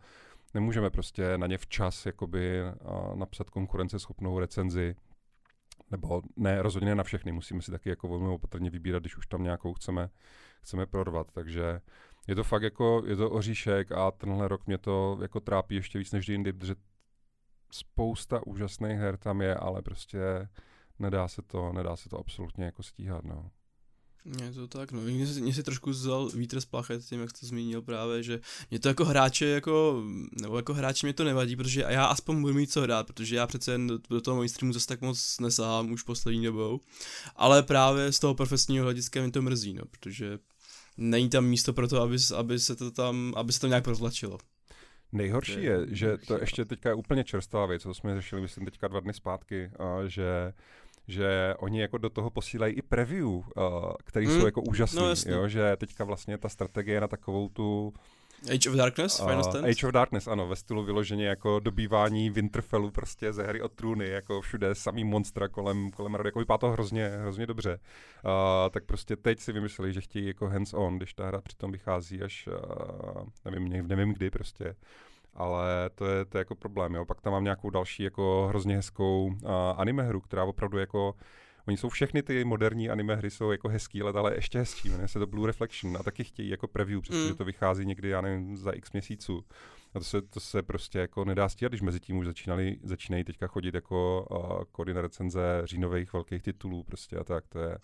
nemůžeme 0.54 0.90
prostě 0.90 1.38
na 1.38 1.48
ně 1.48 1.58
včas 1.58 2.06
jakoby 2.06 2.62
uh, 2.62 3.16
napsat 3.16 3.50
konkurenceschopnou 3.50 4.40
recenzi, 4.40 4.96
nebo 5.92 6.22
ne, 6.36 6.62
rozhodně 6.62 6.90
ne 6.90 6.96
na 6.96 7.04
všechny, 7.04 7.32
musíme 7.32 7.62
si 7.62 7.72
taky 7.72 7.90
jako 7.90 8.08
velmi 8.08 8.28
opatrně 8.28 8.70
vybírat, 8.70 9.04
když 9.04 9.18
už 9.18 9.28
tam 9.28 9.44
nějakou 9.44 9.74
chceme, 9.74 10.10
chceme 10.62 10.86
prorvat, 10.86 11.32
takže 11.32 11.82
je 12.28 12.36
to 12.36 12.44
fakt 12.44 12.64
jako, 12.64 13.04
je 13.06 13.16
to 13.16 13.32
oříšek 13.32 13.92
a 13.92 14.12
tenhle 14.12 14.48
rok 14.48 14.68
mě 14.68 14.78
to 14.78 15.18
jako 15.22 15.40
trápí 15.40 15.76
ještě 15.76 16.00
víc 16.00 16.12
než 16.12 16.28
jindy, 16.28 16.54
protože 16.54 16.76
spousta 17.72 18.48
úžasných 18.48 18.98
her 18.98 19.18
tam 19.18 19.42
je, 19.42 19.56
ale 19.56 19.82
prostě 19.82 20.20
nedá 21.00 21.28
se 21.28 21.42
to, 21.42 21.74
nedá 21.74 21.96
se 21.96 22.10
to 22.10 22.20
absolutně 22.20 22.66
jako 22.66 22.84
stíhat, 22.84 23.24
no. 23.24 23.52
Je 24.26 24.52
to 24.52 24.68
tak, 24.68 24.92
no. 24.92 25.02
Mě 25.02 25.28
si, 25.28 25.42
mě 25.42 25.54
si 25.54 25.64
trošku 25.64 25.90
vzal 25.90 26.30
vítr 26.30 26.62
z 26.62 26.66
plachet 26.66 27.06
tím, 27.06 27.22
jak 27.22 27.30
jsi 27.30 27.42
to 27.42 27.48
zmínil 27.48 27.82
právě, 27.82 28.24
že 28.24 28.40
mě 28.72 28.80
to 28.80 28.88
jako 28.88 29.06
hráče 29.06 29.46
jako, 29.46 30.04
nebo 30.42 30.58
jako 30.58 30.74
hráči 30.74 31.06
mě 31.06 31.14
to 31.14 31.24
nevadí, 31.24 31.56
protože 31.56 31.86
já 31.90 32.06
aspoň 32.06 32.42
budu 32.42 32.54
mít 32.54 32.72
co 32.72 32.82
hrát, 32.82 33.08
protože 33.08 33.36
já 33.36 33.48
přece 33.48 33.72
jen 33.72 33.88
do, 33.88 34.00
do 34.10 34.22
toho 34.22 34.38
mainstreamu 34.38 34.74
zase 34.74 34.88
tak 34.88 35.02
moc 35.02 35.40
nesahám 35.40 35.92
už 35.92 36.04
poslední 36.04 36.44
dobou, 36.44 36.80
ale 37.36 37.64
právě 37.64 38.12
z 38.12 38.20
toho 38.20 38.36
profesního 38.36 38.84
hlediska 38.84 39.22
mě 39.22 39.32
to 39.32 39.42
mrzí, 39.42 39.74
no, 39.74 39.84
protože 39.86 40.40
není 40.98 41.30
tam 41.30 41.46
místo 41.46 41.74
pro 41.74 41.88
to, 41.88 42.02
aby, 42.02 42.18
aby 42.36 42.60
se 42.60 42.76
to 42.76 42.92
tam, 42.92 43.34
aby 43.38 43.54
se 43.54 43.60
to 43.60 43.68
nějak 43.68 43.84
protlačilo. 43.84 44.38
Nejhorší 45.12 45.64
je, 45.64 45.88
že 45.90 46.18
to 46.18 46.40
ještě 46.40 46.66
teďka 46.66 46.90
je 46.90 46.96
úplně 46.96 47.24
čerstvá 47.24 47.66
věc, 47.66 47.82
co 47.82 47.94
jsme 47.94 48.16
řešili, 48.16 48.42
myslím, 48.42 48.66
teďka 48.66 48.88
dva 48.88 49.00
dny 49.00 49.14
zpátky, 49.14 49.72
a 49.80 50.08
že 50.08 50.54
že 51.08 51.56
oni 51.58 51.82
jako 51.82 51.98
do 51.98 52.10
toho 52.10 52.30
posílají 52.30 52.74
i 52.74 52.82
preview, 52.82 53.28
uh, 53.28 53.44
které 54.04 54.26
hmm. 54.26 54.40
jsou 54.40 54.46
jako 54.46 54.62
úžasné, 54.62 55.02
no, 55.02 55.34
jo, 55.34 55.48
že 55.48 55.76
teďka 55.78 56.04
vlastně 56.04 56.38
ta 56.38 56.50
strategie 56.50 57.02
na 57.02 57.08
takovou 57.08 57.50
tu 57.50 57.94
Age 58.52 58.70
of 58.70 58.76
Darkness, 58.76 59.20
uh, 59.20 59.28
Final 59.28 59.44
Stand? 59.44 59.66
Age 59.66 59.88
of 59.88 59.94
Darkness, 59.94 60.28
ano, 60.28 60.48
ve 60.48 60.56
stylu 60.56 60.84
vyloženě 60.84 61.26
jako 61.28 61.60
dobývání 61.60 62.30
Winterfellu 62.30 62.92
prostě 62.92 63.34
ze 63.34 63.44
hry 63.44 63.62
od 63.62 63.72
trůny, 63.72 64.10
jako 64.10 64.42
všude 64.42 64.76
samý 64.76 65.04
monstra 65.04 65.48
kolem, 65.48 65.92
kolem 65.92 66.16
rady, 66.16 66.28
jako 66.28 66.40
vypadá 66.40 66.58
to 66.58 66.70
hrozně, 66.70 67.08
hrozně 67.08 67.46
dobře. 67.46 67.80
Uh, 68.26 68.70
tak 68.70 68.84
prostě 68.86 69.16
teď 69.16 69.40
si 69.40 69.52
vymysleli, 69.52 69.94
že 69.94 70.02
chtějí 70.02 70.28
jako 70.28 70.48
hands-on, 70.48 70.98
když 70.98 71.14
ta 71.14 71.28
hra 71.28 71.42
přitom 71.42 71.72
vychází 71.72 72.22
až, 72.22 72.48
uh, 72.48 73.52
nevím, 73.52 73.88
nevím 73.88 74.14
kdy 74.14 74.30
prostě 74.30 74.76
ale 75.36 75.90
to 75.96 76.06
je, 76.06 76.26
to 76.26 76.38
je 76.38 76.40
jako 76.40 76.56
problém, 76.56 76.96
jo. 76.96 77.06
Pak 77.06 77.22
tam 77.22 77.34
mám 77.34 77.44
nějakou 77.44 77.70
další 77.70 78.04
jako 78.04 78.46
hrozně 78.50 78.76
hezkou 78.76 79.26
uh, 79.26 79.50
anime 79.78 80.04
hru, 80.04 80.22
která 80.22 80.44
opravdu 80.44 80.78
jako 80.78 81.16
Oni 81.68 81.78
jsou 81.78 81.90
všechny 81.90 82.24
ty 82.24 82.44
moderní 82.44 82.90
anime 82.90 83.16
hry 83.16 83.32
jsou 83.32 83.52
jako 83.52 83.70
hezký, 83.70 84.02
ale 84.02 84.36
ještě 84.36 84.60
hezčí. 84.60 84.90
Jmenuje 84.90 85.08
se 85.08 85.20
to 85.20 85.28
Blue 85.28 85.48
Reflection 85.48 85.98
a 85.98 86.04
taky 86.04 86.24
chtějí 86.24 86.50
jako 86.50 86.68
preview, 86.68 87.02
protože 87.02 87.30
mm. 87.30 87.36
to 87.36 87.46
vychází 87.46 87.86
někdy, 87.86 88.10
já 88.10 88.22
nevím, 88.22 88.58
za 88.58 88.72
x 88.72 88.92
měsíců. 88.92 89.46
A 89.94 90.00
to 90.00 90.06
se, 90.06 90.22
to 90.22 90.40
se 90.40 90.64
prostě 90.64 91.00
jako 91.00 91.26
nedá 91.26 91.50
stíhat, 91.50 91.72
když 91.72 91.82
mezi 91.82 92.00
tím 92.00 92.18
už 92.18 92.26
začínali, 92.26 92.78
začínají 92.84 93.24
teďka 93.24 93.48
chodit 93.48 93.76
jako 93.76 94.28
uh, 94.78 94.86
recenze 94.94 95.62
říjnových 95.64 96.14
velkých 96.14 96.44
titulů 96.44 96.84
prostě 96.84 97.18
a 97.18 97.24
tak. 97.24 97.48
To 97.48 97.60
je, 97.60 97.78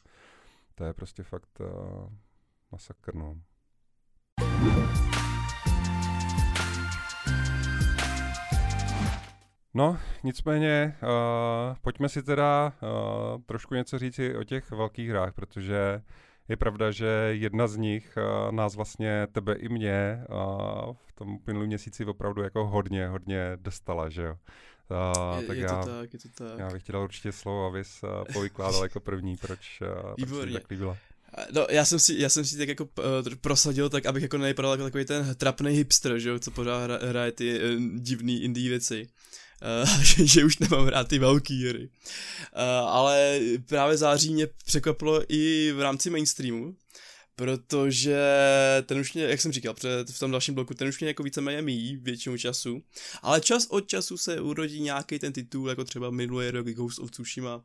to 0.76 0.84
je 0.84 0.94
prostě 0.94 1.24
fakt 1.24 1.60
uh, 1.60 2.10
masakr, 2.72 3.16
no. 3.16 3.36
No, 9.74 10.00
nicméně, 10.24 10.98
uh, 11.04 11.76
pojďme 11.82 12.10
si 12.10 12.24
teda 12.24 12.74
uh, 12.82 13.42
trošku 13.42 13.76
něco 13.76 14.00
říci 14.00 14.36
o 14.36 14.44
těch 14.44 14.72
velkých 14.72 15.10
hrách, 15.10 15.34
protože 15.34 16.02
je 16.48 16.58
pravda, 16.58 16.92
že 16.92 17.08
jedna 17.32 17.68
z 17.68 17.78
nich 17.78 18.18
uh, 18.18 18.52
nás 18.52 18.76
vlastně, 18.76 19.28
tebe 19.32 19.54
i 19.54 19.70
mě, 19.70 20.24
uh, 20.30 20.96
v 21.06 21.14
tom 21.16 21.38
minulém 21.48 21.68
měsíci 21.68 22.06
opravdu 22.06 22.42
jako 22.42 22.68
hodně, 22.68 23.08
hodně 23.08 23.52
dostala, 23.56 24.10
že 24.10 24.22
jo. 24.24 24.36
Uh, 24.92 25.40
je, 25.40 25.48
tak 25.48 25.58
je 25.58 25.64
já, 25.64 25.84
to 25.84 26.00
tak, 26.00 26.14
je 26.14 26.20
to 26.20 26.30
tak. 26.30 26.60
Já 26.60 26.70
bych 26.70 26.84
ti 26.84 26.92
dal 26.92 27.04
určitě 27.04 27.32
slovo, 27.32 27.66
abys 27.66 28.04
uh, 28.04 28.10
povykládal 28.34 28.84
jako 28.84 29.00
první, 29.00 29.38
proč, 29.38 29.82
uh, 30.22 30.28
proč 30.30 30.54
tak 30.54 30.70
líbila. 30.70 30.98
No, 31.54 31.68
já 31.70 31.86
jsem 31.86 32.00
si, 32.00 32.16
já 32.18 32.30
jsem 32.30 32.46
si 32.46 32.58
tak 32.58 32.68
jako 32.68 32.84
uh, 32.84 33.36
prosadil 33.42 33.90
tak, 33.90 34.06
abych 34.06 34.24
jako 34.24 34.38
nevypadal 34.38 34.72
jako 34.72 34.84
takový 34.84 35.06
ten 35.06 35.36
trapný 35.36 35.72
hipster, 35.72 36.20
že 36.20 36.30
jo, 36.30 36.40
co 36.40 36.52
pořád 36.52 36.84
hra, 36.84 37.00
hraje 37.10 37.32
ty 37.32 37.60
uh, 37.60 37.82
divný 38.00 38.44
indie 38.44 38.70
věci 38.70 39.08
uh, 39.62 40.02
že, 40.04 40.28
že 40.28 40.46
už 40.46 40.60
nemám 40.60 40.88
rád 40.88 41.08
ty 41.08 41.20
velký 41.20 41.70
hry. 41.70 41.90
Uh, 41.90 42.90
ale 42.90 43.40
právě 43.66 43.98
září 43.98 44.34
mě 44.34 44.48
překvapilo 44.66 45.24
i 45.30 45.72
v 45.72 45.82
rámci 45.82 46.10
mainstreamu, 46.10 46.76
protože 47.36 48.20
ten 48.86 49.00
už 49.00 49.14
mě, 49.14 49.24
jak 49.24 49.42
jsem 49.42 49.52
říkal 49.52 49.74
před, 49.74 50.10
v 50.10 50.20
tom 50.20 50.32
dalším 50.32 50.54
bloku, 50.54 50.74
ten 50.74 50.88
už 50.88 51.00
mě 51.00 51.08
jako 51.08 51.24
víceméně 51.24 51.62
míjí 51.62 51.98
většinu 51.98 52.38
času, 52.38 52.84
ale 53.22 53.42
čas 53.42 53.68
od 53.70 53.88
času 53.88 54.18
se 54.18 54.42
urodí 54.42 54.82
nějaký 54.82 55.20
ten 55.20 55.34
titul, 55.34 55.70
jako 55.70 55.84
třeba 55.84 56.10
minulý 56.10 56.50
rok 56.50 56.68
Ghost 56.68 57.00
of 57.00 57.12
Tsushima, 57.12 57.64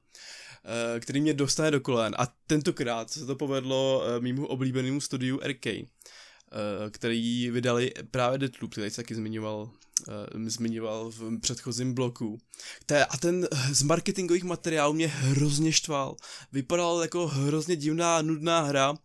eh, 0.64 1.00
který 1.00 1.20
mě 1.20 1.35
dostane 1.35 1.70
do 1.70 1.80
kolen. 1.80 2.14
A 2.18 2.26
tentokrát 2.46 3.11
se 3.11 3.26
to 3.26 3.37
povedlo 3.37 4.02
mýmu 4.20 4.46
oblíbenému 4.46 5.00
studiu 5.00 5.40
RK 5.42 5.66
který 6.90 7.50
vydali 7.50 7.92
právě 8.11 8.38
Deathloop, 8.38 8.72
který 8.72 8.90
se 8.90 8.96
taky 8.96 9.14
zmiňoval 9.14 9.70
zmiňoval 10.47 11.11
v 11.11 11.40
předchozím 11.40 11.95
bloku. 11.95 12.38
a 13.09 13.17
ten 13.17 13.49
z 13.73 13.83
marketingových 13.83 14.45
materiálů 14.45 14.93
mě 14.93 15.07
hrozně 15.07 15.73
štval. 15.73 16.17
Vypadal 16.53 17.03
jako 17.03 17.27
hrozně 17.27 17.77
divná, 17.77 18.23
nudná 18.23 18.61
hra. 18.61 18.90
Uh, 18.90 18.97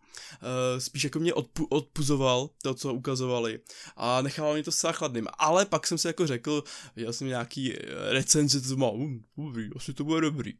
spíš 0.78 1.04
jako 1.04 1.18
mě 1.18 1.32
odpu- 1.32 1.66
odpuzoval 1.70 2.50
to, 2.62 2.74
co 2.74 2.94
ukazovali. 2.94 3.60
A 3.96 4.22
nechával 4.22 4.54
mě 4.54 4.62
to 4.62 4.72
zcela 4.72 4.92
chladným. 4.92 5.26
Ale 5.38 5.66
pak 5.66 5.86
jsem 5.86 5.98
si 5.98 6.06
jako 6.06 6.26
řekl, 6.26 6.64
viděl 6.96 7.12
jsem 7.12 7.28
nějaký 7.28 7.74
recenzi, 8.10 8.60
to 8.60 8.76
má, 8.76 8.90
um, 8.90 9.24
dobrý, 9.36 9.70
asi 9.76 9.94
to 9.94 10.04
bude 10.04 10.20
dobrý. 10.20 10.52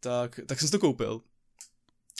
Tak, 0.00 0.40
tak 0.46 0.60
jsem 0.60 0.68
si 0.68 0.72
to 0.72 0.78
koupil. 0.78 1.20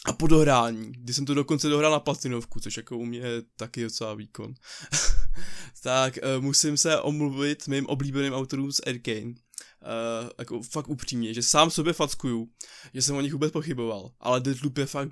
A 0.07 0.13
po 0.13 0.27
dohrání, 0.27 0.93
kdy 0.93 1.15
jsem 1.15 1.27
to 1.27 1.35
dokonce 1.35 1.69
dohrál 1.69 1.93
na 1.93 2.01
platinovku, 2.01 2.61
což 2.61 2.77
jako 2.77 2.99
u 2.99 3.05
mě 3.05 3.19
je 3.19 3.43
taky 3.57 3.83
docela 3.83 4.15
výkon, 4.15 4.55
tak 5.83 6.19
uh, 6.23 6.45
musím 6.45 6.77
se 6.77 7.01
omluvit 7.01 7.69
mým 7.69 7.87
oblíbeným 7.87 8.33
autorům 8.33 8.73
z 8.73 8.81
Arkane. 8.87 9.35
Uh, 9.83 10.31
jako 10.39 10.63
fakt 10.63 10.89
upřímně, 10.89 11.35
že 11.35 11.43
sám 11.43 11.71
sobě 11.71 11.93
fackuju, 11.93 12.49
že 12.95 13.03
jsem 13.03 13.17
o 13.17 13.21
nich 13.21 13.33
vůbec 13.33 13.53
pochyboval, 13.53 14.11
ale 14.21 14.41
Deadloop 14.41 14.79
je 14.79 14.87
fakt 14.87 15.11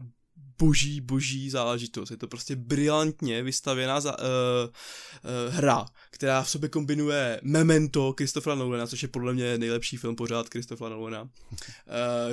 boží, 0.58 1.00
boží 1.00 1.50
záležitost. 1.50 2.10
Je 2.10 2.16
to 2.16 2.28
prostě 2.28 2.56
brilantně 2.56 3.42
vystavěná 3.42 4.00
za, 4.00 4.18
uh, 4.18 4.24
uh, 4.24 5.54
hra, 5.54 5.86
která 6.10 6.42
v 6.42 6.50
sobě 6.50 6.68
kombinuje 6.68 7.40
Memento 7.42 8.14
Christophera 8.16 8.56
Nolana, 8.56 8.86
což 8.86 9.02
je 9.02 9.08
podle 9.08 9.34
mě 9.34 9.58
nejlepší 9.58 9.96
film 9.96 10.16
pořád 10.16 10.48
Christophera 10.48 10.90
Nolana, 10.90 11.22
uh, 11.22 11.28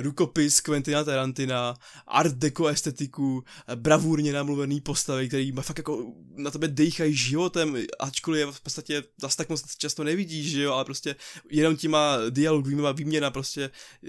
rukopis 0.00 0.60
Quentina 0.60 1.04
Tarantina, 1.04 1.74
art 2.06 2.34
deco 2.34 2.66
estetiku, 2.66 3.34
uh, 3.34 3.74
bravurně 3.74 4.32
namluvený 4.32 4.80
postavy, 4.80 5.28
který 5.28 5.52
fakt 5.52 5.78
jako 5.78 6.12
na 6.36 6.50
tebe 6.50 6.68
dejchají 6.68 7.14
životem, 7.14 7.76
ačkoliv 7.98 8.40
je 8.40 8.52
v 8.52 8.60
podstatě 8.60 9.02
zase 9.20 9.36
tak 9.36 9.48
moc 9.48 9.76
často 9.76 10.04
nevidíš, 10.04 10.50
že 10.50 10.62
jo, 10.62 10.72
ale 10.72 10.84
prostě 10.84 11.16
jenom 11.50 11.76
těma 11.76 12.16
dialogovýma 12.30 12.92
výměna 12.92 13.30
prostě 13.30 13.70
uh, 14.02 14.08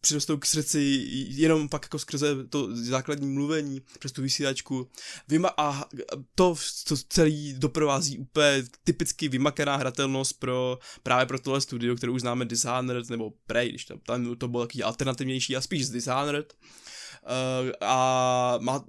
přirostou 0.00 0.36
k 0.36 0.46
srdci 0.46 0.80
jenom 1.28 1.68
pak 1.68 1.84
jako 1.84 1.98
skrze 1.98 2.44
to 2.48 2.76
základní 2.76 3.34
mluvení 3.52 3.80
přes 3.98 4.12
tu 4.12 4.22
vysílačku. 4.22 4.90
Vyma- 5.28 5.54
a 5.56 5.88
to, 6.34 6.56
co 6.84 6.96
celý 6.96 7.54
doprovází 7.58 8.18
úplně 8.18 8.64
typicky 8.84 9.28
vymakaná 9.28 9.76
hratelnost 9.76 10.38
pro 10.38 10.78
právě 11.02 11.26
pro 11.26 11.38
tohle 11.38 11.60
studio, 11.60 11.96
které 11.96 12.12
už 12.12 12.20
známe 12.20 12.44
Dishonored 12.44 13.10
nebo 13.10 13.30
Prey, 13.46 13.68
když 13.68 13.84
tam, 13.84 13.98
tam 13.98 14.36
to 14.36 14.48
bylo 14.48 14.66
takový 14.66 14.82
alternativnější 14.82 15.56
a 15.56 15.60
spíš 15.60 15.86
z 15.86 15.90
Dishonored. 15.90 16.54
Uh, 17.22 17.70
a 17.80 18.58
má, 18.60 18.84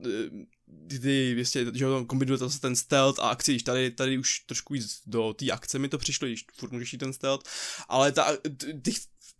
ty, 1.01 1.35
vlastně, 1.35 1.65
že 1.73 1.85
kombinuje 2.07 2.37
to 2.37 2.49
ten 2.49 2.75
stealth 2.75 3.19
a 3.19 3.29
akci, 3.29 3.51
když 3.51 3.63
tady, 3.63 3.91
tady 3.91 4.17
už 4.17 4.39
trošku 4.39 4.73
víc 4.73 5.01
do 5.05 5.33
té 5.33 5.51
akce 5.51 5.79
mi 5.79 5.89
to 5.89 5.97
přišlo, 5.97 6.27
když 6.27 6.45
furt 6.53 6.71
můžeš 6.71 6.93
jít 6.93 6.99
ten 6.99 7.13
stealth, 7.13 7.49
ale 7.89 8.11
ta, 8.11 8.37
ty, 8.81 8.91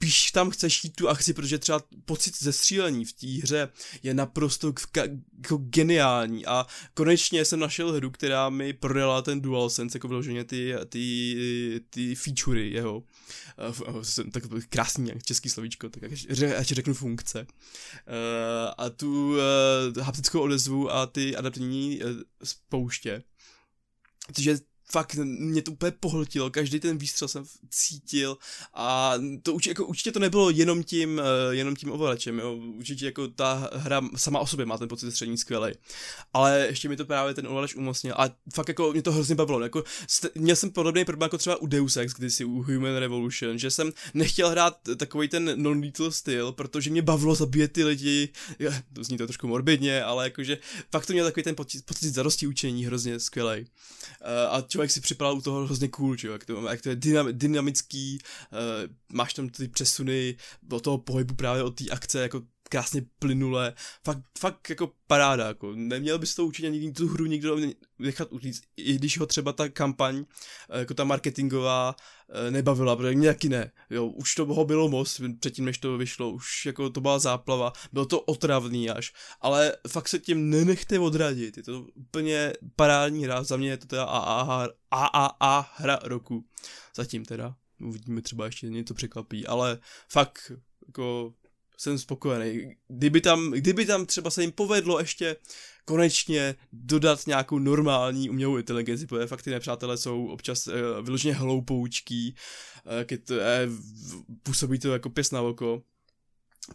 spíš 0.04 0.32
tam 0.32 0.50
chceš 0.50 0.84
jít 0.84 0.96
tu 0.96 1.10
akci, 1.10 1.34
protože 1.34 1.58
třeba 1.58 1.82
pocit 2.06 2.44
ze 2.44 2.54
střílení 2.54 3.06
v 3.06 3.14
té 3.14 3.28
hře 3.28 3.70
je 4.04 4.14
naprosto 4.14 4.74
jako 5.38 5.58
geniální 5.58 6.46
a 6.46 6.66
konečně 6.94 7.46
jsem 7.46 7.60
našel 7.60 7.92
hru, 7.92 8.12
která 8.12 8.50
mi 8.50 8.74
prodala 8.74 9.22
ten 9.22 9.42
DualSense, 9.42 9.98
jako 9.98 10.08
vyloženě 10.08 10.44
ty, 10.44 10.74
ty, 10.90 11.82
ty 11.90 12.16
featurey 12.16 12.72
jeho. 12.72 13.04
Eh, 13.60 14.32
tak 14.32 14.44
krásný 14.70 15.12
český 15.26 15.50
slovíčko, 15.50 15.90
tak 15.90 16.04
ať 16.58 16.68
řeknu 16.68 16.94
funkce. 16.94 17.48
Eh, 17.48 18.74
a 18.78 18.90
tu 18.90 19.36
eh, 19.38 20.02
haptickou 20.02 20.42
odezvu 20.42 20.92
a 20.92 21.06
ty 21.06 21.36
adaptivní 21.36 22.00
spouště. 22.44 23.24
Což 24.34 24.46
fakt 24.94 25.16
mě 25.24 25.62
to 25.62 25.72
úplně 25.72 25.92
pohltilo, 26.00 26.50
každý 26.50 26.80
ten 26.80 26.98
výstřel 26.98 27.28
jsem 27.28 27.46
cítil 27.70 28.38
a 28.74 29.14
to 29.44 29.54
určitě, 29.54 29.70
jako, 29.70 29.86
určitě 29.86 30.12
to 30.12 30.20
nebylo 30.20 30.50
jenom 30.50 30.84
tím, 30.84 31.18
uh, 31.18 31.54
jenom 31.54 31.76
tím 31.76 31.92
ovladačem, 31.92 32.40
jo, 32.40 32.56
určitě 32.56 33.06
jako 33.06 33.28
ta 33.28 33.70
hra 33.74 34.02
sama 34.16 34.40
o 34.40 34.48
sobě 34.48 34.66
má 34.66 34.78
ten 34.78 34.88
pocit 34.88 35.12
střední 35.12 35.38
skvělý, 35.38 35.72
ale 36.34 36.66
ještě 36.70 36.90
mi 36.90 36.98
to 36.98 37.06
právě 37.06 37.34
ten 37.34 37.48
ovladač 37.48 37.76
umocnil 37.76 38.16
a 38.18 38.30
fakt 38.54 38.68
jako 38.68 38.92
mě 38.92 39.02
to 39.02 39.12
hrozně 39.12 39.36
bavilo, 39.36 39.62
jako 39.62 39.84
st- 40.08 40.30
měl 40.36 40.56
jsem 40.56 40.72
podobný 40.72 41.06
problém 41.06 41.26
jako 41.26 41.38
třeba 41.38 41.56
u 41.56 41.68
Deus 41.68 41.98
Ex, 41.98 42.14
kdysi 42.14 42.46
u 42.46 42.64
Human 42.64 42.96
Revolution, 42.96 43.60
že 43.60 43.72
jsem 43.72 43.94
nechtěl 44.14 44.50
hrát 44.50 44.78
takový 44.98 45.28
ten 45.28 45.62
non-lethal 45.64 46.12
styl, 46.12 46.52
protože 46.52 46.90
mě 46.90 47.02
bavilo 47.02 47.36
zabíjet 47.36 47.72
ty 47.72 47.84
lidi, 47.84 48.30
to 48.94 49.04
zní 49.04 49.18
to 49.18 49.28
trošku 49.28 49.48
morbidně, 49.48 50.04
ale 50.04 50.24
jakože 50.24 50.58
fakt 50.92 51.06
to 51.06 51.14
měl 51.14 51.26
takový 51.26 51.44
ten 51.44 51.56
pocit, 51.56 51.86
pocit 51.86 52.10
zarosti 52.10 52.48
učení 52.48 52.86
hrozně 52.86 53.20
skvělý. 53.20 53.62
Uh, 53.62 54.56
a 54.56 54.62
člověk 54.62 54.83
si 54.92 55.02
připadal 55.02 55.38
u 55.38 55.42
toho 55.42 55.66
hrozně 55.66 55.88
cool, 55.88 56.18
že? 56.18 56.28
Jak, 56.28 56.46
to, 56.46 56.70
jak 56.70 56.82
to 56.82 56.90
je 56.90 56.96
dynam, 56.96 57.28
dynamický, 57.32 58.20
uh, 58.52 58.60
máš 59.14 59.34
tam 59.34 59.50
ty 59.50 59.68
přesuny 59.68 60.36
do 60.64 60.80
toho 60.80 60.98
pohybu 60.98 61.36
právě 61.36 61.64
od 61.64 61.76
té 61.76 61.90
akce, 61.90 62.22
jako 62.22 62.42
krásně 62.74 63.06
plynule, 63.20 63.74
fakt, 64.06 64.24
fakt 64.40 64.70
jako 64.70 64.92
paráda, 65.08 65.48
jako. 65.48 65.76
Neměl 65.76 66.20
bys 66.20 66.36
to 66.36 66.46
určitě 66.46 66.68
ani 66.68 66.92
tu 66.92 67.08
hru 67.08 67.26
nikdo 67.26 67.58
nechat 68.00 68.32
utíct, 68.32 68.64
i 68.78 68.94
když 68.94 69.20
ho 69.20 69.26
třeba 69.26 69.54
ta 69.54 69.70
kampaň, 69.70 70.26
eh, 70.70 70.80
jako 70.80 70.94
ta 70.94 71.04
marketingová, 71.04 71.96
eh, 72.30 72.52
nebavila, 72.52 72.96
protože 72.96 73.16
mě 73.16 73.28
taky 73.28 73.50
ne, 73.50 73.72
jo, 73.90 74.06
už 74.08 74.36
to 74.36 74.46
ho 74.46 74.66
bylo 74.66 74.90
moc, 74.90 75.22
předtím 75.40 75.66
než 75.66 75.78
to 75.78 75.98
vyšlo, 75.98 76.32
už 76.32 76.66
jako 76.66 76.90
to 76.90 77.02
byla 77.02 77.20
záplava, 77.20 77.74
bylo 77.92 78.06
to 78.06 78.22
otravný 78.22 78.90
až, 78.90 79.14
ale 79.42 79.74
fakt 79.88 80.08
se 80.08 80.20
tím 80.20 80.50
nenechte 80.50 81.00
odradit, 81.00 81.58
je 81.58 81.64
to 81.64 81.86
úplně 81.96 82.54
parádní 82.76 83.26
hra, 83.26 83.44
za 83.44 83.58
mě 83.58 83.70
je 83.70 83.78
to 83.78 83.86
teda 83.86 84.04
AAA, 84.04 84.68
AAA 84.92 85.74
hra 85.76 86.00
roku, 86.04 86.46
zatím 86.96 87.26
teda, 87.26 87.56
uvidíme 87.82 88.22
třeba 88.22 88.46
ještě 88.46 88.70
něco 88.70 88.94
překvapí, 88.94 89.48
ale 89.48 89.80
fakt 90.10 90.52
jako 90.88 91.34
jsem 91.78 92.00
spokojený. 92.00 92.76
Kdyby 92.88 93.22
tam, 93.22 93.52
kdyby 93.52 93.86
tam 93.86 94.06
třeba 94.06 94.30
se 94.30 94.42
jim 94.42 94.52
povedlo 94.52 95.00
ještě 95.00 95.36
konečně 95.86 96.56
dodat 96.74 97.28
nějakou 97.28 97.60
normální 97.60 98.30
umělou 98.30 98.58
inteligenci, 98.58 99.08
protože 99.08 99.28
fakt 99.28 99.42
ty 99.42 99.50
nepřátelé 99.50 99.98
jsou 99.98 100.28
občas 100.28 100.68
uh, 100.68 100.74
vyloženě 101.02 101.34
hloupoučký, 101.34 102.36
uh, 102.86 103.18
to, 103.26 103.34
uh, 103.34 103.42
působí 104.44 104.80
to 104.80 104.94
jako 104.94 105.10
pěs 105.10 105.32
na 105.32 105.42
oko. 105.42 105.84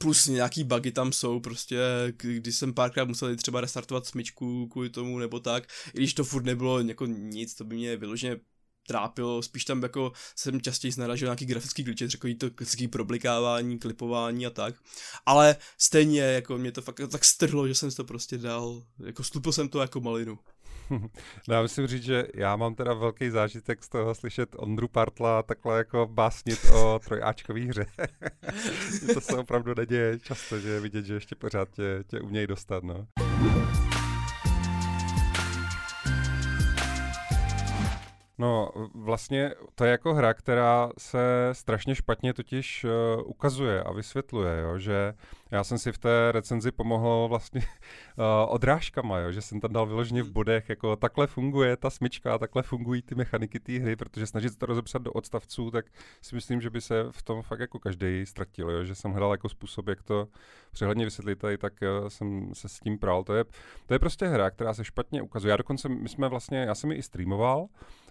Plus 0.00 0.26
nějaký 0.26 0.64
bugy 0.64 0.92
tam 0.92 1.12
jsou, 1.12 1.40
prostě, 1.40 1.78
když 2.16 2.56
jsem 2.56 2.74
párkrát 2.74 3.04
musel 3.04 3.36
třeba 3.36 3.60
restartovat 3.60 4.06
smyčku 4.06 4.68
kvůli 4.68 4.90
tomu 4.90 5.18
nebo 5.18 5.40
tak, 5.40 5.68
i 5.94 5.96
když 5.96 6.14
to 6.14 6.24
furt 6.24 6.44
nebylo 6.44 6.80
jako 6.80 7.06
nic, 7.06 7.54
to 7.54 7.64
by 7.64 7.76
mě 7.76 7.96
vyloženě 7.96 8.36
trápilo, 8.88 9.42
spíš 9.42 9.64
tam 9.64 9.82
jako 9.82 10.12
jsem 10.36 10.60
častěji 10.60 10.92
naražil 10.98 11.26
nějaký 11.26 11.46
grafický 11.46 11.82
glitch, 11.82 12.08
řekl 12.08 12.28
to 12.34 12.50
klasický 12.50 12.88
problikávání, 12.88 13.78
klipování 13.78 14.46
a 14.46 14.50
tak, 14.50 14.74
ale 15.26 15.56
stejně 15.78 16.20
jako 16.20 16.58
mě 16.58 16.72
to 16.72 16.82
fakt 16.82 17.00
tak 17.12 17.24
strhlo, 17.24 17.68
že 17.68 17.74
jsem 17.74 17.90
to 17.90 18.04
prostě 18.04 18.38
dal, 18.38 18.82
jako 19.06 19.24
stupil 19.24 19.52
jsem 19.52 19.68
to 19.68 19.80
jako 19.80 20.00
malinu. 20.00 20.38
No 21.48 21.54
já 21.54 21.62
musím 21.62 21.86
říct, 21.86 22.02
že 22.02 22.26
já 22.34 22.56
mám 22.56 22.74
teda 22.74 22.94
velký 22.94 23.30
zážitek 23.30 23.84
z 23.84 23.88
toho 23.88 24.14
slyšet 24.14 24.48
Ondru 24.56 24.88
Partla 24.88 25.42
takhle 25.42 25.78
jako 25.78 26.06
básnit 26.06 26.58
o 26.74 26.98
trojáčkový 27.04 27.68
hře. 27.68 27.86
to 29.14 29.20
se 29.20 29.36
opravdu 29.36 29.74
neděje 29.74 30.18
často, 30.20 30.60
že 30.60 30.68
je 30.68 30.80
vidět, 30.80 31.04
že 31.04 31.14
ještě 31.14 31.34
pořád 31.34 31.68
tě, 31.70 32.04
tě 32.06 32.20
umějí 32.20 32.46
dostat, 32.46 32.84
no. 32.84 33.06
No, 38.40 38.70
vlastně 38.94 39.54
to 39.74 39.84
je 39.84 39.90
jako 39.90 40.14
hra, 40.14 40.34
která 40.34 40.90
se 40.98 41.48
strašně 41.52 41.94
špatně 41.94 42.34
totiž 42.34 42.84
uh, 42.84 42.90
ukazuje 43.24 43.82
a 43.82 43.92
vysvětluje, 43.92 44.60
jo, 44.60 44.78
že 44.78 45.14
já 45.50 45.64
jsem 45.64 45.78
si 45.78 45.92
v 45.92 45.98
té 45.98 46.32
recenzi 46.32 46.72
pomohl 46.72 47.28
vlastně 47.28 47.60
uh, 47.60 48.24
odrážkama, 48.48 49.18
jo, 49.18 49.32
že 49.32 49.42
jsem 49.42 49.60
tam 49.60 49.72
dal 49.72 49.86
vyloženě 49.86 50.22
v 50.22 50.30
bodech, 50.30 50.68
jako 50.68 50.96
takhle 50.96 51.26
funguje 51.26 51.76
ta 51.76 51.90
smyčka, 51.90 52.38
takhle 52.38 52.62
fungují 52.62 53.02
ty 53.02 53.14
mechaniky 53.14 53.60
té 53.60 53.72
hry, 53.78 53.96
protože 53.96 54.26
snažit 54.26 54.52
se 54.52 54.58
to 54.58 54.66
rozepsat 54.66 55.02
do 55.02 55.12
odstavců, 55.12 55.70
tak 55.70 55.86
si 56.22 56.34
myslím, 56.34 56.60
že 56.60 56.70
by 56.70 56.80
se 56.80 57.04
v 57.10 57.22
tom 57.22 57.42
fakt 57.42 57.60
jako 57.60 57.78
každý 57.78 58.26
ztratil, 58.26 58.70
jo, 58.70 58.84
že 58.84 58.94
jsem 58.94 59.10
hledal 59.10 59.30
jako 59.30 59.48
způsob, 59.48 59.88
jak 59.88 60.02
to 60.02 60.28
přehledně 60.72 61.04
vysvětlit, 61.04 61.38
tady, 61.38 61.58
tak 61.58 61.72
uh, 61.82 62.08
jsem 62.08 62.54
se 62.54 62.68
s 62.68 62.80
tím 62.80 62.98
pral. 62.98 63.24
To 63.24 63.34
je, 63.34 63.44
to 63.86 63.94
je 63.94 63.98
prostě 63.98 64.26
hra, 64.26 64.50
která 64.50 64.74
se 64.74 64.84
špatně 64.84 65.22
ukazuje. 65.22 65.50
Já 65.50 65.56
dokonce, 65.56 65.88
my 65.88 66.08
jsme 66.08 66.28
vlastně, 66.28 66.58
já 66.58 66.74
jsem 66.74 66.92
ji 66.92 66.98
i 66.98 67.02
streamoval, 67.02 67.68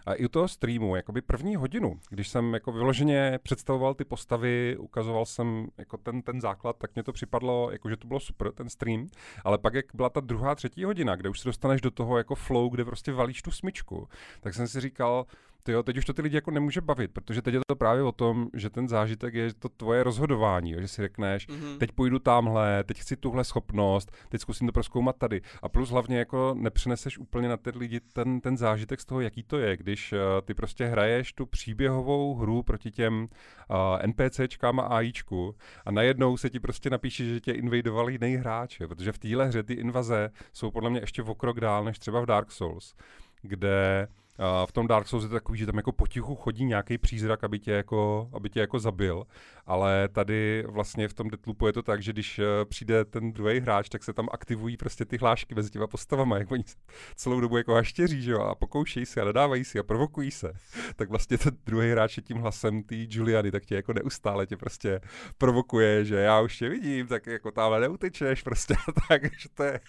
a 0.08 0.14
i 0.14 0.26
u 0.26 0.28
toho 0.28 0.48
streamu, 0.48 0.96
jakoby 0.96 1.22
první 1.22 1.56
hodinu, 1.56 2.00
když 2.10 2.28
jsem 2.28 2.54
jako 2.54 2.72
vyloženě 2.72 3.40
představoval 3.44 3.94
ty 3.94 4.06
postavy, 4.06 4.78
ukazoval 4.80 5.26
jsem 5.26 5.68
jako 5.78 5.98
ten, 5.98 6.22
ten 6.22 6.42
základ, 6.42 6.76
tak 6.78 6.96
mě 6.96 7.04
to 7.04 7.14
připadlo, 7.14 7.72
jako 7.72 7.90
že 7.90 7.98
to 7.98 8.08
bylo 8.08 8.20
super, 8.20 8.52
ten 8.52 8.70
stream, 8.70 9.08
ale 9.44 9.58
pak 9.58 9.74
jak 9.74 9.86
byla 9.94 10.10
ta 10.10 10.20
druhá, 10.20 10.56
třetí 10.56 10.84
hodina, 10.84 11.16
kde 11.16 11.30
už 11.30 11.40
se 11.40 11.50
dostaneš 11.50 11.82
do 11.82 11.92
toho 11.92 12.18
jako 12.18 12.36
flow, 12.36 12.70
kde 12.70 12.86
prostě 12.86 13.12
valíš 13.12 13.42
tu 13.42 13.52
smyčku, 13.52 14.08
tak 14.40 14.54
jsem 14.54 14.68
si 14.68 14.82
říkal, 14.82 15.26
tyjo, 15.68 15.84
teď 15.84 15.98
už 15.98 16.06
to 16.06 16.14
ty 16.14 16.22
lidi 16.22 16.36
jako 16.36 16.52
nemůže 16.52 16.82
bavit, 16.82 17.12
protože 17.12 17.42
teď 17.42 17.54
je 17.54 17.60
to 17.68 17.76
právě 17.76 18.04
o 18.04 18.12
tom, 18.12 18.50
že 18.54 18.70
ten 18.70 18.88
zážitek 18.88 19.34
je 19.34 19.54
to 19.54 19.70
tvoje 19.70 20.04
rozhodování, 20.04 20.72
jo, 20.72 20.82
že 20.82 20.88
si 20.88 21.02
řekneš, 21.02 21.50
mm-hmm. 21.50 21.78
teď 21.78 21.92
půjdu 21.92 22.20
tamhle, 22.20 22.84
teď 22.84 23.00
chci 23.00 23.16
tuhle 23.16 23.44
schopnost, 23.44 24.12
teď 24.30 24.42
zkusím 24.42 24.68
to 24.68 24.74
proskoumat 24.74 25.18
tady. 25.18 25.42
A 25.62 25.70
plus 25.70 25.90
hlavně 25.90 26.20
jako 26.20 26.56
nepřeneseš 26.58 27.18
úplně 27.18 27.50
na 27.50 27.58
ty 27.58 27.70
lidi 27.76 28.00
ten, 28.00 28.42
ten 28.42 28.58
zážitek 28.58 29.02
z 29.02 29.06
toho, 29.06 29.22
jaký 29.22 29.44
to 29.44 29.58
je, 29.58 29.78
když 29.78 30.14
uh, 30.14 30.20
ty 30.46 30.54
prostě 30.54 30.86
hraješ 30.86 31.34
tu 31.34 31.46
příběhovou 31.46 32.36
hru 32.36 32.64
proti 32.64 32.92
těm 32.92 33.28
uh, 33.70 33.78
NPCčkám 34.06 34.80
a 34.80 34.84
AIčku 34.84 35.56
a 35.86 35.92
najednou 35.92 36.38
se 36.38 36.50
ti 36.50 36.60
prostě 36.60 36.90
napíše, 36.90 37.26
že 37.26 37.40
tě 37.40 37.52
invadovali 37.52 38.14
jiný 38.14 38.36
hráč, 38.36 38.78
protože 38.88 39.12
v 39.12 39.18
téhle 39.18 39.46
hře 39.46 39.64
ty 39.64 39.74
invaze 39.74 40.30
jsou 40.54 40.72
podle 40.72 40.90
mě 40.90 41.00
ještě 41.00 41.24
o 41.24 41.36
krok 41.36 41.60
dál 41.60 41.84
než 41.84 42.00
třeba 42.00 42.22
v 42.22 42.26
Dark 42.26 42.52
Souls, 42.52 42.96
kde 43.42 44.08
v 44.66 44.72
tom 44.72 44.88
Dark 44.88 45.08
Souls 45.08 45.24
je 45.24 45.30
to 45.30 45.36
takový, 45.36 45.60
že 45.60 45.66
tam 45.66 45.78
jako 45.78 45.92
potichu 45.92 46.36
chodí 46.36 46.66
nějaký 46.66 46.98
přízrak, 46.98 47.44
aby 47.44 47.60
tě 47.60 47.72
jako, 47.72 48.30
aby 48.34 48.50
tě 48.50 48.60
jako 48.60 48.80
zabil, 48.80 49.24
ale 49.66 50.08
tady 50.08 50.64
vlastně 50.68 51.08
v 51.08 51.14
tom 51.14 51.30
Deathloopu 51.30 51.68
je 51.68 51.74
to 51.74 51.84
tak, 51.84 52.04
že 52.04 52.14
když 52.14 52.40
eh, 52.40 52.46
přijde 52.66 53.06
ten 53.06 53.32
druhý 53.32 53.60
hráč, 53.60 53.90
tak 53.90 54.04
se 54.04 54.14
tam 54.14 54.28
aktivují 54.32 54.78
prostě 54.78 55.06
ty 55.06 55.18
hlášky 55.18 55.56
mezi 55.56 55.70
těma 55.70 55.88
postavama, 55.88 56.38
jak 56.40 56.52
oni 56.52 56.64
celou 57.16 57.40
dobu 57.40 57.58
jako 57.58 57.74
haštěří, 57.74 58.22
že 58.22 58.32
jo, 58.32 58.42
a 58.42 58.56
pokoušejí 58.56 59.06
se 59.06 59.22
a 59.22 59.26
nadávají 59.26 59.64
si 59.64 59.80
a 59.80 59.84
provokují 59.84 60.32
se, 60.32 60.54
tak 60.96 61.10
vlastně 61.10 61.38
ten 61.38 61.58
druhý 61.66 61.92
hráč 61.92 62.18
je 62.18 62.24
tím 62.24 62.38
hlasem 62.38 62.84
té 62.84 62.96
Juliany, 63.10 63.52
tak 63.52 63.66
tě 63.66 63.76
jako 63.76 63.94
neustále 63.94 64.48
tě 64.48 64.58
prostě 64.58 65.02
provokuje, 65.38 66.06
že 66.06 66.16
já 66.16 66.42
už 66.42 66.58
tě 66.58 66.70
vidím, 66.70 67.08
tak 67.08 67.28
jako 67.28 67.52
tamhle 67.52 67.80
neutečeš 67.80 68.42
prostě, 68.42 68.76
tak, 69.08 69.24
že 69.40 69.50
to 69.54 69.64
je, 69.64 69.80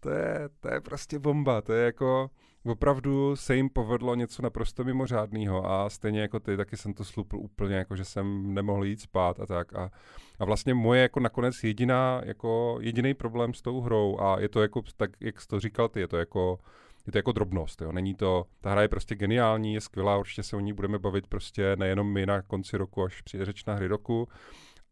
to 0.00 0.10
je, 0.10 0.48
to 0.60 0.74
je 0.74 0.80
prostě 0.80 1.18
bomba, 1.18 1.60
to 1.60 1.72
je 1.72 1.84
jako, 1.84 2.30
opravdu 2.64 3.36
se 3.36 3.56
jim 3.56 3.70
povedlo 3.70 4.14
něco 4.14 4.42
naprosto 4.42 4.84
mimořádného 4.84 5.70
a 5.70 5.90
stejně 5.90 6.20
jako 6.20 6.40
ty, 6.40 6.56
taky 6.56 6.76
jsem 6.76 6.94
to 6.94 7.04
slupl 7.04 7.36
úplně, 7.36 7.76
jako 7.76 7.96
že 7.96 8.04
jsem 8.04 8.54
nemohl 8.54 8.84
jít 8.84 9.00
spát 9.00 9.40
a 9.40 9.46
tak 9.46 9.74
a, 9.74 9.90
a 10.38 10.44
vlastně 10.44 10.74
moje 10.74 11.02
jako 11.02 11.20
nakonec 11.20 11.64
jediná, 11.64 12.20
jako 12.24 12.78
jediný 12.80 13.14
problém 13.14 13.54
s 13.54 13.62
tou 13.62 13.80
hrou 13.80 14.20
a 14.20 14.40
je 14.40 14.48
to 14.48 14.62
jako, 14.62 14.82
tak 14.96 15.10
jak 15.20 15.40
jsi 15.40 15.48
to 15.48 15.60
říkal 15.60 15.88
ty, 15.88 16.00
je 16.00 16.08
to 16.08 16.16
jako 16.16 16.58
je 17.06 17.12
to 17.12 17.18
jako 17.18 17.32
drobnost, 17.32 17.82
jo. 17.82 17.92
Není 17.92 18.14
to, 18.14 18.44
ta 18.60 18.70
hra 18.70 18.82
je 18.82 18.88
prostě 18.88 19.14
geniální, 19.14 19.74
je 19.74 19.80
skvělá, 19.80 20.18
určitě 20.18 20.42
se 20.42 20.56
o 20.56 20.60
ní 20.60 20.72
budeme 20.72 20.98
bavit 20.98 21.26
prostě 21.26 21.76
nejenom 21.76 22.12
my 22.12 22.26
na 22.26 22.42
konci 22.42 22.76
roku, 22.76 23.04
až 23.04 23.22
přijde 23.22 23.44
řeč 23.44 23.64
na 23.64 23.74
hry 23.74 23.86
roku, 23.86 24.28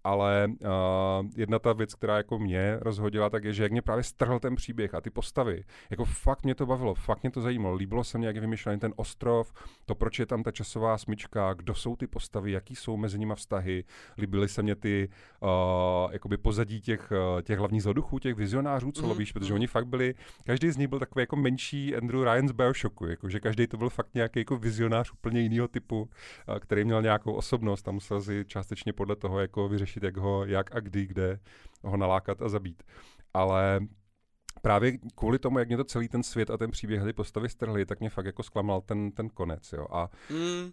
ale 0.05 0.49
uh, 0.49 1.27
jedna 1.37 1.59
ta 1.59 1.73
věc, 1.73 1.95
která 1.95 2.17
jako 2.17 2.39
mě 2.39 2.79
rozhodila, 2.81 3.31
tak 3.31 3.45
je, 3.45 3.53
že 3.53 3.63
jak 3.63 3.73
mě 3.73 3.83
právě 3.83 4.05
strhl 4.05 4.39
ten 4.39 4.55
příběh 4.55 4.95
a 4.95 5.01
ty 5.01 5.11
postavy, 5.11 5.65
jako 5.91 6.05
fakt 6.05 6.45
mě 6.45 6.55
to 6.55 6.67
bavilo, 6.67 6.95
fakt 6.95 7.23
mě 7.23 7.31
to 7.31 7.41
zajímalo, 7.41 7.75
líbilo 7.75 8.05
se 8.05 8.19
mi, 8.19 8.27
jak 8.27 8.35
je 8.35 8.41
vymyšlený 8.41 8.81
ten 8.81 8.93
ostrov, 8.97 9.53
to, 9.87 9.95
proč 9.95 10.19
je 10.19 10.27
tam 10.27 10.43
ta 10.43 10.51
časová 10.51 10.99
smyčka, 10.99 11.55
kdo 11.55 11.75
jsou 11.75 11.97
ty 11.97 12.07
postavy, 12.07 12.53
jaký 12.53 12.77
jsou 12.77 12.97
mezi 12.97 13.19
nimi 13.19 13.35
vztahy, 13.37 13.85
líbily 14.19 14.49
se 14.49 14.63
mě 14.63 14.75
ty 14.75 15.09
uh, 15.41 15.49
jakoby 16.13 16.37
pozadí 16.37 16.81
těch, 16.81 17.13
uh, 17.13 17.43
těch 17.43 17.59
hlavních 17.59 17.83
zloduchů, 17.83 18.19
těch 18.19 18.35
vizionářů, 18.35 18.93
co 18.93 19.03
mm. 19.03 19.09
lobíš, 19.09 19.33
protože 19.33 19.55
oni 19.55 19.67
fakt 19.67 19.87
byli, 19.87 20.15
každý 20.45 20.71
z 20.71 20.77
nich 20.77 20.89
byl 20.89 20.99
takový 20.99 21.23
jako 21.23 21.37
menší 21.37 21.97
Andrew 21.97 22.25
Ryan 22.25 22.49
z 22.49 22.53
Bioshocku, 22.53 23.07
jako, 23.07 23.29
že 23.29 23.41
každý 23.41 23.67
to 23.67 23.77
byl 23.77 23.91
fakt 23.91 24.15
nějaký 24.15 24.41
jako 24.41 24.57
vizionář 24.57 25.13
úplně 25.13 25.41
jiného 25.41 25.69
typu, 25.69 26.09
který 26.61 26.85
měl 26.85 27.03
nějakou 27.03 27.33
osobnost 27.33 27.89
a 27.89 27.91
musel 27.91 28.23
si 28.23 28.45
částečně 28.47 28.93
podle 28.93 29.17
toho 29.17 29.41
jako 29.41 29.69
vyřešit 29.69 29.88
řešit, 29.89 30.03
jak 30.03 30.17
ho, 30.17 30.45
jak 30.45 30.77
a 30.77 30.81
kdy, 30.81 31.07
kde 31.07 31.41
ho 31.83 31.97
nalákat 31.97 32.43
a 32.43 32.49
zabít. 32.49 32.83
Ale 33.35 33.81
právě 34.63 34.99
kvůli 35.15 35.39
tomu, 35.39 35.59
jak 35.59 35.69
mě 35.69 35.77
to 35.77 35.85
celý 35.85 36.09
ten 36.09 36.23
svět 36.23 36.51
a 36.51 36.57
ten 36.57 36.71
příběh 36.71 37.05
ty 37.05 37.13
postavy 37.13 37.49
strhly, 37.49 37.87
tak 37.87 38.01
mě 38.01 38.11
fakt 38.11 38.27
jako 38.27 38.43
zklamal 38.43 38.81
ten, 38.81 39.13
ten 39.13 39.29
konec, 39.29 39.73
jo. 39.73 39.87
A 39.91 40.11
mm. 40.31 40.71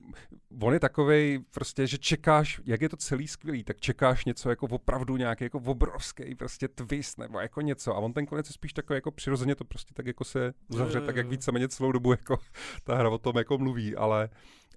on 0.62 0.74
je 0.74 0.80
takovej 0.80 1.40
prostě, 1.54 1.88
že 1.88 1.98
čekáš, 1.98 2.62
jak 2.66 2.82
je 2.82 2.90
to 2.90 2.98
celý 2.98 3.28
skvělý, 3.28 3.64
tak 3.64 3.80
čekáš 3.80 4.26
něco 4.26 4.50
jako 4.50 4.68
opravdu 4.68 5.18
nějaký 5.18 5.44
jako 5.44 5.60
obrovský 5.66 6.36
prostě 6.36 6.68
twist 6.68 7.18
nebo 7.18 7.40
jako 7.40 7.62
něco. 7.62 7.96
A 7.96 8.00
on 8.00 8.14
ten 8.14 8.26
konec 8.26 8.50
je 8.50 8.54
spíš 8.54 8.74
takový 8.74 8.98
jako 8.98 9.12
přirozeně 9.12 9.56
to 9.56 9.66
prostě 9.66 9.94
tak 9.94 10.06
jako 10.06 10.24
se 10.24 10.54
uzavře, 10.68 11.02
tak 11.02 11.16
jak 11.16 11.28
víceméně 11.28 11.68
celou 11.68 11.92
dobu 11.92 12.12
jako 12.12 12.38
ta 12.84 12.96
hra 12.96 13.10
o 13.10 13.18
tom 13.18 13.38
jako 13.38 13.58
mluví, 13.58 13.96
ale 13.96 14.30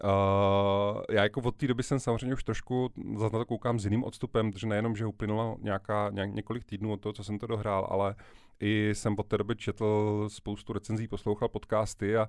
Uh, 0.05 1.03
já 1.11 1.23
jako 1.23 1.41
od 1.41 1.57
té 1.57 1.67
doby 1.67 1.83
jsem 1.83 2.01
samozřejmě 2.01 2.35
už 2.35 2.45
trošku 2.45 2.91
za 3.19 3.31
to 3.31 3.47
koukám 3.47 3.79
s 3.79 3.85
jiným 3.85 4.05
odstupem, 4.05 4.53
protože 4.53 4.67
nejenom, 4.67 4.97
že 4.97 5.07
uplynulo 5.07 5.57
nějaká, 5.61 6.11
nějak, 6.11 6.35
několik 6.35 6.65
týdnů 6.65 6.93
od 6.93 7.01
toho, 7.01 7.13
co 7.13 7.25
jsem 7.25 7.39
to 7.39 7.47
dohrál, 7.47 7.87
ale 7.91 8.15
i 8.61 8.91
jsem 8.95 9.17
po 9.17 9.23
té 9.23 9.39
době 9.39 9.57
četl 9.57 10.25
spoustu 10.29 10.73
recenzí, 10.73 11.09
poslouchal 11.09 11.49
podcasty 11.49 12.17
a 12.17 12.29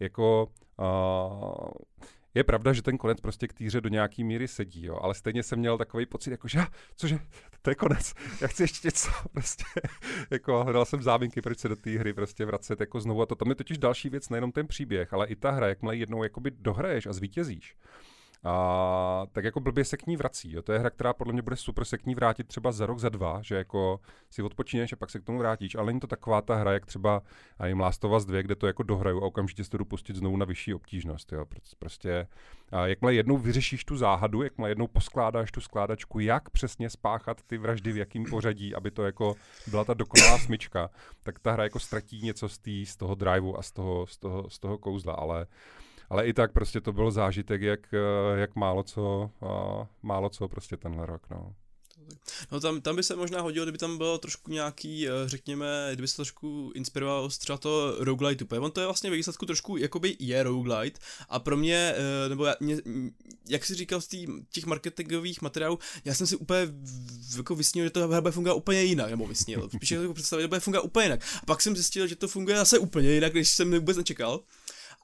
jako 0.00 0.48
uh, 0.78 1.68
je 2.34 2.44
pravda, 2.44 2.72
že 2.72 2.82
ten 2.82 2.98
konec 2.98 3.20
prostě 3.20 3.48
k 3.48 3.52
týře 3.52 3.80
do 3.80 3.88
nějaký 3.88 4.24
míry 4.24 4.48
sedí, 4.48 4.84
jo, 4.84 4.98
ale 5.02 5.14
stejně 5.14 5.42
jsem 5.42 5.58
měl 5.58 5.78
takový 5.78 6.06
pocit, 6.06 6.30
jako 6.30 6.48
že, 6.48 6.60
cože, 6.96 7.18
to 7.62 7.70
je 7.70 7.74
konec, 7.74 8.14
já 8.40 8.48
chci 8.48 8.62
ještě 8.62 8.88
něco, 8.88 9.10
prostě, 9.32 9.64
jako 10.30 10.64
hledal 10.64 10.84
jsem 10.84 11.02
záminky, 11.02 11.42
proč 11.42 11.58
se 11.58 11.68
do 11.68 11.76
té 11.76 11.90
hry 11.90 12.12
prostě 12.12 12.44
vracet 12.44 12.80
jako 12.80 13.00
znovu 13.00 13.22
a 13.22 13.26
to, 13.26 13.34
tam 13.34 13.48
je 13.48 13.54
totiž 13.54 13.78
další 13.78 14.08
věc, 14.08 14.28
nejenom 14.28 14.52
ten 14.52 14.66
příběh, 14.66 15.12
ale 15.12 15.26
i 15.26 15.36
ta 15.36 15.50
hra, 15.50 15.68
jakmile 15.68 15.96
jednou 15.96 16.22
jakoby 16.22 16.50
dohraješ 16.50 17.06
a 17.06 17.12
zvítězíš, 17.12 17.76
a 18.44 19.26
tak 19.32 19.44
jako 19.44 19.60
blbě 19.60 19.84
se 19.84 19.96
k 19.96 20.06
ní 20.06 20.16
vrací. 20.16 20.52
Jo. 20.52 20.62
To 20.62 20.72
je 20.72 20.78
hra, 20.78 20.90
která 20.90 21.12
podle 21.12 21.32
mě 21.32 21.42
bude 21.42 21.56
super 21.56 21.84
se 21.84 21.98
k 21.98 22.06
ní 22.06 22.14
vrátit 22.14 22.48
třeba 22.48 22.72
za 22.72 22.86
rok, 22.86 22.98
za 22.98 23.08
dva, 23.08 23.42
že 23.42 23.54
jako 23.54 24.00
si 24.30 24.42
odpočíneš 24.42 24.92
a 24.92 24.96
pak 24.96 25.10
se 25.10 25.20
k 25.20 25.24
tomu 25.24 25.38
vrátíš. 25.38 25.74
Ale 25.74 25.86
není 25.86 26.00
to 26.00 26.06
taková 26.06 26.40
ta 26.40 26.54
hra, 26.54 26.72
jak 26.72 26.86
třeba 26.86 27.22
a 27.58 27.66
jim 27.66 27.80
Last 27.80 28.04
of 28.04 28.12
Us 28.12 28.24
2, 28.24 28.42
kde 28.42 28.54
to 28.54 28.66
jako 28.66 28.82
dohraju 28.82 29.22
a 29.22 29.26
okamžitě 29.26 29.64
se 29.64 29.70
to 29.70 29.76
jdu 29.76 29.84
pustit 29.84 30.16
znovu 30.16 30.36
na 30.36 30.46
vyšší 30.46 30.74
obtížnost. 30.74 31.32
Jo. 31.32 31.44
Prostě 31.78 32.26
a 32.72 32.86
jakmile 32.86 33.14
jednou 33.14 33.38
vyřešíš 33.38 33.84
tu 33.84 33.96
záhadu, 33.96 34.42
jakmile 34.42 34.70
jednou 34.70 34.86
poskládáš 34.86 35.52
tu 35.52 35.60
skládačku, 35.60 36.20
jak 36.20 36.50
přesně 36.50 36.90
spáchat 36.90 37.42
ty 37.42 37.58
vraždy, 37.58 37.92
v 37.92 37.96
jakém 37.96 38.24
pořadí, 38.24 38.74
aby 38.74 38.90
to 38.90 39.02
jako 39.02 39.34
byla 39.66 39.84
ta 39.84 39.94
dokonalá 39.94 40.38
smyčka, 40.38 40.90
tak 41.22 41.38
ta 41.38 41.52
hra 41.52 41.64
jako 41.64 41.80
ztratí 41.80 42.22
něco 42.22 42.48
z, 42.48 42.58
tý, 42.58 42.86
z 42.86 42.96
toho 42.96 43.14
driveu 43.14 43.56
a 43.56 43.62
z 43.62 43.72
toho, 43.72 44.06
z 44.06 44.18
toho, 44.18 44.50
z 44.50 44.58
toho 44.58 44.78
kouzla. 44.78 45.12
Ale 45.12 45.46
ale 46.10 46.26
i 46.26 46.32
tak 46.32 46.52
prostě 46.52 46.80
to 46.80 46.92
byl 46.92 47.10
zážitek, 47.10 47.62
jak, 47.62 47.94
eh, 47.94 48.40
jak 48.40 48.56
málo 48.56 48.82
co, 48.82 49.30
málo 50.02 50.28
co 50.28 50.48
prostě 50.48 50.76
tenhle 50.76 51.06
rok, 51.06 51.22
no. 51.30 51.54
No 52.52 52.60
tam, 52.60 52.80
tam 52.80 52.96
by 52.96 53.02
se 53.02 53.16
možná 53.16 53.40
hodilo, 53.40 53.66
kdyby 53.66 53.78
tam 53.78 53.98
bylo 53.98 54.18
trošku 54.18 54.50
nějaký, 54.50 55.08
eh, 55.08 55.10
řekněme, 55.26 55.90
kdyby 55.92 56.08
se 56.08 56.16
trošku 56.16 56.72
inspiroval 56.74 57.30
z 57.30 57.38
třeba 57.38 57.58
to 57.58 57.96
roguelite 57.98 58.44
úplně. 58.44 58.60
On 58.60 58.70
to 58.70 58.80
je 58.80 58.86
vlastně 58.86 59.10
ve 59.10 59.16
výsledku 59.16 59.46
trošku, 59.46 59.76
jakoby 59.76 60.16
je 60.18 60.42
roguelite 60.42 61.00
a 61.28 61.38
pro 61.38 61.56
mě, 61.56 61.94
nebo 62.28 62.44
já, 62.44 62.54
mě, 62.60 62.76
jak 63.48 63.64
jsi 63.64 63.74
říkal 63.74 64.00
z 64.00 64.06
tý, 64.06 64.26
těch 64.50 64.66
marketingových 64.66 65.42
materiálů, 65.42 65.78
já 66.04 66.14
jsem 66.14 66.26
si 66.26 66.36
úplně 66.36 66.60
jako 67.36 67.54
vysnil, 67.54 67.84
že 67.84 67.90
to 67.90 68.08
bude 68.08 68.30
fungovat 68.30 68.54
úplně 68.54 68.82
jinak, 68.82 69.10
nebo 69.10 69.26
vysnil. 69.26 69.68
Spíš 69.76 69.90
jako 69.90 70.14
představit, 70.14 70.42
že 70.42 70.48
bude 70.48 70.60
fungovat 70.60 70.84
úplně 70.84 71.04
jinak. 71.06 71.24
A 71.42 71.46
pak 71.46 71.62
jsem 71.62 71.76
zjistil, 71.76 72.06
že 72.06 72.16
to 72.16 72.28
funguje 72.28 72.56
zase 72.56 72.78
úplně 72.78 73.10
jinak, 73.10 73.32
když 73.32 73.48
jsem 73.48 73.70
vůbec 73.70 73.96
nečekal. 73.96 74.40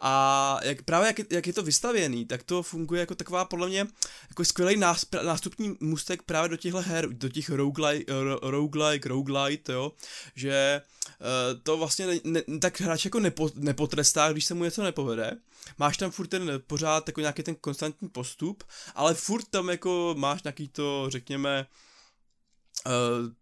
A 0.01 0.59
jak, 0.63 0.83
právě 0.83 1.07
jak, 1.07 1.33
jak 1.33 1.47
je 1.47 1.53
to 1.53 1.63
vystavěný, 1.63 2.27
tak 2.27 2.43
to 2.43 2.63
funguje 2.63 3.01
jako 3.01 3.15
taková 3.15 3.45
podle 3.45 3.69
mě 3.69 3.87
jako 4.29 4.45
skvělý 4.45 4.77
nástupní 5.23 5.77
můstek 5.81 6.23
právě 6.23 6.49
do 6.49 6.57
těchto 6.57 6.81
her, 6.81 7.09
do 7.09 7.29
těch 7.29 7.51
roguelike, 7.51 8.13
roguelike 8.43 9.09
roguelite, 9.09 9.73
jo, 9.73 9.93
že 10.35 10.83
uh, 11.21 11.61
to 11.63 11.77
vlastně 11.77 12.07
ne, 12.07 12.21
ne, 12.25 12.43
tak 12.61 12.81
hráč 12.81 13.05
jako 13.05 13.21
nepo, 13.21 13.51
nepotrestá, 13.55 14.33
když 14.33 14.45
se 14.45 14.55
mu 14.55 14.65
něco 14.65 14.83
nepovede. 14.83 15.37
Máš 15.79 15.97
tam 15.97 16.11
furt 16.11 16.27
ten 16.27 16.51
pořád 16.67 17.09
jako 17.09 17.21
nějaký 17.21 17.43
ten 17.43 17.55
konstantní 17.55 18.09
postup, 18.09 18.65
ale 18.95 19.15
furt 19.15 19.45
tam 19.51 19.69
jako 19.69 20.15
máš 20.19 20.43
nějaký 20.43 20.69
to, 20.69 21.07
řekněme, 21.09 21.67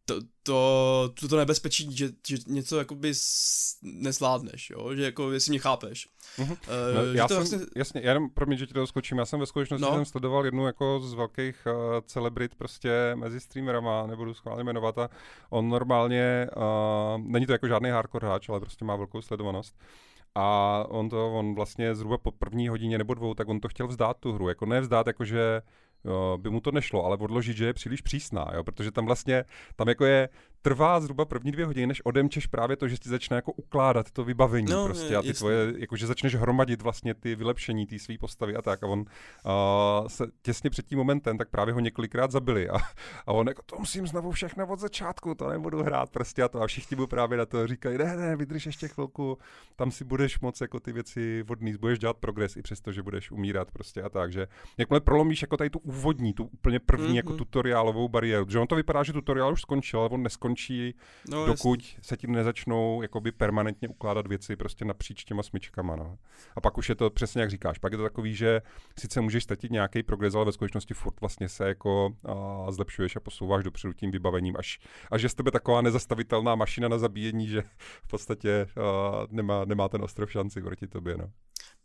to, 0.05 0.20
to, 0.43 1.12
to, 1.20 1.28
to 1.28 1.36
nebezpečí, 1.36 1.97
že, 1.97 2.09
že 2.28 2.36
něco 2.47 2.78
jakoby 2.78 3.12
nesládneš, 3.82 4.70
jo? 4.70 4.95
že 4.95 5.05
jako 5.05 5.32
jestli 5.32 5.51
mě 5.51 5.59
chápeš. 5.59 6.09
Uh-huh. 6.39 6.51
Uh, 6.51 6.57
no, 6.95 7.05
já 7.12 7.28
jsem, 7.28 7.36
vlastně... 7.36 7.59
jasně, 7.76 8.01
já 8.05 8.11
jenom, 8.11 8.30
promiň, 8.30 8.59
že 8.59 8.66
ti 8.66 8.74
to 8.74 8.86
skočím, 8.86 9.18
já 9.18 9.26
jsem 9.26 9.41
ve 9.41 9.47
skutečnosti 9.47 9.82
no. 9.82 9.95
jsem 9.95 10.05
sledoval 10.05 10.45
jednu 10.45 10.66
jako 10.66 11.01
z 11.01 11.14
velkých 11.14 11.66
uh, 11.66 11.72
celebrit 12.07 12.55
prostě 12.55 12.91
mezi 13.14 13.41
streamerama, 13.41 14.07
nebudu 14.07 14.34
schválně 14.34 14.64
jmenovat 14.64 14.99
a 14.99 15.09
on 15.51 15.68
normálně, 15.68 16.47
uh, 16.57 17.22
není 17.22 17.47
to 17.47 17.53
jako 17.53 17.68
žádný 17.68 17.91
hardcore 17.91 18.26
hráč, 18.26 18.49
ale 18.49 18.61
prostě 18.61 18.84
má 18.84 18.97
velkou 18.97 19.22
sledovanost. 19.22 19.78
A 20.34 20.84
on 20.89 21.09
to, 21.09 21.32
on 21.32 21.55
vlastně 21.55 21.95
zhruba 21.95 22.18
po 22.18 22.32
první 22.32 22.68
hodině 22.68 22.99
nebo 22.99 23.14
dvou, 23.14 23.34
tak 23.34 23.49
on 23.49 23.61
to 23.61 23.68
chtěl 23.68 23.89
vzdát 23.89 24.16
tu 24.20 24.32
hru. 24.32 24.49
Jako 24.49 24.66
ne 24.66 24.80
vzdát, 24.80 25.07
jakože 25.07 25.62
by 26.36 26.51
mu 26.51 26.61
to 26.61 26.70
nešlo, 26.72 27.05
ale 27.05 27.16
odložit, 27.16 27.57
že 27.57 27.66
je 27.66 27.72
příliš 27.72 28.01
přísná, 28.01 28.51
jo, 28.55 28.64
protože 28.64 28.90
tam 28.90 29.07
vlastně, 29.07 29.44
tam 29.76 29.88
jako 29.88 30.05
je, 30.05 30.28
trvá 30.62 31.00
zhruba 31.00 31.24
první 31.24 31.52
dvě 31.52 31.66
hodiny, 31.66 31.86
než 31.86 32.06
odemčeš 32.06 32.46
právě 32.46 32.76
to, 32.76 32.88
že 32.88 32.96
ti 32.96 33.09
začne 33.09 33.36
jako 33.36 33.52
ukládat 33.52 34.11
to 34.11 34.24
vybavení 34.24 34.72
no, 34.72 34.84
prostě 34.84 35.16
a 35.16 35.22
ty 35.22 35.28
jasný. 35.28 35.38
tvoje, 35.38 35.74
jakože 35.76 36.06
začneš 36.06 36.34
hromadit 36.34 36.82
vlastně 36.82 37.14
ty 37.14 37.34
vylepšení 37.34 37.86
té 37.86 37.98
své 37.98 38.18
postavy 38.18 38.56
a 38.56 38.62
tak 38.62 38.82
a 38.82 38.86
on 38.86 38.98
uh, 39.00 40.09
se 40.09 40.26
těsně 40.42 40.70
před 40.70 40.86
tím 40.86 40.98
momentem, 40.98 41.38
tak 41.38 41.48
právě 41.48 41.74
ho 41.74 41.80
několikrát 41.80 42.30
zabili 42.30 42.68
a, 42.68 42.76
a 43.26 43.32
on 43.32 43.48
jako 43.48 43.62
to 43.62 43.76
musím 43.78 44.06
znovu 44.06 44.30
všechno 44.30 44.66
od 44.66 44.78
začátku, 44.78 45.34
to 45.34 45.48
nebudu 45.48 45.82
hrát 45.82 46.11
prostě 46.11 46.42
a 46.42 46.48
to 46.48 46.62
a 46.62 46.66
všichni 46.66 46.96
mu 46.96 47.06
právě 47.06 47.38
na 47.38 47.46
to 47.46 47.66
říkají, 47.66 47.98
ne, 47.98 48.16
ne, 48.16 48.36
vydrž 48.36 48.66
ještě 48.66 48.88
chvilku, 48.88 49.38
tam 49.76 49.90
si 49.90 50.04
budeš 50.04 50.40
moc 50.40 50.61
jako 50.61 50.80
ty 50.80 50.92
věci 50.92 51.42
vodný, 51.42 51.74
budeš 51.80 51.98
dělat 51.98 52.16
progres 52.16 52.56
i 52.56 52.62
přesto, 52.62 52.92
že 52.92 53.02
budeš 53.02 53.30
umírat 53.30 53.70
prostě 53.70 54.02
a 54.02 54.09
tak, 54.09 54.32
že 54.32 54.46
jakmile 54.78 55.00
prolomíš 55.00 55.42
jako 55.42 55.56
tady 55.56 55.70
tu 55.70 55.78
úvodní, 55.78 56.32
tu 56.32 56.44
úplně 56.44 56.80
první 56.80 57.09
mm-hmm. 57.09 57.16
jako 57.16 57.32
tutoriálovou 57.32 58.09
bariéru, 58.09 58.46
že 58.48 58.59
on 58.59 58.66
to 58.66 58.76
vypadá, 58.76 59.02
že 59.02 59.12
tutoriál 59.12 59.52
už 59.52 59.61
skončil, 59.61 60.00
ale 60.00 60.09
on 60.09 60.22
neskončí, 60.49 60.94
no, 61.30 61.46
dokud 61.46 61.80
jasný. 61.80 62.03
se 62.03 62.16
tím 62.16 62.32
nezačnou 62.32 63.03
jakoby 63.03 63.32
permanentně 63.32 63.88
ukládat 63.88 64.26
věci 64.26 64.57
prostě 64.57 64.84
napříč 64.84 65.24
těma 65.24 65.42
smyčkama. 65.42 65.96
No. 65.96 66.18
A 66.57 66.61
pak 66.61 66.78
už 66.78 66.88
je 66.88 66.94
to 66.94 67.11
přesně 67.11 67.40
jak 67.40 67.51
říkáš, 67.51 67.78
pak 67.78 67.92
je 67.92 67.99
to 67.99 68.05
takový, 68.05 68.34
že 68.34 68.62
sice 68.99 69.20
můžeš 69.20 69.44
ztratit 69.44 69.70
nějaký 69.70 70.03
progres, 70.03 70.34
ale 70.34 70.44
ve 70.44 70.53
skutečnosti 70.53 70.94
furt 70.94 71.20
vlastně 71.20 71.49
se 71.49 71.68
jako 71.68 72.11
a, 72.24 72.72
zlepšuješ 72.72 73.16
a 73.16 73.20
posouváš 73.20 73.64
dopředu 73.64 73.92
tím 73.92 74.11
vybavením, 74.11 74.57
až, 74.59 74.78
až 75.11 75.22
je 75.22 75.28
z 75.28 75.34
tebe 75.34 75.51
taková 75.51 75.80
nezastavitelná 75.80 76.55
mašina 76.55 76.88
na 76.88 76.99
zabíjení, 76.99 77.49
že 77.49 77.62
v 78.03 78.09
podstatě 78.09 78.66
a, 78.76 79.26
nemá, 79.30 79.64
nemá 79.64 79.88
ten 79.88 80.03
ostrov 80.03 80.32
šanci 80.32 80.62
proti 80.62 80.86
tobě. 80.86 81.16
No. 81.16 81.30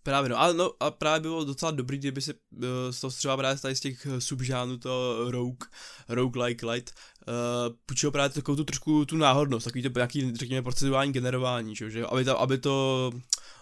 Právě 0.03 0.29
no. 0.29 0.41
A, 0.41 0.53
no, 0.53 0.71
a 0.79 0.91
právě 0.91 1.19
bylo 1.19 1.45
docela 1.45 1.71
dobrý, 1.71 1.97
kdyby 1.97 2.21
se 2.21 2.33
uh, 2.33 2.59
z 2.91 2.99
toho 2.99 3.11
třeba 3.11 3.37
právě 3.37 3.59
tady 3.59 3.75
z 3.75 3.79
těch 3.79 4.07
subžánů 4.19 4.77
to 4.77 5.25
rogue, 5.31 5.67
rogue 6.09 6.45
like 6.45 6.65
light 6.65 6.93
uh, 7.27 7.75
půjčilo 7.85 8.11
právě 8.11 8.29
takovou 8.29 8.55
tu 8.55 8.63
trošku 8.63 9.05
tu 9.05 9.17
náhodnost, 9.17 9.63
takový 9.63 9.83
to 9.83 9.89
nějaký, 9.95 10.35
řekněme, 10.35 10.61
procedurální 10.61 11.13
generování, 11.13 11.75
že, 11.75 12.05
aby, 12.05 12.25
to, 12.25 12.41
aby 12.41 12.57
to 12.57 13.11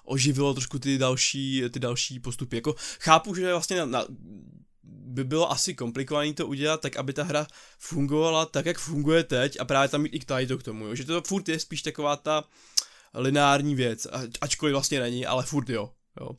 oživilo 0.04 0.54
trošku 0.54 0.80
ty 0.80 0.98
další, 0.98 1.64
ty 1.72 1.80
další 1.80 2.20
postupy. 2.20 2.56
Jako 2.56 2.76
chápu, 3.00 3.36
že 3.36 3.52
vlastně 3.52 3.78
na, 3.78 3.86
na, 3.86 4.06
by 4.84 5.24
bylo 5.24 5.52
asi 5.52 5.76
komplikované 5.76 6.34
to 6.34 6.48
udělat 6.48 6.82
tak, 6.82 6.96
aby 6.96 7.14
ta 7.14 7.24
hra 7.24 7.48
fungovala 7.80 8.46
tak, 8.46 8.66
jak 8.66 8.78
funguje 8.78 9.24
teď 9.24 9.60
a 9.60 9.66
právě 9.66 9.90
tam 9.90 10.02
mít 10.02 10.14
i 10.14 10.48
to 10.48 10.58
k 10.58 10.64
tomu, 10.64 10.86
jo? 10.86 10.96
že 10.96 11.06
to 11.06 11.22
furt 11.22 11.50
je 11.50 11.60
spíš 11.60 11.82
taková 11.82 12.16
ta 12.16 12.44
lineární 13.14 13.76
věc, 13.76 14.08
ačkoliv 14.42 14.74
vlastně 14.74 15.00
není, 15.00 15.26
ale 15.26 15.44
furt 15.44 15.70
jo. 15.70 15.92
Jo. 16.20 16.30
Uh, 16.30 16.36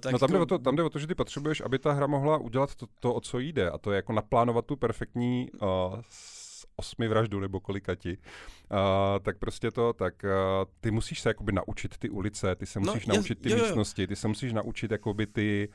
tak 0.00 0.12
no 0.12 0.18
tam, 0.18 0.28
to... 0.28 0.34
jde 0.34 0.40
o 0.40 0.46
to, 0.46 0.58
tam 0.58 0.76
jde 0.76 0.82
o 0.82 0.90
to, 0.90 0.98
že 0.98 1.06
ty 1.06 1.14
potřebuješ, 1.14 1.60
aby 1.60 1.78
ta 1.78 1.92
hra 1.92 2.06
mohla 2.06 2.38
udělat 2.38 2.74
to, 2.74 2.86
to 3.00 3.14
o 3.14 3.20
co 3.20 3.38
jde, 3.38 3.70
a 3.70 3.78
to 3.78 3.92
je 3.92 3.96
jako 3.96 4.12
naplánovat 4.12 4.66
tu 4.66 4.76
perfektní 4.76 5.50
uh, 5.52 6.00
osmi 6.76 7.08
vraždu 7.08 7.40
nebo 7.40 7.60
kolikati, 7.60 8.18
uh, 8.18 8.78
tak 9.22 9.38
prostě 9.38 9.70
to, 9.70 9.92
tak 9.92 10.24
uh, 10.24 10.30
ty 10.80 10.90
musíš 10.90 11.20
se 11.20 11.30
jakoby 11.30 11.52
naučit 11.52 11.98
ty 11.98 12.10
ulice, 12.10 12.56
ty 12.56 12.66
se 12.66 12.80
no, 12.80 12.84
musíš 12.84 13.06
no, 13.06 13.14
naučit 13.14 13.40
ty 13.40 13.50
jo, 13.50 13.56
jo. 13.56 13.62
místnosti, 13.62 14.06
ty 14.06 14.16
se 14.16 14.28
musíš 14.28 14.52
naučit 14.52 14.90
jakoby 14.90 15.26
ty 15.26 15.68
uh, 15.68 15.74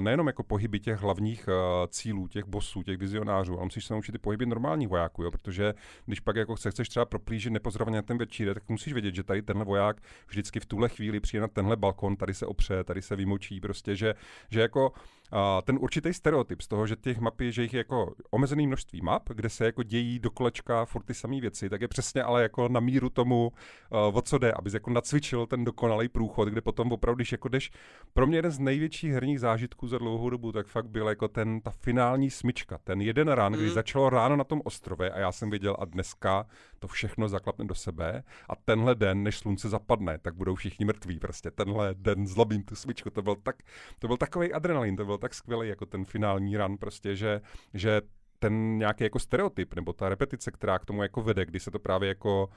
nejenom 0.00 0.26
jako 0.26 0.42
pohyby 0.42 0.80
těch 0.80 1.00
hlavních 1.00 1.48
uh, 1.48 1.54
cílů, 1.88 2.28
těch 2.28 2.44
bosů, 2.44 2.82
těch 2.82 2.98
vizionářů, 2.98 3.54
ale 3.56 3.64
musíš 3.64 3.84
se 3.84 3.94
naučit 3.94 4.12
ty 4.12 4.18
pohyby 4.18 4.46
normálních 4.46 4.88
vojáků, 4.88 5.22
jo, 5.22 5.30
protože 5.30 5.74
když 6.06 6.20
pak 6.20 6.36
jako 6.36 6.56
chceš 6.56 6.88
třeba 6.88 7.04
proplížit 7.04 7.52
nepozorovaně 7.52 8.02
ten 8.02 8.18
večír, 8.18 8.54
tak 8.54 8.68
musíš 8.68 8.92
vědět, 8.92 9.14
že 9.14 9.22
tady 9.22 9.42
tenhle 9.42 9.64
voják 9.64 10.00
vždycky 10.28 10.60
v 10.60 10.66
tuhle 10.66 10.88
chvíli 10.88 11.20
přijde 11.20 11.40
na 11.40 11.48
tenhle 11.48 11.76
balkon, 11.76 12.16
tady 12.16 12.34
se 12.34 12.46
opře, 12.46 12.84
tady 12.84 13.02
se 13.02 13.16
vymočí, 13.16 13.60
prostě, 13.60 13.96
že, 13.96 14.14
že 14.50 14.60
jako 14.60 14.90
uh, 14.90 15.38
ten 15.64 15.78
určitý 15.80 16.14
stereotyp 16.14 16.60
z 16.60 16.68
toho, 16.68 16.86
že 16.86 16.96
těch 16.96 17.18
mapy, 17.18 17.52
že 17.52 17.62
jich 17.62 17.74
je 17.74 17.78
jako 17.78 18.14
omezený 18.30 18.66
množství 18.66 19.00
map, 19.00 19.28
kde 19.28 19.48
se 19.48 19.64
jako 19.64 19.82
dějí 19.82 20.18
do 20.18 20.30
kolečka 20.30 20.84
furt 20.84 21.02
ty 21.02 21.14
samé 21.14 21.40
věci, 21.40 21.68
tak 21.68 21.80
je 21.80 21.88
přesně 21.88 22.22
ale 22.22 22.42
jako 22.42 22.68
na 22.68 22.80
míru 22.80 23.10
tomu, 23.10 23.52
uh, 23.90 24.16
o 24.16 24.22
co 24.22 24.38
jde, 24.38 24.52
abys 24.52 24.74
jako 24.74 24.90
nacvičil 24.90 25.46
ten 25.46 25.64
dokonalý 25.64 26.08
průchod, 26.08 26.48
kde 26.48 26.60
potom 26.60 26.92
opravdu, 26.92 27.16
když 27.16 27.32
jako 27.32 27.48
jdeš, 27.48 27.70
pro 28.12 28.26
mě 28.26 28.38
jeden 28.38 28.50
z 28.50 28.58
největších 28.58 29.12
herních 29.12 29.40
zážitků 29.40 29.53
za 29.86 29.98
dlouhou 29.98 30.30
dobu, 30.30 30.52
tak 30.52 30.66
fakt 30.66 30.88
byl 30.88 31.08
jako 31.08 31.28
ten, 31.28 31.60
ta 31.60 31.70
finální 31.70 32.30
smyčka, 32.30 32.78
ten 32.84 33.00
jeden 33.00 33.28
rán, 33.28 33.52
mm. 33.52 33.58
kdy 33.58 33.70
začalo 33.70 34.10
ráno 34.10 34.36
na 34.36 34.44
tom 34.44 34.60
ostrově 34.64 35.10
a 35.10 35.18
já 35.18 35.32
jsem 35.32 35.50
viděl 35.50 35.76
a 35.78 35.84
dneska 35.84 36.46
to 36.78 36.88
všechno 36.88 37.28
zaklapne 37.28 37.64
do 37.64 37.74
sebe 37.74 38.22
a 38.48 38.56
tenhle 38.56 38.94
den, 38.94 39.22
než 39.22 39.38
slunce 39.38 39.68
zapadne, 39.68 40.18
tak 40.18 40.34
budou 40.34 40.54
všichni 40.54 40.84
mrtví 40.84 41.18
prostě. 41.18 41.50
Tenhle 41.50 41.94
den 41.94 42.26
zlobím 42.26 42.62
tu 42.62 42.76
smyčku, 42.76 43.10
to 43.10 43.22
byl, 43.22 43.34
tak, 43.34 43.56
to 43.98 44.06
byl 44.06 44.16
takový 44.16 44.52
adrenalin, 44.52 44.96
to 44.96 45.04
byl 45.04 45.18
tak 45.18 45.34
skvělý 45.34 45.68
jako 45.68 45.86
ten 45.86 46.04
finální 46.04 46.56
run 46.56 46.78
prostě, 46.78 47.16
že, 47.16 47.40
že 47.74 48.02
ten 48.38 48.78
nějaký 48.78 49.04
jako 49.04 49.18
stereotyp, 49.18 49.74
nebo 49.74 49.92
ta 49.92 50.08
repetice, 50.08 50.50
která 50.50 50.78
k 50.78 50.84
tomu 50.84 51.02
jako 51.02 51.22
vede, 51.22 51.46
kdy 51.46 51.60
se 51.60 51.70
to 51.70 51.78
právě 51.78 52.08
jako 52.08 52.48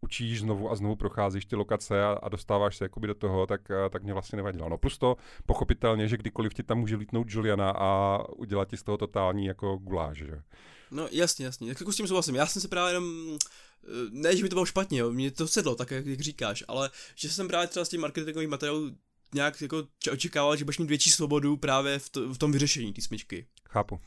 učíš 0.00 0.40
znovu 0.40 0.70
a 0.70 0.76
znovu 0.76 0.96
procházíš 0.96 1.44
ty 1.44 1.56
lokace 1.56 2.04
a, 2.04 2.12
a 2.22 2.28
dostáváš 2.28 2.76
se 2.76 2.84
jakoby 2.84 3.06
do 3.06 3.14
toho, 3.14 3.46
tak, 3.46 3.60
tak 3.90 4.02
mě 4.02 4.12
vlastně 4.12 4.36
nevadilo. 4.36 4.68
No 4.68 4.78
plus 4.78 4.98
to 4.98 5.16
pochopitelně, 5.46 6.08
že 6.08 6.16
kdykoliv 6.16 6.54
ti 6.54 6.62
tam 6.62 6.78
může 6.78 6.96
lítnout 6.96 7.26
Juliana 7.30 7.70
a 7.70 8.20
udělat 8.28 8.68
ti 8.68 8.76
z 8.76 8.82
toho 8.82 8.98
totální 8.98 9.46
jako 9.46 9.76
guláž, 9.76 10.18
že? 10.18 10.42
No 10.90 11.08
jasně, 11.10 11.44
jasně, 11.44 11.68
tak 11.68 11.80
jako 11.80 11.92
s 11.92 11.96
tím 11.96 12.08
souhlasím. 12.08 12.34
Já 12.34 12.46
jsem 12.46 12.62
se 12.62 12.68
právě 12.68 12.90
jenom 12.94 13.36
eh, 13.84 13.88
ne, 14.10 14.36
že 14.36 14.42
mi 14.42 14.48
to 14.48 14.56
bylo 14.56 14.66
špatně, 14.66 14.98
jo, 14.98 15.12
mě 15.12 15.30
to 15.30 15.48
sedlo, 15.48 15.74
tak 15.74 15.90
jak, 15.90 16.20
říkáš, 16.20 16.64
ale 16.68 16.90
že 17.14 17.30
jsem 17.30 17.48
právě 17.48 17.68
třeba 17.68 17.84
s 17.84 17.88
tím 17.88 18.00
marketingovým 18.00 18.50
materiálem 18.50 18.96
nějak 19.34 19.62
jako 19.62 19.84
očekával, 20.12 20.56
že 20.56 20.64
budeš 20.64 20.78
mít 20.78 20.88
větší 20.88 21.10
svobodu 21.10 21.56
právě 21.56 21.98
v, 21.98 22.08
to, 22.08 22.34
v 22.34 22.38
tom 22.38 22.52
vyřešení 22.52 22.92
té 22.92 23.02
smyčky. 23.02 23.46
Chápu. 23.68 24.00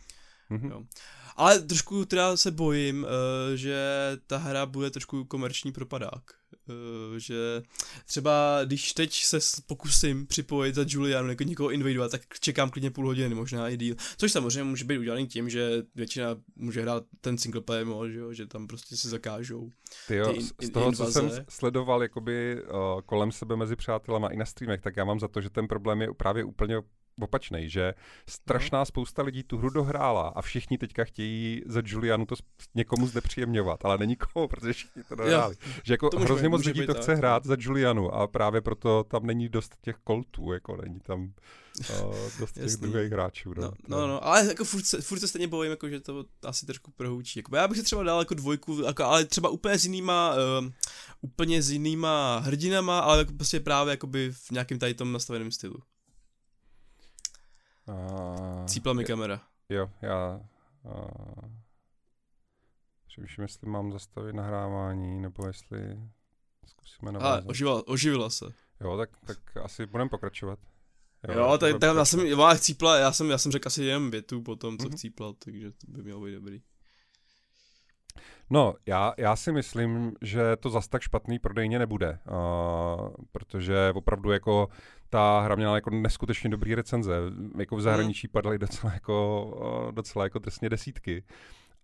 Mhm. 0.49 0.69
Jo. 0.69 0.83
Ale 1.35 1.59
trošku 1.59 2.05
teda 2.05 2.37
se 2.37 2.51
bojím, 2.51 3.03
uh, 3.03 3.09
že 3.55 3.77
ta 4.27 4.37
hra 4.37 4.65
bude 4.65 4.89
trošku 4.89 5.25
komerční 5.25 5.71
propadák. 5.71 6.23
Uh, 6.69 7.17
že 7.17 7.61
třeba 8.05 8.59
když 8.65 8.93
teď 8.93 9.13
se 9.13 9.37
pokusím 9.67 10.27
připojit 10.27 10.75
za 10.75 10.85
Julianu, 10.87 11.29
jako 11.29 11.43
někoho 11.43 11.71
invadovat, 11.71 12.11
tak 12.11 12.21
čekám 12.39 12.69
klidně 12.69 12.91
půl 12.91 13.05
hodiny, 13.05 13.35
možná 13.35 13.69
i 13.69 13.77
díl. 13.77 13.95
Což 14.17 14.31
samozřejmě 14.31 14.63
může 14.63 14.85
být 14.85 14.97
udělaný 14.97 15.27
tím, 15.27 15.49
že 15.49 15.83
většina 15.95 16.35
může 16.55 16.81
hrát 16.81 17.03
ten 17.21 17.37
single 17.37 17.61
player 17.61 17.85
mode, 17.85 18.11
že, 18.11 18.19
že 18.31 18.47
tam 18.47 18.67
prostě 18.67 18.97
se 18.97 19.09
zakážou. 19.09 19.71
Ty 20.07 20.15
jo, 20.15 20.33
in, 20.33 20.41
in, 20.61 20.67
z 20.67 20.69
toho, 20.69 20.85
invaze. 20.91 21.05
co 21.05 21.11
jsem 21.11 21.45
sledoval 21.49 22.03
jakoby 22.03 22.63
uh, 22.63 23.01
kolem 23.05 23.31
sebe 23.31 23.55
mezi 23.55 23.75
přátelama 23.75 24.27
i 24.27 24.37
na 24.37 24.45
streamech, 24.45 24.81
tak 24.81 24.97
já 24.97 25.05
mám 25.05 25.19
za 25.19 25.27
to, 25.27 25.41
že 25.41 25.49
ten 25.49 25.67
problém 25.67 26.01
je 26.01 26.13
právě 26.17 26.43
úplně 26.43 26.81
opačný, 27.21 27.69
že 27.69 27.93
strašná 28.29 28.85
spousta 28.85 29.23
lidí 29.23 29.43
tu 29.43 29.57
hru 29.57 29.69
dohrála 29.69 30.27
a 30.27 30.41
všichni 30.41 30.77
teďka 30.77 31.03
chtějí 31.03 31.63
za 31.65 31.81
Julianu 31.85 32.25
to 32.25 32.35
někomu 32.75 33.07
znepříjemňovat, 33.07 33.85
ale 33.85 33.97
není 33.97 34.15
koho, 34.15 34.47
protože 34.47 34.73
všichni 34.73 35.03
to 35.03 35.15
dohráli. 35.15 35.55
Jo, 35.61 35.71
že 35.83 35.93
jako 35.93 36.09
to 36.09 36.19
hrozně 36.19 36.49
moc 36.49 36.65
lidí 36.65 36.85
to 36.85 36.93
chce 36.93 37.05
tak, 37.05 37.17
hrát 37.17 37.45
za 37.45 37.55
Julianu 37.59 38.11
a 38.11 38.27
právě 38.27 38.61
proto 38.61 39.03
tam 39.03 39.25
není 39.25 39.49
dost 39.49 39.77
těch 39.81 39.95
koltů, 40.03 40.53
jako 40.53 40.77
není 40.81 40.99
tam 40.99 41.33
uh, 41.79 42.15
dost 42.39 42.51
těch 42.51 42.77
druhých 42.77 43.11
hráčů. 43.11 43.53
No, 43.53 43.71
no, 43.87 43.97
no, 43.99 44.07
no, 44.07 44.25
ale 44.25 44.45
jako 44.47 44.63
furt 44.65 44.85
se, 44.85 45.01
furt 45.01 45.19
se 45.19 45.27
stejně 45.27 45.47
bojím, 45.47 45.71
jako, 45.71 45.89
že 45.89 45.99
to 45.99 46.25
asi 46.43 46.65
trošku 46.65 46.91
prohoučí. 46.91 47.39
Jako, 47.39 47.55
já 47.55 47.67
bych 47.67 47.77
se 47.77 47.83
třeba 47.83 48.03
dal 48.03 48.19
jako 48.19 48.33
dvojku, 48.33 48.81
jako, 48.81 49.03
ale 49.03 49.25
třeba 49.25 49.49
úplně 49.49 49.79
s 49.79 49.85
jinýma, 49.85 50.35
uh, 50.59 50.69
úplně 51.21 51.61
s 51.61 51.71
jinýma 51.71 52.39
hrdinama, 52.39 52.99
ale 52.99 53.17
jako 53.17 53.33
prostě 53.33 53.59
právě 53.59 53.91
jakoby 53.91 54.31
v 54.31 54.51
nějakém 54.51 54.79
tady 54.79 54.93
tom 54.93 55.11
nastaveném 55.11 55.51
stylu. 55.51 55.75
Uh, 57.89 58.65
Cípla 58.65 58.93
mi 58.93 59.05
kamera. 59.05 59.41
Jo, 59.69 59.89
já 60.01 60.41
uh, 60.83 61.49
přemýšlím, 63.07 63.43
jestli 63.43 63.69
mám 63.69 63.91
zastavit 63.91 64.35
nahrávání, 64.35 65.19
nebo 65.21 65.47
jestli 65.47 65.99
zkusíme 66.65 67.11
navázat. 67.11 67.33
Ale 67.33 67.43
oživila, 67.49 67.87
oživila 67.87 68.29
se. 68.29 68.45
Jo, 68.81 68.97
tak, 68.97 69.09
tak 69.25 69.57
asi 69.57 69.85
budeme 69.85 70.09
pokračovat. 70.09 70.59
Jo, 71.27 71.39
jo 71.39 71.57
tak, 71.57 71.79
tak 71.79 71.95
já 71.97 72.05
jsem, 72.05 72.19
já 72.25 72.53
chcípla, 72.53 72.97
já 72.97 73.11
jsem, 73.11 73.29
já 73.29 73.37
jsem 73.37 73.51
řekl 73.51 73.67
asi 73.67 73.83
jen 73.83 74.11
větu 74.11 74.41
po 74.41 74.55
tom, 74.55 74.77
co 74.77 74.87
mm-hmm. 74.87 74.91
chcípla, 74.91 75.33
takže 75.45 75.71
to 75.71 75.77
by 75.87 76.03
mělo 76.03 76.21
být 76.21 76.33
dobrý. 76.33 76.61
No, 78.49 78.75
já, 78.85 79.13
já 79.17 79.35
si 79.35 79.51
myslím, 79.51 80.13
že 80.21 80.55
to 80.55 80.69
zas 80.69 80.87
tak 80.87 81.01
špatný 81.01 81.39
prodejně 81.39 81.79
nebude, 81.79 82.19
uh, 82.31 83.09
protože 83.31 83.91
opravdu 83.95 84.31
jako 84.31 84.67
ta 85.09 85.41
hra 85.41 85.55
měla 85.55 85.75
jako 85.75 85.89
neskutečně 85.89 86.49
dobrý 86.49 86.75
recenze, 86.75 87.15
jako 87.57 87.75
v 87.75 87.81
zahraničí 87.81 88.27
hmm. 88.27 88.31
padaly 88.31 88.59
docela 88.59 88.93
jako, 88.93 89.91
docela 89.91 90.25
jako 90.25 90.39
trestně 90.39 90.69
desítky. 90.69 91.23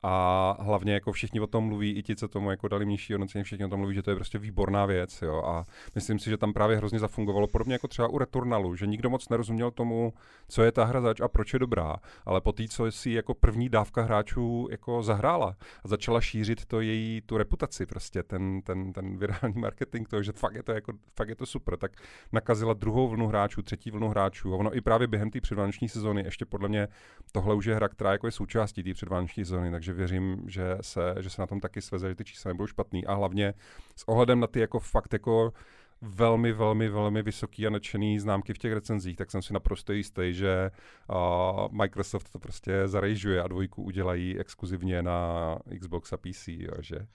A 0.08 0.58
hlavně 0.60 0.94
jako 0.94 1.12
všichni 1.12 1.40
o 1.40 1.48
tom 1.48 1.64
mluví, 1.64 1.92
i 1.92 2.04
ti, 2.04 2.16
co 2.16 2.28
tomu 2.28 2.52
jako 2.52 2.68
dali 2.68 2.86
nižší 2.86 3.14
hodnocení, 3.14 3.44
všichni 3.44 3.66
o 3.66 3.70
tom 3.70 3.80
mluví, 3.80 3.96
že 3.96 4.04
to 4.04 4.10
je 4.10 4.16
prostě 4.16 4.38
výborná 4.38 4.86
věc. 4.86 5.22
Jo. 5.22 5.44
A 5.46 5.66
myslím 5.96 6.20
si, 6.20 6.30
že 6.30 6.38
tam 6.38 6.54
právě 6.54 6.78
hrozně 6.78 7.00
zafungovalo, 7.00 7.48
podobně 7.48 7.74
jako 7.74 7.88
třeba 7.88 8.08
u 8.08 8.18
Returnalu, 8.18 8.76
že 8.76 8.88
nikdo 8.88 9.10
moc 9.10 9.30
nerozuměl 9.30 9.72
tomu, 9.72 10.14
co 10.48 10.64
je 10.64 10.72
ta 10.72 10.86
hra 10.86 11.02
zač 11.02 11.22
a 11.22 11.28
proč 11.28 11.54
je 11.54 11.60
dobrá. 11.60 11.96
Ale 12.26 12.42
po 12.42 12.52
té, 12.52 12.68
co 12.68 12.92
si 12.92 13.12
jako 13.12 13.34
první 13.34 13.70
dávka 13.70 14.02
hráčů 14.02 14.68
jako 14.72 15.04
zahrála 15.04 15.56
a 15.84 15.88
začala 15.88 16.22
šířit 16.22 16.66
to 16.66 16.82
její 16.82 17.22
tu 17.22 17.38
reputaci, 17.38 17.86
prostě 17.86 18.24
ten, 18.24 18.62
ten, 18.62 18.94
ten 18.94 19.18
virální 19.18 19.60
marketing, 19.60 20.08
to, 20.08 20.24
že 20.24 20.32
fakt 20.32 20.56
je 20.56 20.64
to, 20.64 20.72
jako, 20.72 20.94
fakt 21.16 21.30
je 21.30 21.36
to 21.36 21.46
super, 21.46 21.78
tak 21.78 21.92
nakazila 22.32 22.74
druhou 22.74 23.08
vlnu 23.08 23.28
hráčů, 23.28 23.62
třetí 23.62 23.92
vlnu 23.92 24.10
hráčů. 24.10 24.54
A 24.54 24.58
ono 24.58 24.76
i 24.76 24.82
právě 24.82 25.08
během 25.08 25.32
té 25.32 25.42
předvánoční 25.42 25.90
sezóny, 25.90 26.24
ještě 26.26 26.46
podle 26.46 26.70
mě 26.70 26.88
tohle 27.32 27.56
už 27.56 27.66
je 27.66 27.76
hra, 27.76 27.88
která 27.88 28.12
jako 28.12 28.28
je 28.28 28.32
součástí 28.32 28.84
té 28.84 28.94
předvánoční 28.94 29.46
sezóny, 29.46 29.72
takže 29.72 29.95
věřím, 29.96 30.44
že 30.48 30.78
se, 30.82 31.16
že 31.20 31.30
se 31.30 31.42
na 31.42 31.48
tom 31.48 31.60
taky 31.60 31.82
sveze, 31.82 32.10
že 32.10 32.16
ty 32.16 32.26
čísla 32.26 32.50
nebudou 32.50 32.68
špatný. 32.68 33.06
A 33.06 33.14
hlavně 33.14 33.54
s 33.96 34.08
ohledem 34.08 34.40
na 34.40 34.48
ty 34.48 34.60
jako 34.60 34.80
fakt 34.80 35.14
jako 35.14 35.54
velmi, 36.02 36.54
velmi, 36.54 36.90
velmi 36.90 37.22
vysoký 37.22 37.68
a 37.68 37.70
nadšený 37.70 38.20
známky 38.20 38.54
v 38.54 38.58
těch 38.58 38.74
recenzích, 38.74 39.18
tak 39.18 39.32
jsem 39.32 39.42
si 39.42 39.54
naprosto 39.54 39.94
jistý, 39.94 40.34
že 40.34 40.72
uh, 41.10 41.72
Microsoft 41.72 42.32
to 42.32 42.40
prostě 42.40 42.88
zarejžuje 42.88 43.44
a 43.44 43.48
dvojku 43.48 43.84
udělají 43.84 44.40
exkluzivně 44.40 45.02
na 45.02 45.60
Xbox 45.80 46.14
a 46.14 46.18
PC, 46.18 46.48
jo, 46.48 46.74
že 46.80 47.08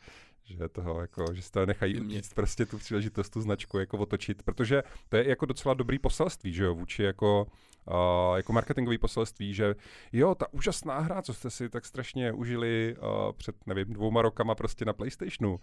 že 0.44 0.68
toho 0.68 1.00
jako, 1.00 1.24
že 1.32 1.42
si 1.42 1.50
to 1.50 1.66
nechají 1.66 2.00
utíct 2.00 2.34
prostě 2.34 2.66
tu 2.66 2.78
příležitost, 2.78 3.30
tu 3.30 3.40
značku 3.40 3.78
jako 3.78 3.98
otočit, 3.98 4.42
protože 4.42 4.82
to 5.08 5.16
je 5.16 5.28
jako 5.28 5.46
docela 5.46 5.74
dobrý 5.74 5.98
poselství, 5.98 6.52
že 6.52 6.64
jo, 6.64 6.74
vůči 6.74 7.02
jako 7.02 7.46
uh, 7.90 8.36
jako 8.36 8.52
marketingový 8.52 8.98
poselství, 8.98 9.54
že 9.54 9.74
jo, 10.12 10.34
ta 10.34 10.52
úžasná 10.52 10.98
hra, 10.98 11.22
co 11.22 11.34
jste 11.34 11.50
si 11.50 11.68
tak 11.68 11.86
strašně 11.86 12.32
užili 12.32 12.96
uh, 12.98 13.32
před, 13.32 13.66
nevím, 13.66 13.92
dvouma 13.92 14.22
rokama 14.22 14.54
prostě 14.54 14.84
na 14.84 14.92
PlayStationu, 14.92 15.50
uh, 15.52 15.60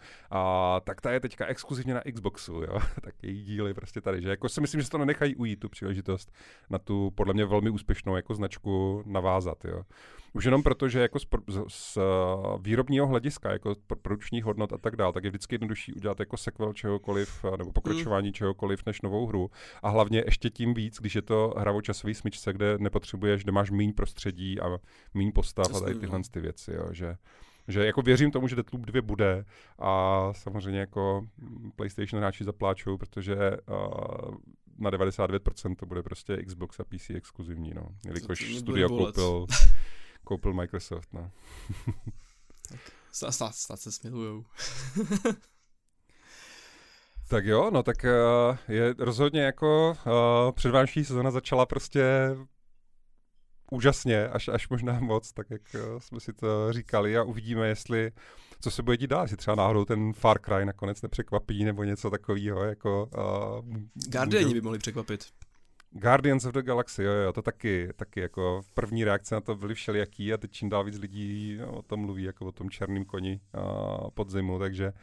tak 0.84 1.02
ta 1.02 1.12
je 1.12 1.20
teďka 1.20 1.46
exkluzivně 1.46 1.94
na 1.94 2.02
Xboxu, 2.14 2.54
jo, 2.54 2.80
tak 3.02 3.16
její 3.24 3.44
díly 3.44 3.74
prostě 3.74 4.02
tady, 4.02 4.22
že 4.22 4.30
jako 4.30 4.50
si 4.50 4.62
myslím, 4.62 4.82
že 4.82 4.86
se 4.86 4.92
to 4.92 4.98
nenechají 4.98 5.36
ujít, 5.36 5.60
tu 5.60 5.70
příležitost 5.70 6.34
na 6.70 6.80
tu 6.80 7.12
podle 7.16 7.34
mě 7.34 7.46
velmi 7.46 7.70
úspěšnou 7.70 8.16
jako 8.16 8.36
značku 8.36 9.04
navázat, 9.06 9.66
jo. 9.66 9.84
Už 10.38 10.46
jenom 10.46 10.64
proto, 10.64 10.90
že 10.90 11.00
jako 11.00 11.20
z, 11.20 11.26
z, 11.68 11.68
z 11.68 11.98
výrobního 12.62 13.08
hlediska, 13.08 13.52
jako 13.52 13.76
produčních 14.02 14.44
hodnot 14.44 14.74
a 14.74 14.78
tak 14.78 14.96
dále, 14.96 15.14
tak 15.14 15.24
je 15.24 15.30
vždycky 15.30 15.56
jednodušší 15.56 15.94
udělat 15.94 16.20
jako 16.20 16.38
sequel 16.38 16.74
čehokoliv 16.74 17.46
nebo 17.58 17.72
pokračování 17.72 18.28
mm. 18.28 18.34
čehokoliv 18.34 18.86
než 18.86 19.02
novou 19.02 19.28
hru. 19.28 19.52
A 19.84 19.90
hlavně 19.90 20.24
ještě 20.26 20.50
tím 20.50 20.74
víc, 20.74 20.98
když 21.00 21.16
je 21.16 21.22
to 21.22 21.54
hravočasový 21.58 22.14
smyčce, 22.14 22.54
kde 22.54 22.78
nepotřebuješ, 22.78 23.44
kde 23.44 23.52
máš 23.52 23.72
méně 23.72 23.94
prostředí 23.94 24.60
a 24.60 24.78
méně 25.14 25.32
postav 25.32 25.76
a 25.76 25.80
tady 25.80 25.96
tyhle 25.96 26.18
no. 26.18 26.24
ty 26.32 26.40
věci, 26.40 26.74
jo, 26.74 26.88
že 26.92 27.16
že 27.68 27.86
jako 27.86 28.02
věřím 28.02 28.32
tomu, 28.32 28.48
že 28.48 28.56
Deathloop 28.56 28.86
2 28.86 29.02
bude 29.02 29.46
a 29.80 30.30
samozřejmě 30.34 30.80
jako 30.80 31.28
PlayStation 31.76 32.22
hráči 32.22 32.44
zapláčou, 32.44 32.98
protože 32.98 33.36
uh, 33.36 34.36
na 34.78 34.92
99% 34.92 35.76
to 35.76 35.86
bude 35.86 36.04
prostě 36.04 36.38
Xbox 36.46 36.80
a 36.80 36.84
PC 36.84 37.10
exkluzivní, 37.10 37.74
no. 37.76 37.88
Jelikož 38.06 38.56
studio 38.58 38.90
koupil 38.90 39.46
koupil 40.28 40.54
Microsoft, 40.54 41.14
no. 41.14 41.32
snad, 43.12 43.56
snad 43.56 43.80
se 43.80 43.92
smilujou. 43.92 44.46
tak 47.30 47.46
jo, 47.46 47.72
no 47.72 47.84
tak 47.84 47.98
uh, 48.04 48.58
je 48.68 48.96
rozhodně 48.98 49.42
jako 49.42 49.98
uh, 50.06 50.52
předvánoční 50.52 51.06
sezona 51.06 51.32
začala 51.32 51.66
prostě 51.66 52.36
úžasně, 53.72 54.28
až, 54.28 54.48
až 54.48 54.70
možná 54.70 55.00
moc, 55.00 55.34
tak 55.34 55.50
jak 55.50 55.62
uh, 55.74 56.00
jsme 56.00 56.20
si 56.20 56.34
to 56.34 56.74
říkali 56.74 57.18
a 57.18 57.24
uvidíme, 57.24 57.68
jestli 57.68 58.12
co 58.62 58.72
se 58.72 58.84
bude 58.84 58.98
dít 58.98 59.10
dál, 59.10 59.22
jestli 59.22 59.38
třeba 59.38 59.56
náhodou 59.56 59.86
ten 59.86 60.14
Far 60.14 60.40
Cry 60.40 60.66
nakonec 60.66 61.02
nepřekvapí 61.02 61.64
nebo 61.64 61.84
něco 61.84 62.10
takového. 62.10 62.64
Jako, 62.64 63.10
uh, 63.18 63.78
Guardiani 63.94 64.54
by 64.54 64.62
mohli 64.62 64.80
překvapit. 64.80 65.26
Guardians 65.92 66.46
of 66.46 66.54
the 66.54 66.62
Galaxy, 66.62 67.04
jo, 67.04 67.12
jo, 67.12 67.34
to 67.34 67.42
taky, 67.42 67.90
taky 67.96 68.20
jako 68.20 68.62
první 68.74 69.04
reakce 69.04 69.36
na 69.36 69.42
to 69.42 69.56
byly 69.56 69.76
všelijaký 69.76 70.34
a 70.34 70.38
teď 70.38 70.52
čím 70.52 70.70
dál 70.70 70.84
víc 70.84 70.98
lidí 70.98 71.60
o 71.68 71.82
tom 71.82 72.00
mluví, 72.00 72.24
jako 72.24 72.46
o 72.46 72.52
tom 72.52 72.70
černém 72.70 73.06
koni 73.06 73.40
uh, 73.58 74.10
podzimu, 74.10 74.60
takže 74.60 74.94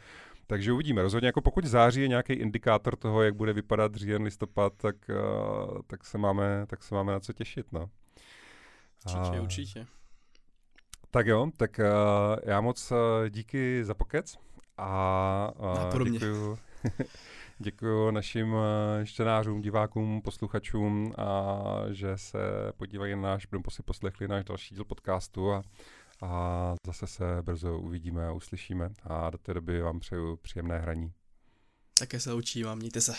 takže 0.47 0.71
uvidíme. 0.73 1.01
Rozhodně 1.01 1.27
jako 1.27 1.41
pokud 1.41 1.65
září 1.65 2.01
je 2.01 2.07
nějaký 2.07 2.33
indikátor 2.33 2.95
toho, 2.95 3.23
jak 3.23 3.35
bude 3.35 3.53
vypadat 3.53 3.95
říjen, 3.95 4.21
listopad, 4.21 4.73
tak, 4.77 4.95
uh, 5.09 5.81
tak, 5.87 6.05
se 6.05 6.17
máme, 6.17 6.65
tak 6.67 6.83
se 6.83 6.95
máme 6.95 7.11
na 7.11 7.19
co 7.19 7.33
těšit. 7.33 7.71
No. 7.71 7.89
Určitě, 9.05 9.37
uh, 9.37 9.43
určitě. 9.43 9.85
Tak 11.11 11.27
jo, 11.27 11.49
tak 11.57 11.79
uh, 11.79 11.85
já 12.43 12.61
moc 12.61 12.91
uh, 12.91 12.97
díky 13.29 13.85
za 13.85 13.93
pokec 13.93 14.37
a 14.77 15.51
uh, 15.99 16.09
děkuji. 16.09 16.57
Děkuji 17.59 18.11
našim 18.11 18.55
eh, 18.55 19.05
čtenářům, 19.05 19.61
divákům, 19.61 20.21
posluchačům, 20.21 21.13
a 21.17 21.63
že 21.91 22.17
se 22.17 22.37
podívají 22.77 23.15
na 23.15 23.21
náš, 23.21 23.45
budou 23.45 23.61
si 23.69 23.83
poslechli 23.83 24.27
náš 24.27 24.45
další 24.45 24.75
díl 24.75 24.85
podcastu 24.85 25.51
a, 25.51 25.63
a 26.21 26.75
zase 26.85 27.07
se 27.07 27.23
brzo 27.41 27.79
uvidíme 27.79 28.27
a 28.27 28.31
uslyšíme 28.31 28.89
a 29.03 29.29
do 29.29 29.37
té 29.37 29.53
doby 29.53 29.81
vám 29.81 29.99
přeju 29.99 30.35
příjemné 30.35 30.79
hraní. 30.79 31.13
Také 31.99 32.19
se 32.19 32.33
učím 32.33 32.65
vám, 32.65 32.77
mějte 32.77 33.01
se. 33.01 33.13